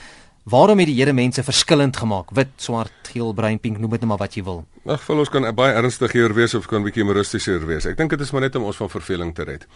Waarom 0.44 0.78
het 0.78 0.86
die 0.86 0.96
Here 0.96 1.12
mense 1.12 1.42
verskillend 1.42 1.96
gemaak? 1.96 2.30
Wit, 2.32 2.56
swart, 2.56 3.12
geel, 3.12 3.34
bruin, 3.34 3.58
pink, 3.58 3.78
noem 3.78 3.90
dit 3.90 4.00
net 4.00 4.08
maar 4.08 4.24
wat 4.24 4.34
jy 4.34 4.42
wil. 4.42 4.64
Ag, 4.86 5.04
vir 5.04 5.16
ons 5.16 5.28
kan 5.28 5.54
baie 5.54 5.74
ernstiger 5.74 6.32
wees 6.32 6.54
of 6.54 6.66
kan 6.66 6.80
'n 6.80 6.84
bietjie 6.88 7.04
humoristischer 7.04 7.66
wees. 7.66 7.84
Ek 7.84 7.96
dink 7.98 8.10
dit 8.10 8.20
is 8.20 8.32
maar 8.32 8.40
net 8.40 8.56
om 8.56 8.64
ons 8.64 8.76
van 8.76 8.88
verveling 8.88 9.34
te 9.34 9.44
red 9.44 9.66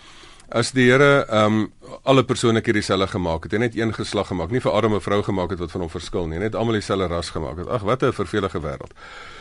as 0.48 0.72
die 0.72 0.90
Here 0.90 1.26
ehm 1.28 1.62
um, 1.62 1.72
alle 2.04 2.24
persone 2.24 2.60
keer 2.60 2.74
dieselfde 2.74 3.06
gemaak 3.06 3.44
het, 3.44 3.52
en 3.52 3.60
net 3.60 3.76
een 3.76 3.94
geslag 3.94 4.26
gemaak, 4.26 4.50
nie 4.50 4.60
vir 4.60 4.72
Adam 4.72 4.94
'n 4.94 5.00
vrou 5.00 5.22
gemaak 5.22 5.50
het 5.50 5.58
wat 5.58 5.70
van 5.70 5.80
hom 5.80 5.90
verskil 5.90 6.26
nie, 6.26 6.38
net 6.38 6.54
almal 6.54 6.74
dieselfde 6.74 7.06
ras 7.06 7.30
gemaak 7.30 7.56
het. 7.58 7.68
Ag, 7.68 7.82
wat 7.82 8.02
'n 8.02 8.12
vervelige 8.12 8.60
wêreld. 8.60 8.92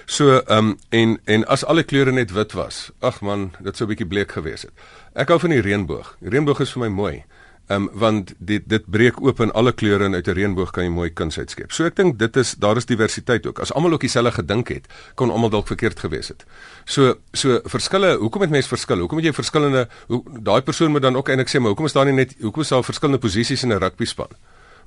So 0.05 0.37
ehm 0.39 0.57
um, 0.57 0.77
en 0.89 1.19
en 1.25 1.45
as 1.47 1.65
alle 1.65 1.83
kleure 1.83 2.11
net 2.11 2.31
wit 2.31 2.51
was, 2.53 2.91
ag 2.99 3.21
man, 3.21 3.51
dit 3.59 3.77
sou 3.77 3.87
'n 3.87 3.89
bietjie 3.89 4.07
bleek 4.07 4.31
gewees 4.31 4.61
het. 4.61 4.71
Ek 5.13 5.27
hou 5.27 5.39
van 5.39 5.49
die 5.49 5.61
reënboog. 5.61 6.15
Die 6.19 6.29
reënboog 6.29 6.59
is 6.59 6.71
vir 6.71 6.81
my 6.81 6.87
mooi. 6.87 7.23
Ehm 7.67 7.81
um, 7.81 7.89
want 7.93 8.33
dit 8.37 8.63
dit 8.65 8.83
breek 8.91 9.21
oop 9.23 9.39
in 9.39 9.51
alle 9.51 9.71
kleure 9.71 10.03
en 10.03 10.13
uit 10.13 10.27
'n 10.27 10.35
reënboog 10.35 10.71
kan 10.71 10.83
jy 10.83 10.89
mooi 10.89 11.09
kuns 11.09 11.37
uitskep. 11.37 11.71
So 11.71 11.85
ek 11.85 11.95
dink 11.95 12.19
dit 12.19 12.35
is 12.35 12.55
daar 12.55 12.77
is 12.77 12.85
diversiteit 12.85 13.47
ook. 13.47 13.59
As 13.59 13.73
almal 13.73 13.93
ook 13.93 14.01
dieselfde 14.01 14.31
gedink 14.31 14.67
het, 14.67 14.87
kon 15.15 15.29
almal 15.29 15.49
dalk 15.49 15.67
verkeerd 15.67 15.99
gewees 15.99 16.27
het. 16.27 16.45
So 16.85 17.15
so 17.31 17.61
verskille, 17.63 18.17
hoekom 18.17 18.41
het 18.41 18.49
mense 18.49 18.67
verskil? 18.67 18.99
Hoekom 18.99 19.17
het 19.17 19.25
jy 19.25 19.33
verskillende 19.33 19.87
hoe 20.07 20.23
daai 20.39 20.61
persoon 20.61 20.91
moet 20.91 21.01
dan 21.01 21.15
ook 21.15 21.29
eintlik 21.29 21.49
sê 21.49 21.59
maar 21.59 21.67
hoekom 21.67 21.85
is 21.85 21.93
daar 21.93 22.05
nie 22.05 22.13
net 22.13 22.35
hoekom 22.41 22.61
is 22.61 22.69
daar 22.69 22.83
verskillende 22.83 23.19
posisies 23.19 23.63
in 23.63 23.71
'n 23.71 23.79
rugby 23.79 24.05
span? 24.05 24.27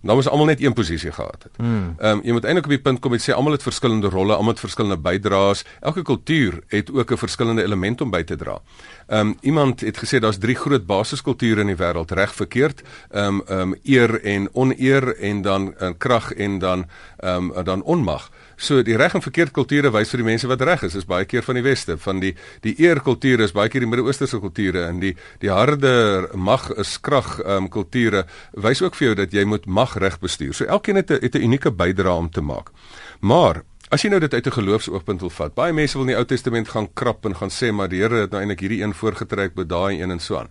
Dan 0.02 0.14
moes 0.14 0.28
almal 0.28 0.46
net 0.46 0.62
een 0.62 0.72
posisie 0.72 1.12
gehad 1.12 1.42
het. 1.42 1.52
Hmm. 1.56 1.94
Ehm 1.98 2.18
um, 2.18 2.20
jy 2.24 2.32
moet 2.32 2.44
eintlik 2.44 2.64
op 2.64 2.70
die 2.70 2.80
punt 2.80 3.00
kom 3.00 3.12
en 3.12 3.20
sê 3.20 3.34
almal 3.34 3.56
het 3.56 3.62
verskillende 3.62 4.08
rolle, 4.08 4.34
almal 4.34 4.52
het 4.52 4.60
verskillende 4.60 4.98
bydraes. 4.98 5.64
Elke 5.80 6.02
kultuur 6.02 6.60
het 6.68 6.92
ook 6.92 7.10
'n 7.12 7.16
verskillende 7.16 7.62
element 7.62 8.00
om 8.00 8.10
by 8.10 8.22
te 8.22 8.36
dra. 8.36 8.60
Um, 9.06 9.36
iemand 9.40 9.80
het 9.80 9.98
gesê 10.02 10.18
daar's 10.18 10.38
drie 10.42 10.56
groot 10.58 10.82
basiskulture 10.86 11.62
in 11.62 11.68
die 11.70 11.78
wêreld, 11.78 12.10
reg 12.10 12.32
verkeerd, 12.34 12.80
um, 13.14 13.38
um, 13.46 13.74
eer 13.86 14.16
en 14.26 14.48
oneer 14.52 15.12
en 15.22 15.42
dan 15.42 15.68
uh, 15.78 15.92
krag 15.98 16.32
en 16.32 16.58
dan 16.58 16.86
um, 17.22 17.52
dan 17.64 17.82
onmag. 17.82 18.26
So 18.56 18.82
die 18.82 18.96
reg 18.96 19.14
en 19.14 19.22
verkeerd 19.22 19.52
kulture 19.54 19.92
wys 19.94 20.10
vir 20.10 20.24
die 20.24 20.26
mense 20.26 20.50
wat 20.50 20.64
reg 20.66 20.82
is, 20.88 20.96
is 20.98 21.06
baie 21.06 21.24
keer 21.24 21.46
van 21.46 21.54
die 21.54 21.62
weste, 21.62 21.94
van 22.02 22.18
die 22.18 22.32
die 22.66 22.74
eer 22.82 22.98
kulture 23.04 23.46
is 23.46 23.54
baie 23.54 23.70
keer 23.70 23.86
die 23.86 23.90
Midde-Oosterse 23.92 24.40
kulture 24.42 24.88
en 24.88 24.98
die 24.98 25.14
die 25.38 25.54
harde 25.54 25.94
mag 26.34 26.66
is 26.74 26.96
krag 26.98 27.36
um, 27.46 27.70
kulture 27.70 28.24
wys 28.58 28.82
ook 28.82 28.98
vir 28.98 29.12
jou 29.12 29.16
dat 29.22 29.38
jy 29.38 29.46
moet 29.46 29.70
mag 29.70 29.94
reg 30.02 30.18
bestuur. 30.18 30.50
So 30.50 30.64
elkeen 30.66 30.98
het 30.98 31.10
'n 31.10 31.22
het 31.22 31.36
'n 31.36 31.46
unieke 31.46 31.70
bydrae 31.70 32.16
om 32.16 32.30
te 32.30 32.40
maak. 32.40 32.74
Maar 33.20 33.62
As 33.86 34.02
jy 34.02 34.08
nou 34.10 34.18
dit 34.18 34.32
uit 34.34 34.46
'n 34.46 34.52
geloofsoogpunt 34.52 35.20
wil 35.20 35.30
vat, 35.30 35.54
baie 35.54 35.72
mense 35.72 35.94
wil 35.94 36.06
in 36.06 36.12
die 36.12 36.16
Ou 36.16 36.24
Testament 36.24 36.68
gaan 36.68 36.92
krap 36.92 37.24
en 37.24 37.36
gaan 37.36 37.50
sê 37.50 37.72
maar 37.72 37.88
die 37.88 38.00
Here 38.00 38.20
het 38.20 38.30
nou 38.30 38.40
eintlik 38.40 38.60
hierdie 38.60 38.82
een 38.82 38.94
voorgetrek 38.94 39.54
by 39.54 39.64
daai 39.64 40.02
een 40.02 40.10
en 40.10 40.18
so 40.18 40.36
aan. 40.36 40.50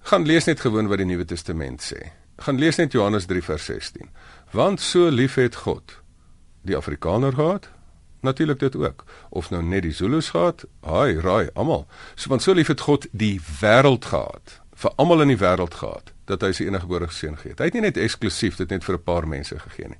Gaan 0.00 0.26
lees 0.26 0.44
net 0.44 0.60
gewoon 0.60 0.86
wat 0.86 0.98
die 0.98 1.06
Nuwe 1.06 1.24
Testament 1.24 1.82
sê. 1.82 2.12
Gaan 2.36 2.58
lees 2.58 2.76
net 2.76 2.92
Johannes 2.92 3.26
3 3.26 3.42
vers 3.42 3.64
16. 3.64 4.08
Want 4.52 4.80
so 4.80 5.08
lief 5.08 5.34
het 5.34 5.54
God 5.54 6.02
die 6.62 6.76
Afrikaner 6.76 7.32
gehad, 7.32 7.68
natuurlik 8.20 8.58
dit 8.58 8.76
ook. 8.76 9.04
Of 9.28 9.50
nou 9.50 9.62
net 9.62 9.82
die 9.82 9.92
Zulus 9.92 10.30
gehad, 10.30 10.64
haai, 10.80 11.20
raai, 11.20 11.48
almal. 11.54 11.86
So 12.14 12.28
want 12.28 12.42
so 12.42 12.52
lief 12.52 12.66
het 12.66 12.80
God 12.80 13.06
die 13.10 13.40
wêreld 13.60 14.04
gehad, 14.04 14.60
vir 14.74 14.92
almal 14.96 15.20
in 15.20 15.28
die 15.28 15.38
wêreld 15.38 15.74
gehad 15.74 16.12
dat 16.24 16.40
hy 16.40 16.52
sy 16.52 16.64
enige 16.64 16.80
gebore 16.80 17.10
seun 17.10 17.36
gegee 17.36 17.50
het. 17.50 17.58
Hy 17.58 17.64
het 17.64 17.74
nie 17.74 17.82
net 17.82 17.96
eksklusief 17.96 18.56
dit 18.56 18.70
net 18.70 18.84
vir 18.84 18.94
'n 18.94 19.02
paar 19.02 19.28
mense 19.28 19.58
gegee 19.58 19.88
nie. 19.88 19.98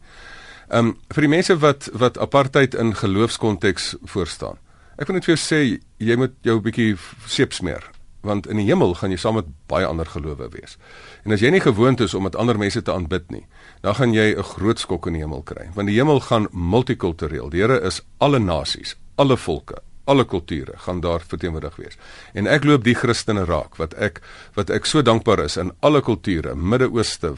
Ehm 0.69 0.87
um, 0.87 0.97
vir 1.15 1.25
die 1.25 1.33
mense 1.33 1.55
wat 1.59 1.89
wat 1.93 2.19
apartheid 2.19 2.75
in 2.75 2.95
geloofskonteks 2.95 3.95
voorstaan. 4.05 4.59
Ek 4.99 5.07
wil 5.09 5.17
net 5.17 5.25
vir 5.25 5.37
jou 5.37 5.41
sê 5.41 5.61
jy 5.97 6.17
moet 6.17 6.35
jou 6.43 6.59
'n 6.59 6.63
bietjie 6.63 6.97
seep 7.27 7.53
smeer 7.53 7.85
want 8.21 8.47
in 8.47 8.57
die 8.57 8.67
hemel 8.67 8.95
gaan 8.95 9.11
jy 9.11 9.17
saam 9.17 9.39
met 9.39 9.47
baie 9.71 9.87
ander 9.87 10.07
gelowe 10.07 10.49
wees. 10.53 10.77
En 11.25 11.33
as 11.33 11.41
jy 11.41 11.51
nie 11.51 11.63
gewoond 11.63 12.01
is 12.01 12.15
om 12.15 12.23
met 12.23 12.37
ander 12.37 12.59
mense 12.59 12.83
te 12.83 12.93
aanbid 12.93 13.31
nie, 13.31 13.47
dan 13.81 13.95
gaan 13.95 14.13
jy 14.13 14.35
'n 14.37 14.43
groot 14.43 14.79
skok 14.79 15.07
in 15.07 15.13
die 15.13 15.23
hemel 15.23 15.43
kry. 15.43 15.71
Want 15.75 15.89
die 15.89 15.97
hemel 15.97 16.21
gaan 16.21 16.49
multikultureel. 16.53 17.51
Die 17.51 17.61
Here 17.61 17.81
is 17.81 18.03
alle 18.19 18.39
nasies, 18.39 18.97
alle 19.17 19.37
volke, 19.37 19.83
alle 20.09 20.25
kulture 20.25 20.73
gaan 20.85 21.01
daar 21.05 21.21
verteenwoordig 21.21 21.77
wees. 21.77 21.99
En 22.33 22.49
ek 22.49 22.65
loop 22.65 22.85
die 22.87 22.97
Christene 22.97 23.45
raak 23.45 23.77
wat 23.77 23.95
ek 23.95 24.23
wat 24.57 24.73
ek 24.73 24.89
so 24.89 25.03
dankbaar 25.05 25.45
is 25.45 25.59
in 25.61 25.73
alle 25.85 26.01
kulture, 26.03 26.55
Midde-Ooste, 26.57 27.35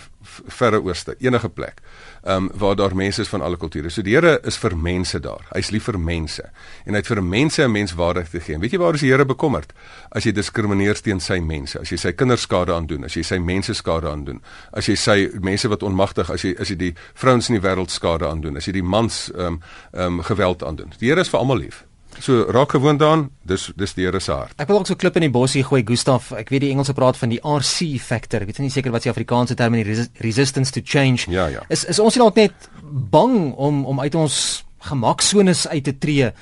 Verre 0.49 0.79
Ooste, 0.85 1.17
enige 1.19 1.49
plek. 1.49 1.83
Ehm 2.23 2.37
um, 2.37 2.51
waar 2.61 2.77
daar 2.77 2.95
mense 2.95 3.21
is 3.21 3.29
van 3.29 3.41
alle 3.41 3.57
kulture. 3.57 3.91
So 3.91 4.03
die 4.03 4.15
Here 4.15 4.41
is 4.45 4.59
vir 4.59 4.77
mense 4.77 5.21
daar. 5.21 5.47
Hy's 5.55 5.71
lief 5.71 5.89
vir 5.89 5.99
mense 5.99 6.45
en 6.85 6.95
hy 6.95 7.01
het 7.01 7.07
vir 7.09 7.23
mense 7.23 7.63
'n 7.65 7.73
menswaardig 7.73 8.29
te 8.29 8.41
gee. 8.41 8.59
Weet 8.59 8.73
jy 8.73 8.79
waar 8.79 8.95
is 8.95 9.01
die 9.01 9.11
Here 9.11 9.25
bekommerd? 9.25 9.73
As 10.11 10.25
jy 10.25 10.33
diskrimineer 10.33 11.01
teen 11.01 11.21
sy 11.21 11.41
mense, 11.41 11.81
as 11.81 11.91
jy 11.91 11.97
sy 11.97 12.13
kinders 12.13 12.41
skade 12.41 12.73
aandoen, 12.73 13.05
as 13.05 13.15
jy 13.15 13.23
sy 13.23 13.39
mense 13.39 13.75
skade 13.75 14.09
aandoen, 14.09 14.41
as 14.73 14.87
jy 14.87 14.97
sy 14.97 15.31
mense 15.41 15.69
wat 15.69 15.83
onmagtig, 15.83 16.31
as 16.31 16.43
jy 16.43 16.55
as 16.61 16.69
jy 16.69 16.77
die 16.77 16.95
vrouens 17.15 17.49
in 17.49 17.61
die 17.61 17.69
wêreld 17.69 17.91
skade 17.91 18.27
aandoen, 18.27 18.57
as 18.57 18.67
jy 18.67 18.73
die 18.73 18.83
mans 18.83 19.31
ehm 19.31 19.47
um, 19.47 19.61
ehm 19.93 20.19
um, 20.19 20.23
geweld 20.23 20.63
aandoen. 20.63 20.93
Die 20.99 21.09
Here 21.09 21.21
is 21.21 21.29
vir 21.29 21.41
almal 21.41 21.59
lief. 21.59 21.90
So 22.19 22.43
raak 22.53 22.71
gewoond 22.75 22.99
daaraan, 23.01 23.31
dis 23.43 23.71
dis 23.77 23.95
die 23.95 24.05
Here 24.05 24.21
se 24.21 24.33
hart. 24.33 24.53
Ek 24.61 24.69
wil 24.69 24.79
ook 24.79 24.87
so 24.87 24.95
klip 24.95 25.15
in 25.17 25.23
die 25.23 25.31
bosie 25.31 25.63
gooi 25.65 25.83
Gustaf. 25.87 26.33
Ek 26.37 26.49
weet 26.53 26.61
die 26.61 26.71
Engelse 26.71 26.93
praat 26.93 27.17
van 27.17 27.29
die 27.33 27.41
RC 27.41 28.01
factor. 28.03 28.41
Ek 28.43 28.47
weet 28.51 28.59
nie 28.59 28.71
seker 28.71 28.91
wat 28.93 29.03
die 29.07 29.11
Afrikaanse 29.13 29.55
term 29.55 29.75
is, 29.75 29.87
res 29.87 30.09
resistance 30.21 30.73
to 30.73 30.81
change. 30.85 31.31
Ja, 31.31 31.47
ja. 31.47 31.63
Is 31.69 31.85
is 31.85 31.99
ons 31.99 32.15
nie 32.17 32.23
dalk 32.25 32.37
net 32.37 32.69
bang 32.83 33.53
om 33.55 33.85
om 33.87 34.01
uit 34.01 34.15
ons 34.15 34.65
gemaksones 34.91 35.67
uit 35.69 35.85
te 35.85 35.99
tree 35.99 36.25
in, 36.25 36.33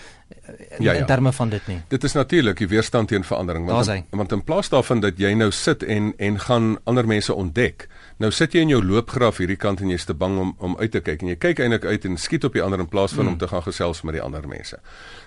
Ja, 0.85 0.93
ja. 0.93 0.99
in 1.01 1.07
terme 1.07 1.33
van 1.33 1.49
dit 1.51 1.67
nie? 1.67 1.81
Dit 1.89 2.05
is 2.05 2.13
natuurlik 2.15 2.59
die 2.59 2.69
weerstand 2.69 3.09
teen 3.09 3.25
verandering 3.25 3.67
want 3.67 3.87
hy. 3.87 4.05
want 4.11 4.33
in 4.33 4.43
plaas 4.45 4.69
daarvan 4.69 5.01
dat 5.01 5.19
jy 5.19 5.33
nou 5.35 5.51
sit 5.51 5.83
en 5.83 6.13
en 6.19 6.39
gaan 6.41 6.77
ander 6.85 7.07
mense 7.07 7.35
ontdek. 7.35 7.89
Nou 8.19 8.31
sit 8.35 8.55
jy 8.57 8.65
in 8.67 8.73
jou 8.73 8.81
loopgraaf 8.83 9.37
hierdie 9.39 9.57
kant 9.57 9.79
en 9.81 9.93
jy's 9.93 10.05
te 10.09 10.15
bang 10.15 10.39
om 10.43 10.49
om 10.59 10.73
uit 10.81 10.91
te 10.91 11.01
kyk 11.01 11.21
en 11.23 11.29
jy 11.29 11.37
kyk 11.39 11.61
eintlik 11.63 11.85
uit 11.87 12.05
en 12.09 12.17
skiet 12.19 12.45
op 12.49 12.57
die 12.57 12.63
ander 12.65 12.81
in 12.83 12.89
plaas 12.91 13.13
van 13.15 13.25
Hmm. 13.29 13.33
om 13.33 13.39
te 13.39 13.47
gaan 13.49 13.63
gesels 13.63 14.03
met 14.03 14.15
die 14.19 14.23
ander 14.23 14.49
mense. 14.49 14.79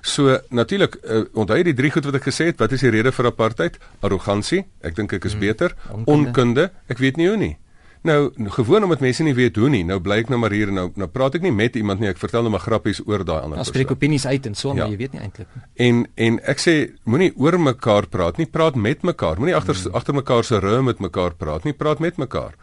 So 0.02 0.40
natuurlik 0.50 0.98
uh, 1.04 1.24
onthou 1.34 1.58
jy 1.58 1.64
die 1.64 1.74
drie 1.74 1.92
goed 1.92 2.06
wat 2.06 2.16
ek 2.16 2.28
gesê 2.28 2.46
het, 2.52 2.60
wat 2.60 2.72
is 2.72 2.82
die 2.82 2.90
rede 2.92 3.12
vir 3.12 3.26
apartheid? 3.32 3.78
Arrogansie, 4.02 4.66
ek 4.82 4.96
dink 4.96 5.14
ek 5.14 5.26
is 5.26 5.36
beter. 5.40 5.76
Hmm. 5.88 6.04
Onkunde. 6.06 6.28
Onkunde, 6.28 6.72
ek 6.90 6.98
weet 6.98 7.18
nie 7.18 7.28
hoe 7.28 7.38
nie. 7.38 7.58
Nou 8.04 8.32
gewoon 8.50 8.84
omdat 8.84 9.00
mense 9.00 9.24
nie 9.24 9.34
weet 9.38 9.56
hoe 9.62 9.70
nie. 9.70 9.84
Nou 9.86 10.00
bly 10.02 10.16
ek 10.24 10.30
nou 10.30 10.40
maar 10.42 10.52
hier 10.52 10.68
en 10.68 10.74
nou 10.74 10.88
nou 10.98 11.08
praat 11.08 11.36
ek 11.38 11.44
nie 11.46 11.52
met 11.54 11.76
iemand 11.78 12.00
nie. 12.02 12.10
Ek 12.10 12.18
vertel 12.18 12.42
nou 12.42 12.50
maar 12.52 12.64
grappies 12.64 13.02
oor 13.06 13.22
daai 13.24 13.42
ander 13.44 13.58
Ons 13.62 13.68
spreek 13.70 13.92
opinies 13.94 14.26
uit 14.26 14.46
en 14.46 14.56
so, 14.56 14.70
Ja. 14.70 14.74
maar 14.74 14.90
jy 14.90 14.98
weet 14.98 15.14
nie 15.14 15.22
eintlik 15.22 15.48
nie. 15.54 15.64
En 15.88 16.08
en 16.16 16.40
ek 16.44 16.58
sê 16.58 16.76
moenie 17.06 17.32
oor 17.38 17.60
mekaar 17.60 18.08
praat 18.08 18.38
nie, 18.38 18.46
praat 18.48 18.76
met 18.76 19.04
mekaar. 19.04 19.38
Moenie 19.38 19.56
agter 19.56 19.76
Hmm. 19.76 19.94
agter 19.96 20.14
mekaar 20.14 20.44
se 20.44 20.60
rug 20.60 20.82
met 20.84 21.00
mekaar 21.00 21.36
praat 21.36 21.64
nie, 21.64 21.74
praat 21.74 22.00
met 22.00 22.18
mekaar. 22.18 22.56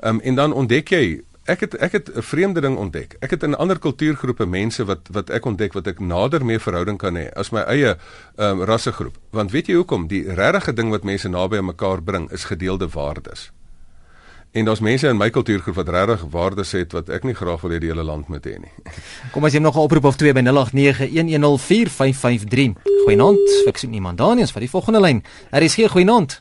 Ehm 0.00 0.14
um, 0.14 0.20
en 0.20 0.34
dan 0.34 0.52
ontdek 0.52 0.88
jy 0.90 1.22
ek 1.46 1.60
het 1.60 1.74
ek 1.74 1.92
het 1.92 2.10
'n 2.16 2.22
vreemde 2.22 2.60
ding 2.60 2.76
ontdek. 2.76 3.16
Ek 3.20 3.30
het 3.30 3.42
in 3.42 3.54
ander 3.56 3.78
kultuurgroepe 3.78 4.46
mense 4.46 4.84
wat 4.84 5.08
wat 5.10 5.30
ek 5.30 5.44
ontdek 5.44 5.72
wat 5.72 5.86
ek 5.86 5.98
nader 6.00 6.44
mee 6.44 6.58
verhouding 6.58 6.98
kan 6.98 7.14
hê 7.16 7.32
as 7.36 7.50
my 7.50 7.60
eie 7.60 7.96
ehm 8.36 8.60
um, 8.60 8.62
rassegroep. 8.62 9.18
Want 9.32 9.50
weet 9.50 9.66
jy 9.66 9.74
hoekom? 9.74 10.06
Die 10.06 10.22
regte 10.34 10.72
ding 10.72 10.90
wat 10.90 11.02
mense 11.04 11.28
naby 11.28 11.56
aan 11.56 11.66
mekaar 11.66 12.00
bring 12.02 12.30
is 12.30 12.44
gedeelde 12.44 12.88
waardes. 12.88 13.50
En 14.54 14.62
daar's 14.64 14.78
mense 14.80 15.08
in 15.10 15.16
my 15.18 15.30
kultuurgroep 15.34 15.74
wat 15.74 15.88
regtig 15.90 16.20
waardes 16.30 16.70
het 16.78 16.92
wat 16.94 17.08
ek 17.10 17.24
nie 17.26 17.34
graag 17.34 17.58
wil 17.64 17.72
hê 17.74 17.78
die 17.82 17.88
hele 17.90 18.04
land 18.06 18.28
moet 18.30 18.44
hê 18.46 18.52
nie. 18.62 18.70
Kom 19.34 19.44
as 19.48 19.52
jy 19.56 19.60
nog 19.64 19.74
'n 19.74 19.82
oproep 19.82 20.04
of 20.04 20.16
twee 20.16 20.30
by 20.32 20.42
0891104553. 20.46 22.78
Goeienaand, 23.04 23.42
ek 23.66 23.76
sien 23.82 23.92
iemand 23.94 24.18
daar 24.18 24.34
nie, 24.38 24.44
is 24.46 24.52
vir 24.54 24.60
die 24.62 24.70
volgende 24.70 25.00
lyn. 25.00 25.24
Daar 25.50 25.62
is 25.66 25.74
hier 25.74 25.90
goeienaand. 25.90 26.38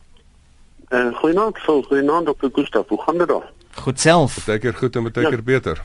Uh, 0.93 1.09
goeienaand, 1.23 1.57
Phil. 1.57 1.81
Goeienaand, 1.89 2.25
Dr. 2.29 2.47
Gustaf. 2.53 2.85
Hoe 2.87 3.01
gaan 3.01 3.17
dit 3.17 3.27
daar? 3.27 3.49
Goed 3.81 3.99
self. 3.99 4.33
Partykeer 4.45 4.73
goed 4.73 4.95
en 4.95 5.03
partykeer 5.03 5.31
Ja. 5.41 5.43
beter. 5.57 5.81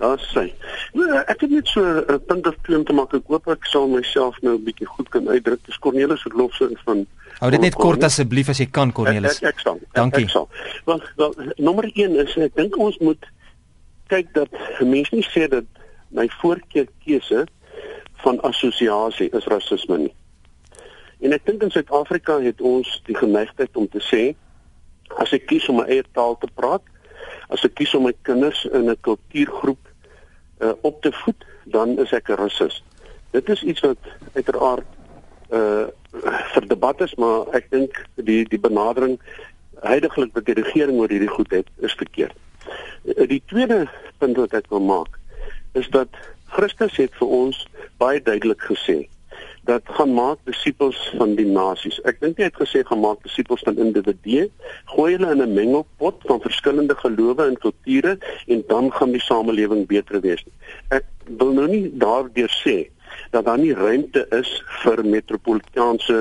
Ja, 0.00 0.16
sê. 0.18 0.52
Nou, 0.92 1.18
ek 1.26 1.40
het 1.40 1.50
net 1.50 1.66
so 1.66 1.82
'n 2.06 2.20
punt 2.26 2.46
of 2.46 2.54
twee 2.62 2.78
om 2.78 2.84
te 2.84 2.92
maak. 2.92 3.12
Ek 3.14 3.22
hoop 3.26 3.48
ek 3.48 3.64
sal 3.66 3.88
myself 3.88 4.36
nou 4.42 4.54
'n 4.54 4.64
bietjie 4.64 4.86
goed 4.86 5.08
kan 5.08 5.28
uitdruk. 5.28 5.58
Dis 5.66 5.78
Cornelis 5.78 6.22
Verlofse 6.22 6.70
van 6.84 7.06
Hou 7.40 7.50
dit 7.50 7.60
net 7.60 7.74
kort 7.74 8.04
asseblief 8.06 8.48
as 8.48 8.60
jy 8.62 8.66
kan 8.70 8.92
Cornelis. 8.92 9.40
Ek 9.42 9.48
ek, 9.48 9.54
ek 9.54 9.64
sal. 9.66 9.80
Ek, 9.82 9.94
Dankie. 9.98 10.24
Ek 10.24 10.30
sal. 10.30 10.48
Wel, 10.86 11.02
wel, 11.16 11.34
nommer 11.56 11.88
1 11.90 12.16
is 12.24 12.36
ek 12.36 12.54
dink 12.54 12.78
ons 12.78 12.98
moet 13.00 13.30
kyk 14.12 14.30
dat 14.36 14.52
mense 14.80 15.14
nie 15.14 15.26
sê 15.26 15.48
dat 15.50 15.66
my 16.14 16.28
voorkeurkeuse 16.40 17.46
van 18.24 18.40
assosiasie 18.46 19.30
is 19.34 19.48
rasisme 19.50 19.98
nie. 20.06 20.14
En 21.24 21.32
ek 21.32 21.46
dink 21.48 21.62
in 21.64 21.72
Suid-Afrika 21.72 22.38
het 22.44 22.60
ons 22.60 22.88
die 23.08 23.16
geneigtheid 23.16 23.76
om 23.80 23.88
te 23.90 24.02
sê 24.04 24.24
as 25.20 25.32
ek 25.36 25.48
kies 25.50 25.66
om 25.68 25.80
my 25.80 25.86
eie 25.90 26.04
taal 26.16 26.36
te 26.40 26.48
praat, 26.56 26.84
as 27.52 27.64
ek 27.66 27.76
kies 27.80 27.92
om 27.96 28.06
my 28.06 28.14
kinders 28.26 28.64
in 28.72 28.90
'n 28.90 28.96
kultuurgroep 29.00 29.82
uh, 30.60 30.72
op 30.82 31.02
te 31.02 31.12
voed, 31.12 31.44
dan 31.64 31.98
is 31.98 32.12
ek 32.12 32.30
'n 32.30 32.40
rasis. 32.40 32.82
Dit 33.30 33.48
is 33.48 33.62
iets 33.62 33.80
wat 33.80 33.98
uiteraard 34.34 34.86
uh 35.54 35.86
vir 36.54 36.66
debat 36.68 37.00
is, 37.00 37.14
maar 37.18 37.48
ek 37.58 37.70
dink 37.70 37.98
die 38.14 38.44
die 38.48 38.60
benadering 38.60 39.18
heidaglik 39.82 40.30
wat 40.36 40.46
die 40.46 40.54
regering 40.54 41.00
oor 41.00 41.10
hierdie 41.12 41.32
goed 41.32 41.50
het, 41.50 41.66
is 41.82 41.96
verkeerd. 41.98 42.36
Uh, 43.04 43.26
Die 43.28 43.42
tweede 43.50 43.84
punt 44.18 44.38
wat 44.40 44.54
ek 44.54 44.70
wil 44.72 44.80
maak 44.80 45.18
is 45.74 45.88
dat 45.90 46.08
Christus 46.54 46.96
het 46.96 47.12
vir 47.18 47.28
ons 47.28 47.58
baie 47.98 48.22
duidelik 48.22 48.62
gesê 48.70 49.04
dat 49.64 49.82
gaan 49.96 50.12
maak 50.14 50.38
disippels 50.44 50.98
van 51.16 51.34
die 51.38 51.46
nasies. 51.48 51.96
Ek 52.04 52.20
dink 52.20 52.38
hy 52.38 52.50
het 52.50 52.58
gesê 52.60 52.82
gaan 52.84 53.00
maak 53.00 53.22
disippels 53.24 53.64
van 53.64 53.80
individue, 53.80 54.50
gooi 54.92 55.14
hulle 55.14 55.30
in 55.32 55.42
'n 55.42 55.54
mengelpot 55.56 56.20
van 56.28 56.40
verskillende 56.40 56.94
gelowe 57.00 57.46
en 57.46 57.56
kulture 57.56 58.18
en 58.46 58.64
dan 58.68 58.92
gaan 58.92 59.12
die 59.12 59.24
samelewing 59.24 59.86
beter 59.86 60.20
wees. 60.20 60.44
Ek 60.90 61.04
wil 61.40 61.52
nou 61.52 61.66
nie 61.68 61.90
daardeur 61.96 62.52
sê 62.64 62.88
dat 63.34 63.48
daar 63.48 63.60
nie 63.60 63.74
ruimte 63.74 64.24
is 64.36 64.50
vir 64.82 65.02
metropolitaanse 65.04 66.18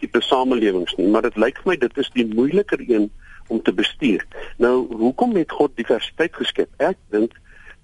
tipe 0.00 0.20
samelewings 0.24 0.94
nie, 0.98 1.08
maar 1.12 1.26
dit 1.26 1.36
lyk 1.40 1.60
vir 1.60 1.72
my 1.72 1.76
dit 1.80 2.00
is 2.00 2.10
die 2.16 2.26
moeiliker 2.28 2.82
een 2.86 3.10
om 3.50 3.62
te 3.62 3.72
bestuur. 3.74 4.24
Nou, 4.62 4.86
hoekom 5.02 5.34
het 5.36 5.52
God 5.52 5.74
diversiteit 5.76 6.36
geskep? 6.38 6.70
Ek 6.78 6.98
dink 7.14 7.34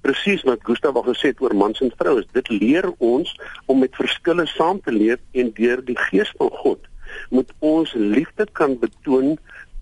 presies 0.06 0.44
wat 0.46 0.62
Gustav 0.68 0.96
al 0.96 1.08
gesê 1.08 1.32
het 1.32 1.40
oor 1.42 1.56
mans 1.56 1.80
en 1.82 1.90
vroue. 1.98 2.22
Dit 2.36 2.48
leer 2.52 2.86
ons 3.02 3.32
om 3.66 3.80
met 3.82 3.96
verskille 3.98 4.46
saam 4.54 4.78
te 4.84 4.94
leef 4.94 5.18
en 5.34 5.50
deur 5.56 5.82
die 5.84 5.98
gees 6.08 6.30
van 6.38 6.52
God 6.62 6.84
moet 7.30 7.52
ons 7.58 7.92
liefde 7.92 8.46
kan 8.52 8.78
betoon 8.78 9.36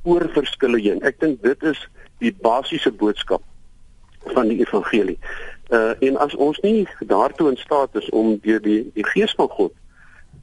oor 0.04 0.28
verskille 0.34 0.80
heen. 0.80 1.02
Ek 1.02 1.20
dink 1.22 1.42
dit 1.44 1.68
is 1.70 1.80
die 2.22 2.32
basiese 2.44 2.92
boodskap 2.92 3.42
van 4.36 4.48
die 4.52 4.60
evangelie. 4.62 5.18
Uh 5.70 5.94
en 6.00 6.16
as 6.16 6.34
ons 6.34 6.60
nie 6.60 6.88
daartoe 7.00 7.50
in 7.50 7.56
staat 7.56 7.96
is 7.96 8.08
om 8.10 8.38
deur 8.42 8.60
die 8.62 8.90
die 8.94 9.06
gees 9.06 9.32
van 9.34 9.48
God 9.48 9.72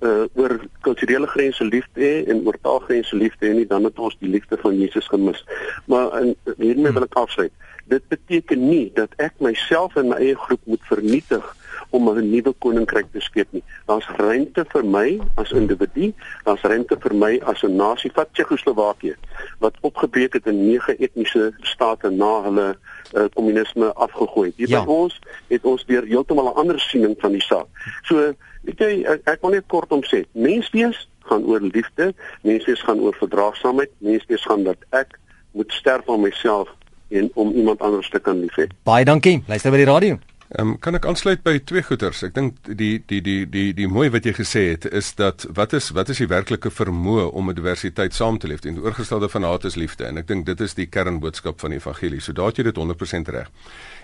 uh 0.01 0.25
oor 0.33 0.55
kulturele 0.81 1.27
grense 1.27 1.65
lief 1.65 1.85
te 1.93 2.01
hê 2.01 2.13
en 2.33 2.41
oor 2.45 2.57
taalgrense 2.61 3.15
lief 3.15 3.35
te 3.37 3.45
hê 3.45 3.53
nie, 3.53 3.67
dan 3.67 3.83
het 3.85 3.99
ons 3.99 4.17
die 4.19 4.29
liefde 4.29 4.57
van 4.57 4.77
Jesus 4.77 5.07
gemis. 5.07 5.43
Maar 5.85 6.15
in 6.21 6.35
hiermee 6.57 6.93
wil 6.95 7.05
ek 7.05 7.17
afsluit. 7.21 7.53
Dit 7.85 8.07
beteken 8.09 8.63
nie 8.65 8.89
dat 8.97 9.13
ek 9.21 9.37
myself 9.37 9.95
en 9.99 10.09
my 10.09 10.17
eie 10.17 10.37
groep 10.47 10.61
moet 10.65 10.81
vernietig 10.89 11.45
om 11.89 12.09
'n 12.09 12.29
nuwe 12.29 12.53
koninkryk 12.59 13.11
te 13.11 13.19
skep 13.19 13.47
nie. 13.51 13.63
Daar's 13.85 14.07
ruimte 14.17 14.65
vir 14.67 14.85
my 14.85 15.19
as 15.35 15.51
individu, 15.51 16.13
daar's 16.43 16.61
ruimte 16.61 16.97
vir 16.99 17.15
my 17.15 17.41
as 17.43 17.63
'n 17.63 17.75
nasie 17.75 18.11
wat 18.15 18.29
Tsjechoslowakië 18.33 19.15
wat 19.59 19.75
opgebreek 19.81 20.33
het 20.33 20.45
in 20.45 20.67
nege 20.67 20.95
etniese 20.97 21.53
state 21.61 22.09
na 22.09 22.41
hulle 22.43 22.75
uh, 23.13 23.25
kommunisme 23.33 23.93
afgegooi. 23.93 24.53
Hier 24.55 24.69
ja. 24.69 24.83
by 24.83 24.91
ons 24.91 25.19
het 25.47 25.63
ons 25.63 25.85
weer 25.85 26.03
heeltemal 26.03 26.51
'n 26.51 26.55
ander 26.55 26.79
siening 26.79 27.15
van 27.19 27.31
die 27.31 27.41
saak. 27.41 27.67
So, 28.03 28.33
weet 28.61 28.79
jy, 28.79 29.03
ek, 29.03 29.21
ek 29.23 29.41
wil 29.41 29.51
net 29.51 29.67
kortom 29.67 30.03
sê, 30.03 30.25
menswees 30.31 31.07
gaan 31.19 31.45
oor 31.45 31.61
liefde, 31.61 32.13
menswees 32.41 32.81
gaan 32.81 32.99
oor 32.99 33.15
verdraagsaamheid, 33.19 33.91
menswees 33.97 34.43
gaan 34.43 34.63
dat 34.63 34.77
ek 34.89 35.19
moet 35.51 35.71
sterf 35.71 36.09
aan 36.09 36.21
myself 36.21 36.69
en 37.09 37.31
om 37.33 37.51
iemand 37.51 37.79
anders 37.79 38.09
te 38.09 38.19
kan 38.19 38.39
liefhê. 38.39 38.67
Baie 38.83 39.05
dankie. 39.05 39.43
Luister 39.47 39.71
by 39.71 39.83
die 39.83 39.89
radio. 39.93 40.30
Ehm 40.51 40.67
um, 40.67 40.79
kan 40.83 40.97
ek 40.97 41.05
aansluit 41.07 41.39
by 41.45 41.53
twee 41.63 41.79
goeters. 41.87 42.25
Ek 42.27 42.33
dink 42.35 42.57
die 42.65 42.97
die 43.07 43.21
die 43.23 43.45
die 43.47 43.69
die 43.71 43.85
mooi 43.87 44.09
wat 44.11 44.25
jy 44.27 44.33
gesê 44.35 44.63
het 44.73 44.83
is 44.91 45.13
dat 45.15 45.45
wat 45.55 45.71
is 45.77 45.85
wat 45.95 46.09
is 46.11 46.19
die 46.19 46.27
werklike 46.27 46.67
vermoë 46.67 47.29
om 47.31 47.49
'n 47.49 47.55
diversiteit 47.55 48.13
saam 48.13 48.37
te 48.37 48.49
leef 48.51 48.65
en 48.67 48.81
oorgestelde 48.83 49.29
van 49.31 49.47
haat 49.47 49.63
is 49.63 49.77
liefde 49.79 50.05
en 50.05 50.17
ek 50.17 50.27
dink 50.27 50.45
dit 50.45 50.59
is 50.61 50.73
die 50.75 50.87
kernboodskap 50.87 51.59
van 51.59 51.71
die 51.71 51.79
evangelie. 51.79 52.19
So 52.19 52.33
daar 52.33 52.51
het 52.51 52.57
jy 52.57 52.63
dit 52.63 52.75
100% 52.75 53.29
reg. 53.29 53.47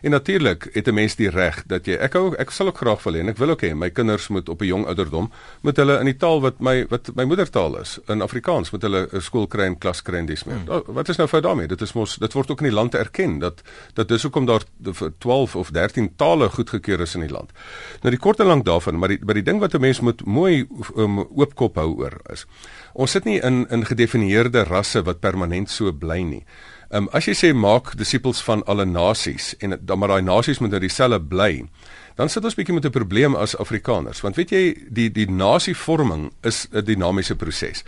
En 0.02 0.12
natuurlik 0.12 0.70
het 0.74 0.88
'n 0.88 0.94
mens 0.94 1.16
die 1.16 1.30
reg 1.30 1.64
dat 1.68 1.86
jy 1.86 1.98
ek 2.00 2.14
hou 2.14 2.36
ek 2.36 2.52
sal 2.52 2.68
ook 2.68 2.78
graag 2.78 3.04
wil 3.04 3.14
hê 3.14 3.20
en 3.20 3.30
ek 3.30 3.38
wil 3.38 3.50
ook 3.50 3.62
hê 3.62 3.76
my 3.76 3.90
kinders 3.90 4.28
moet 4.30 4.50
op 4.50 4.62
'n 4.62 4.66
jong 4.66 4.86
ouderdom 4.86 5.32
moet 5.62 5.78
hulle 5.78 6.00
in 6.00 6.06
die 6.06 6.18
taal 6.18 6.42
wat 6.42 6.60
my 6.60 6.86
wat 6.88 7.12
my 7.16 7.24
moedertaal 7.24 7.80
is 7.82 8.00
in 8.08 8.22
Afrikaans 8.22 8.72
moet 8.72 8.82
hulle 8.82 9.10
'n 9.12 9.22
skool 9.22 9.48
kry 9.48 9.64
en 9.64 9.78
klas 9.78 10.02
kry 10.02 10.18
en 10.18 10.26
dis 10.26 10.44
meer. 10.46 10.58
Hmm. 10.66 10.84
Wat 10.86 11.10
is 11.10 11.18
nou 11.18 11.28
fout 11.28 11.44
daarmee? 11.44 11.68
Dit 11.68 11.82
is 11.82 11.94
mos 11.94 12.16
dit 12.16 12.34
word 12.34 12.52
ook 12.52 12.62
in 12.62 12.70
die 12.70 12.76
land 12.76 12.96
erken 12.96 13.40
dat 13.40 13.62
dat 13.94 14.08
dis 14.08 14.24
hoekom 14.24 14.46
daar 14.46 14.64
12 15.18 15.56
of 15.56 15.72
13 15.72 16.16
tale 16.16 16.37
goedgekeur 16.50 17.00
is 17.02 17.16
in 17.16 17.22
die 17.22 17.34
land. 17.34 17.52
Nou 18.02 18.12
die 18.12 18.20
kort 18.20 18.40
en 18.40 18.46
lank 18.46 18.66
daarvan, 18.66 19.00
maar 19.00 19.10
die 19.10 19.20
maar 19.26 19.34
die 19.34 19.44
ding 19.44 19.60
wat 19.60 19.74
'n 19.74 19.82
mens 19.82 20.00
moet 20.00 20.26
mooi 20.26 20.68
um, 20.96 21.20
oopkop 21.20 21.76
hou 21.76 21.98
oor 21.98 22.22
is 22.32 22.46
ons 22.94 23.12
sit 23.12 23.26
nie 23.26 23.40
in 23.42 23.68
in 23.70 23.86
gedefinieerde 23.86 24.64
rasse 24.64 25.04
wat 25.04 25.20
permanent 25.20 25.70
so 25.70 25.92
bly 25.92 26.22
nie. 26.22 26.44
Ehm 26.90 27.04
um, 27.04 27.10
as 27.12 27.26
jy 27.28 27.34
sê 27.36 27.54
maak 27.54 27.98
disippels 28.00 28.40
van 28.44 28.64
alle 28.66 28.86
nasies 28.86 29.56
en 29.60 29.76
dan 29.82 30.00
maar 30.00 30.08
daai 30.08 30.22
nasies 30.22 30.60
moet 30.60 30.72
nou 30.72 30.80
dieselfde 30.80 31.20
bly, 31.20 31.66
dan 32.16 32.30
sit 32.30 32.46
ons 32.48 32.56
bietjie 32.56 32.74
met 32.74 32.86
'n 32.86 32.92
probleem 32.96 33.36
as 33.36 33.58
Afrikaners, 33.58 34.22
want 34.22 34.36
weet 34.36 34.50
jy 34.50 34.76
die 34.90 35.10
die 35.12 35.28
nasievorming 35.30 36.32
is 36.44 36.68
'n 36.72 36.86
dinamiese 36.86 37.36
proses. 37.36 37.84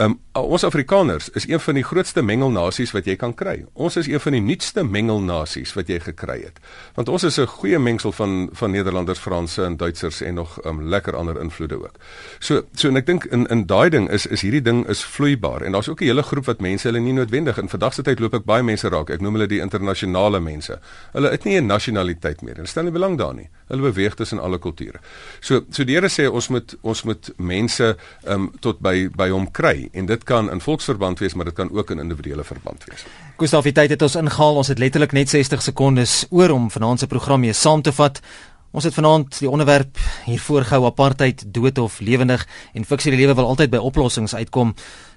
Um, 0.00 0.14
ons 0.32 0.64
Afrikaners 0.64 1.28
is 1.36 1.44
een 1.48 1.60
van 1.60 1.76
die 1.76 1.82
grootste 1.84 2.22
mengelnasies 2.24 2.94
wat 2.96 3.04
jy 3.04 3.18
kan 3.20 3.34
kry. 3.36 3.58
Ons 3.76 3.98
is 4.00 4.06
een 4.08 4.20
van 4.24 4.32
die 4.32 4.40
nuutste 4.40 4.80
mengelnasies 4.80 5.74
wat 5.76 5.90
jy 5.92 5.98
gekry 6.00 6.38
het. 6.40 6.56
Want 6.96 7.10
ons 7.12 7.26
is 7.28 7.36
'n 7.38 7.46
goeie 7.46 7.78
mengsel 7.78 8.12
van 8.12 8.48
van 8.52 8.70
Nederlanders, 8.70 9.18
Franse 9.18 9.64
en 9.64 9.76
Duitsers 9.76 10.20
en 10.20 10.34
nog 10.34 10.64
um, 10.64 10.88
lekker 10.88 11.16
ander 11.16 11.40
invloede 11.40 11.74
ook. 11.74 11.94
So 12.38 12.62
so 12.74 12.88
en 12.88 12.96
ek 12.96 13.06
dink 13.06 13.24
in 13.24 13.46
in 13.46 13.66
daai 13.66 13.90
ding 13.90 14.10
is 14.10 14.26
is 14.26 14.40
hierdie 14.40 14.62
ding 14.62 14.88
is 14.88 15.04
vloeibaar 15.04 15.62
en 15.62 15.72
daar's 15.72 15.88
ook 15.88 16.00
'n 16.00 16.04
hele 16.04 16.22
groep 16.22 16.44
wat 16.44 16.60
mense 16.60 16.88
hulle 16.88 17.00
nie 17.00 17.12
noodwendig 17.12 17.58
in 17.58 17.68
vandag 17.68 17.94
se 17.94 18.02
tyd 18.02 18.20
loop 18.20 18.34
ek 18.34 18.44
baie 18.44 18.62
mense 18.62 18.88
raak. 18.88 19.10
Ek 19.10 19.20
noem 19.20 19.32
hulle 19.34 19.46
die 19.46 19.60
internasionale 19.60 20.40
mense. 20.40 20.80
Hulle 21.12 21.30
het 21.30 21.44
nie 21.44 21.60
'n 21.60 21.66
nasionaliteit 21.66 22.42
meer. 22.42 22.54
Hulle 22.54 22.68
stel 22.68 22.84
nie 22.84 22.92
belang 22.92 23.18
daarin 23.18 23.36
nie. 23.36 23.48
Hulle 23.68 23.82
beweeg 23.82 24.14
tussen 24.14 24.40
alle 24.40 24.58
kulture. 24.58 25.00
So 25.40 25.64
so 25.70 25.84
die 25.84 25.94
Here 25.94 26.08
sê 26.08 26.30
ons 26.32 26.48
moet 26.48 26.76
ons 26.80 27.02
moet 27.02 27.32
mense 27.36 27.96
um, 28.26 28.52
tot 28.60 28.80
by 28.80 29.08
by 29.08 29.28
hom 29.28 29.50
kry 29.50 29.89
en 29.92 30.06
dit 30.06 30.24
kan 30.24 30.50
in 30.50 30.60
volksverband 30.60 31.18
wees, 31.18 31.34
maar 31.34 31.44
dit 31.44 31.54
kan 31.54 31.70
ook 31.72 31.90
in 31.90 31.98
individuele 31.98 32.44
verband 32.44 32.84
wees. 32.84 33.04
Gustav, 33.36 33.64
die 33.64 33.72
tyd 33.72 33.90
het 33.90 34.02
ons 34.02 34.14
ingehaal. 34.20 34.60
Ons 34.62 34.68
het 34.68 34.78
letterlik 34.78 35.12
net 35.12 35.28
60 35.28 35.62
sekondes 35.62 36.26
oor 36.30 36.50
om 36.50 36.70
vanaand 36.70 36.98
se 36.98 37.06
program 37.06 37.40
mee 37.40 37.52
saam 37.52 37.82
te 37.82 37.92
vat. 37.92 38.20
Ons 38.70 38.84
het 38.86 38.94
vanaand 38.94 39.38
die 39.38 39.50
onderwerp 39.50 39.98
hier 40.24 40.40
voorgehou 40.40 40.84
apartheid 40.86 41.42
dood 41.46 41.78
of 41.78 41.98
lewendig 42.00 42.46
en 42.74 42.86
fiksie 42.86 43.10
die 43.10 43.20
lewe 43.20 43.34
wil 43.34 43.50
altyd 43.50 43.70
by 43.70 43.82
oplossings 43.82 44.34
uitkom. 44.34 44.74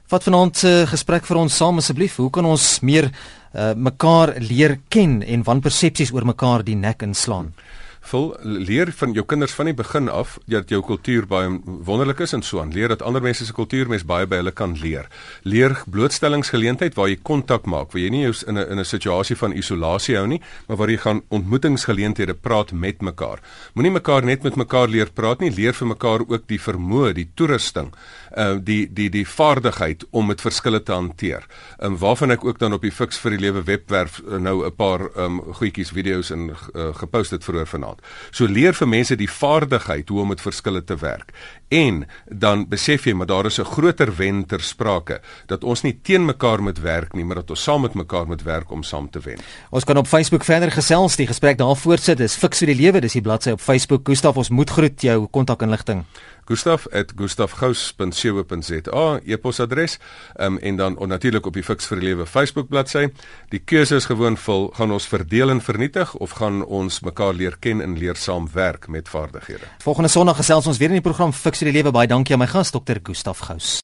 Vat 0.09 0.25
vanaand 0.25 0.57
se 0.57 0.73
gesprek 0.89 1.25
vir 1.29 1.43
ons 1.43 1.57
saam 1.57 1.77
asseblief. 1.77 2.17
Hoe 2.17 2.31
kan 2.33 2.45
ons 2.45 2.79
meer 2.81 3.11
uh, 3.11 3.73
mekaar 3.75 4.35
leer 4.41 4.79
ken 4.89 5.21
en 5.21 5.45
wanpersepsies 5.45 6.11
oor 6.13 6.25
mekaar 6.25 6.65
die 6.65 6.75
nek 6.75 7.05
inslaan? 7.05 7.53
Hmm 7.53 7.81
vul 8.03 8.33
leer 8.43 8.91
van 8.91 9.13
jou 9.15 9.23
kinders 9.25 9.53
van 9.55 9.69
die 9.69 9.75
begin 9.77 10.09
af 10.11 10.35
dat 10.51 10.71
jou 10.71 10.81
kultuur 10.83 11.27
baie 11.29 11.49
wonderlik 11.63 12.19
is 12.25 12.33
en 12.35 12.43
so 12.43 12.59
aan. 12.61 12.73
Leer 12.75 12.91
dat 12.91 13.01
ander 13.01 13.23
mense 13.23 13.45
se 13.45 13.55
kultuur 13.55 13.89
mens 13.91 14.05
baie 14.07 14.27
by 14.27 14.41
hulle 14.41 14.51
kan 14.51 14.75
leer. 14.79 15.07
Leer 15.43 15.77
blootstellingsgeleentheid 15.87 16.97
waar 16.99 17.09
jy 17.11 17.19
kontak 17.23 17.65
maak. 17.65 17.93
Waar 17.93 18.03
jy 18.03 18.09
nie 18.09 18.25
in 18.27 18.57
'n 18.57 18.71
in 18.71 18.79
'n 18.79 18.85
situasie 18.85 19.35
van 19.35 19.53
isolasie 19.53 20.15
hou 20.15 20.27
nie 20.27 20.41
maar 20.67 20.77
waar 20.77 20.89
jy 20.89 20.97
gaan 20.97 21.21
ontmoetingsgeleenthede 21.29 22.33
praat 22.33 22.71
met 22.71 23.01
mekaar. 23.01 23.39
Moenie 23.73 23.91
mekaar 23.91 24.23
net 24.23 24.43
met 24.43 24.55
mekaar 24.55 24.87
leer 24.87 25.09
praat 25.13 25.39
nie. 25.39 25.51
Leer 25.51 25.73
vir 25.73 25.87
mekaar 25.87 26.19
ook 26.27 26.47
die 26.47 26.59
vermoë 26.59 27.13
die 27.13 27.29
toerusting 27.35 27.93
uh, 28.37 28.57
die 28.61 28.87
die 28.93 29.09
die 29.09 29.25
vaardigheid 29.27 30.05
om 30.11 30.27
met 30.27 30.41
verskille 30.41 30.83
te 30.83 30.93
hanteer 30.93 31.45
um, 31.79 31.97
waarvan 31.97 32.31
ek 32.31 32.45
ook 32.45 32.59
dan 32.59 32.73
op 32.73 32.81
die 32.81 32.91
Fix 32.91 33.17
vir 33.21 33.35
die 33.35 33.41
Lewe 33.45 33.63
webwerf 33.63 34.19
uh, 34.23 34.37
nou 34.37 34.65
'n 34.65 34.75
paar 34.75 35.07
um, 35.17 35.41
goedjies 35.59 35.91
video's 35.91 36.31
in 36.31 36.49
uh, 36.49 36.89
gepost 36.95 37.31
het 37.31 37.43
vroeër 37.43 37.67
vanaand. 37.67 38.01
So 38.31 38.45
leer 38.45 38.73
vir 38.73 38.87
mense 38.87 39.15
die 39.15 39.29
vaardigheid 39.29 40.09
hoe 40.09 40.21
om 40.21 40.27
met 40.27 40.41
verskille 40.41 40.83
te 40.83 40.95
werk. 40.95 41.33
En 41.69 42.05
dan 42.29 42.67
besef 42.69 43.05
jy 43.05 43.13
maar 43.13 43.27
daar 43.27 43.45
is 43.45 43.59
'n 43.59 43.65
groter 43.65 44.15
wen 44.15 44.45
ter 44.45 44.61
sprake 44.61 45.21
dat 45.47 45.63
ons 45.63 45.81
nie 45.81 45.99
teen 46.01 46.25
mekaar 46.25 46.61
moet 46.61 46.79
werk 46.79 47.13
nie, 47.13 47.25
maar 47.25 47.35
dat 47.35 47.49
ons 47.49 47.63
saam 47.63 47.81
met 47.81 47.93
mekaar 47.93 48.27
moet 48.27 48.43
werk 48.43 48.71
om 48.71 48.83
saam 48.83 49.09
te 49.09 49.19
wen. 49.19 49.39
Ons 49.69 49.83
kan 49.83 49.97
op 49.97 50.07
Facebook 50.07 50.43
verder 50.43 50.71
gesels, 50.71 51.15
die 51.15 51.27
gesprek 51.27 51.57
daar 51.57 51.75
voortsit. 51.75 52.17
Dis 52.17 52.35
Fix 52.35 52.59
vir 52.59 52.67
die 52.67 52.81
lewe, 52.81 52.99
dis 52.99 53.13
die 53.13 53.21
bladsy 53.21 53.51
op 53.51 53.61
Facebook. 53.61 54.07
Gustaf, 54.07 54.37
ons 54.37 54.49
moet 54.49 54.69
groet 54.69 55.01
jou 55.01 55.27
kontakinligting. 55.27 56.05
Gustaf@gustafgous.co.za 56.45 59.19
e-posadres 59.25 59.99
um, 60.35 60.57
en 60.57 60.75
dan 60.75 60.97
natuurlik 61.07 61.45
op 61.45 61.53
die 61.53 61.63
Fix 61.63 61.85
vir 61.85 61.99
die 61.99 62.07
Lewe 62.07 62.25
Facebook 62.25 62.69
bladsy. 62.69 63.07
Die 63.49 63.59
keuse 63.59 63.95
is 63.95 64.05
gewoon 64.05 64.37
vul, 64.37 64.71
gaan 64.75 64.91
ons 64.91 65.07
verdeel 65.07 65.49
en 65.49 65.61
vernietig 65.61 66.15
of 66.15 66.31
gaan 66.39 66.65
ons 66.65 66.99
mekaar 66.99 67.33
leer 67.33 67.57
ken 67.59 67.81
en 67.81 67.97
leer 67.97 68.15
saamwerk 68.15 68.87
met 68.87 69.09
vaardighede. 69.09 69.65
Volgende 69.83 70.09
Sondag 70.09 70.35
gesels 70.35 70.67
ons 70.67 70.77
weer 70.77 70.93
in 70.93 71.01
die 71.01 71.09
program 71.09 71.33
Fix 71.33 71.63
vir 71.63 71.71
die 71.71 71.81
Lewe. 71.81 71.91
Baie 71.91 72.07
dankie 72.07 72.35
aan 72.35 72.43
my 72.43 72.47
gas 72.47 72.71
Dr. 72.71 73.01
Gustaf 73.03 73.39
Gous. 73.39 73.81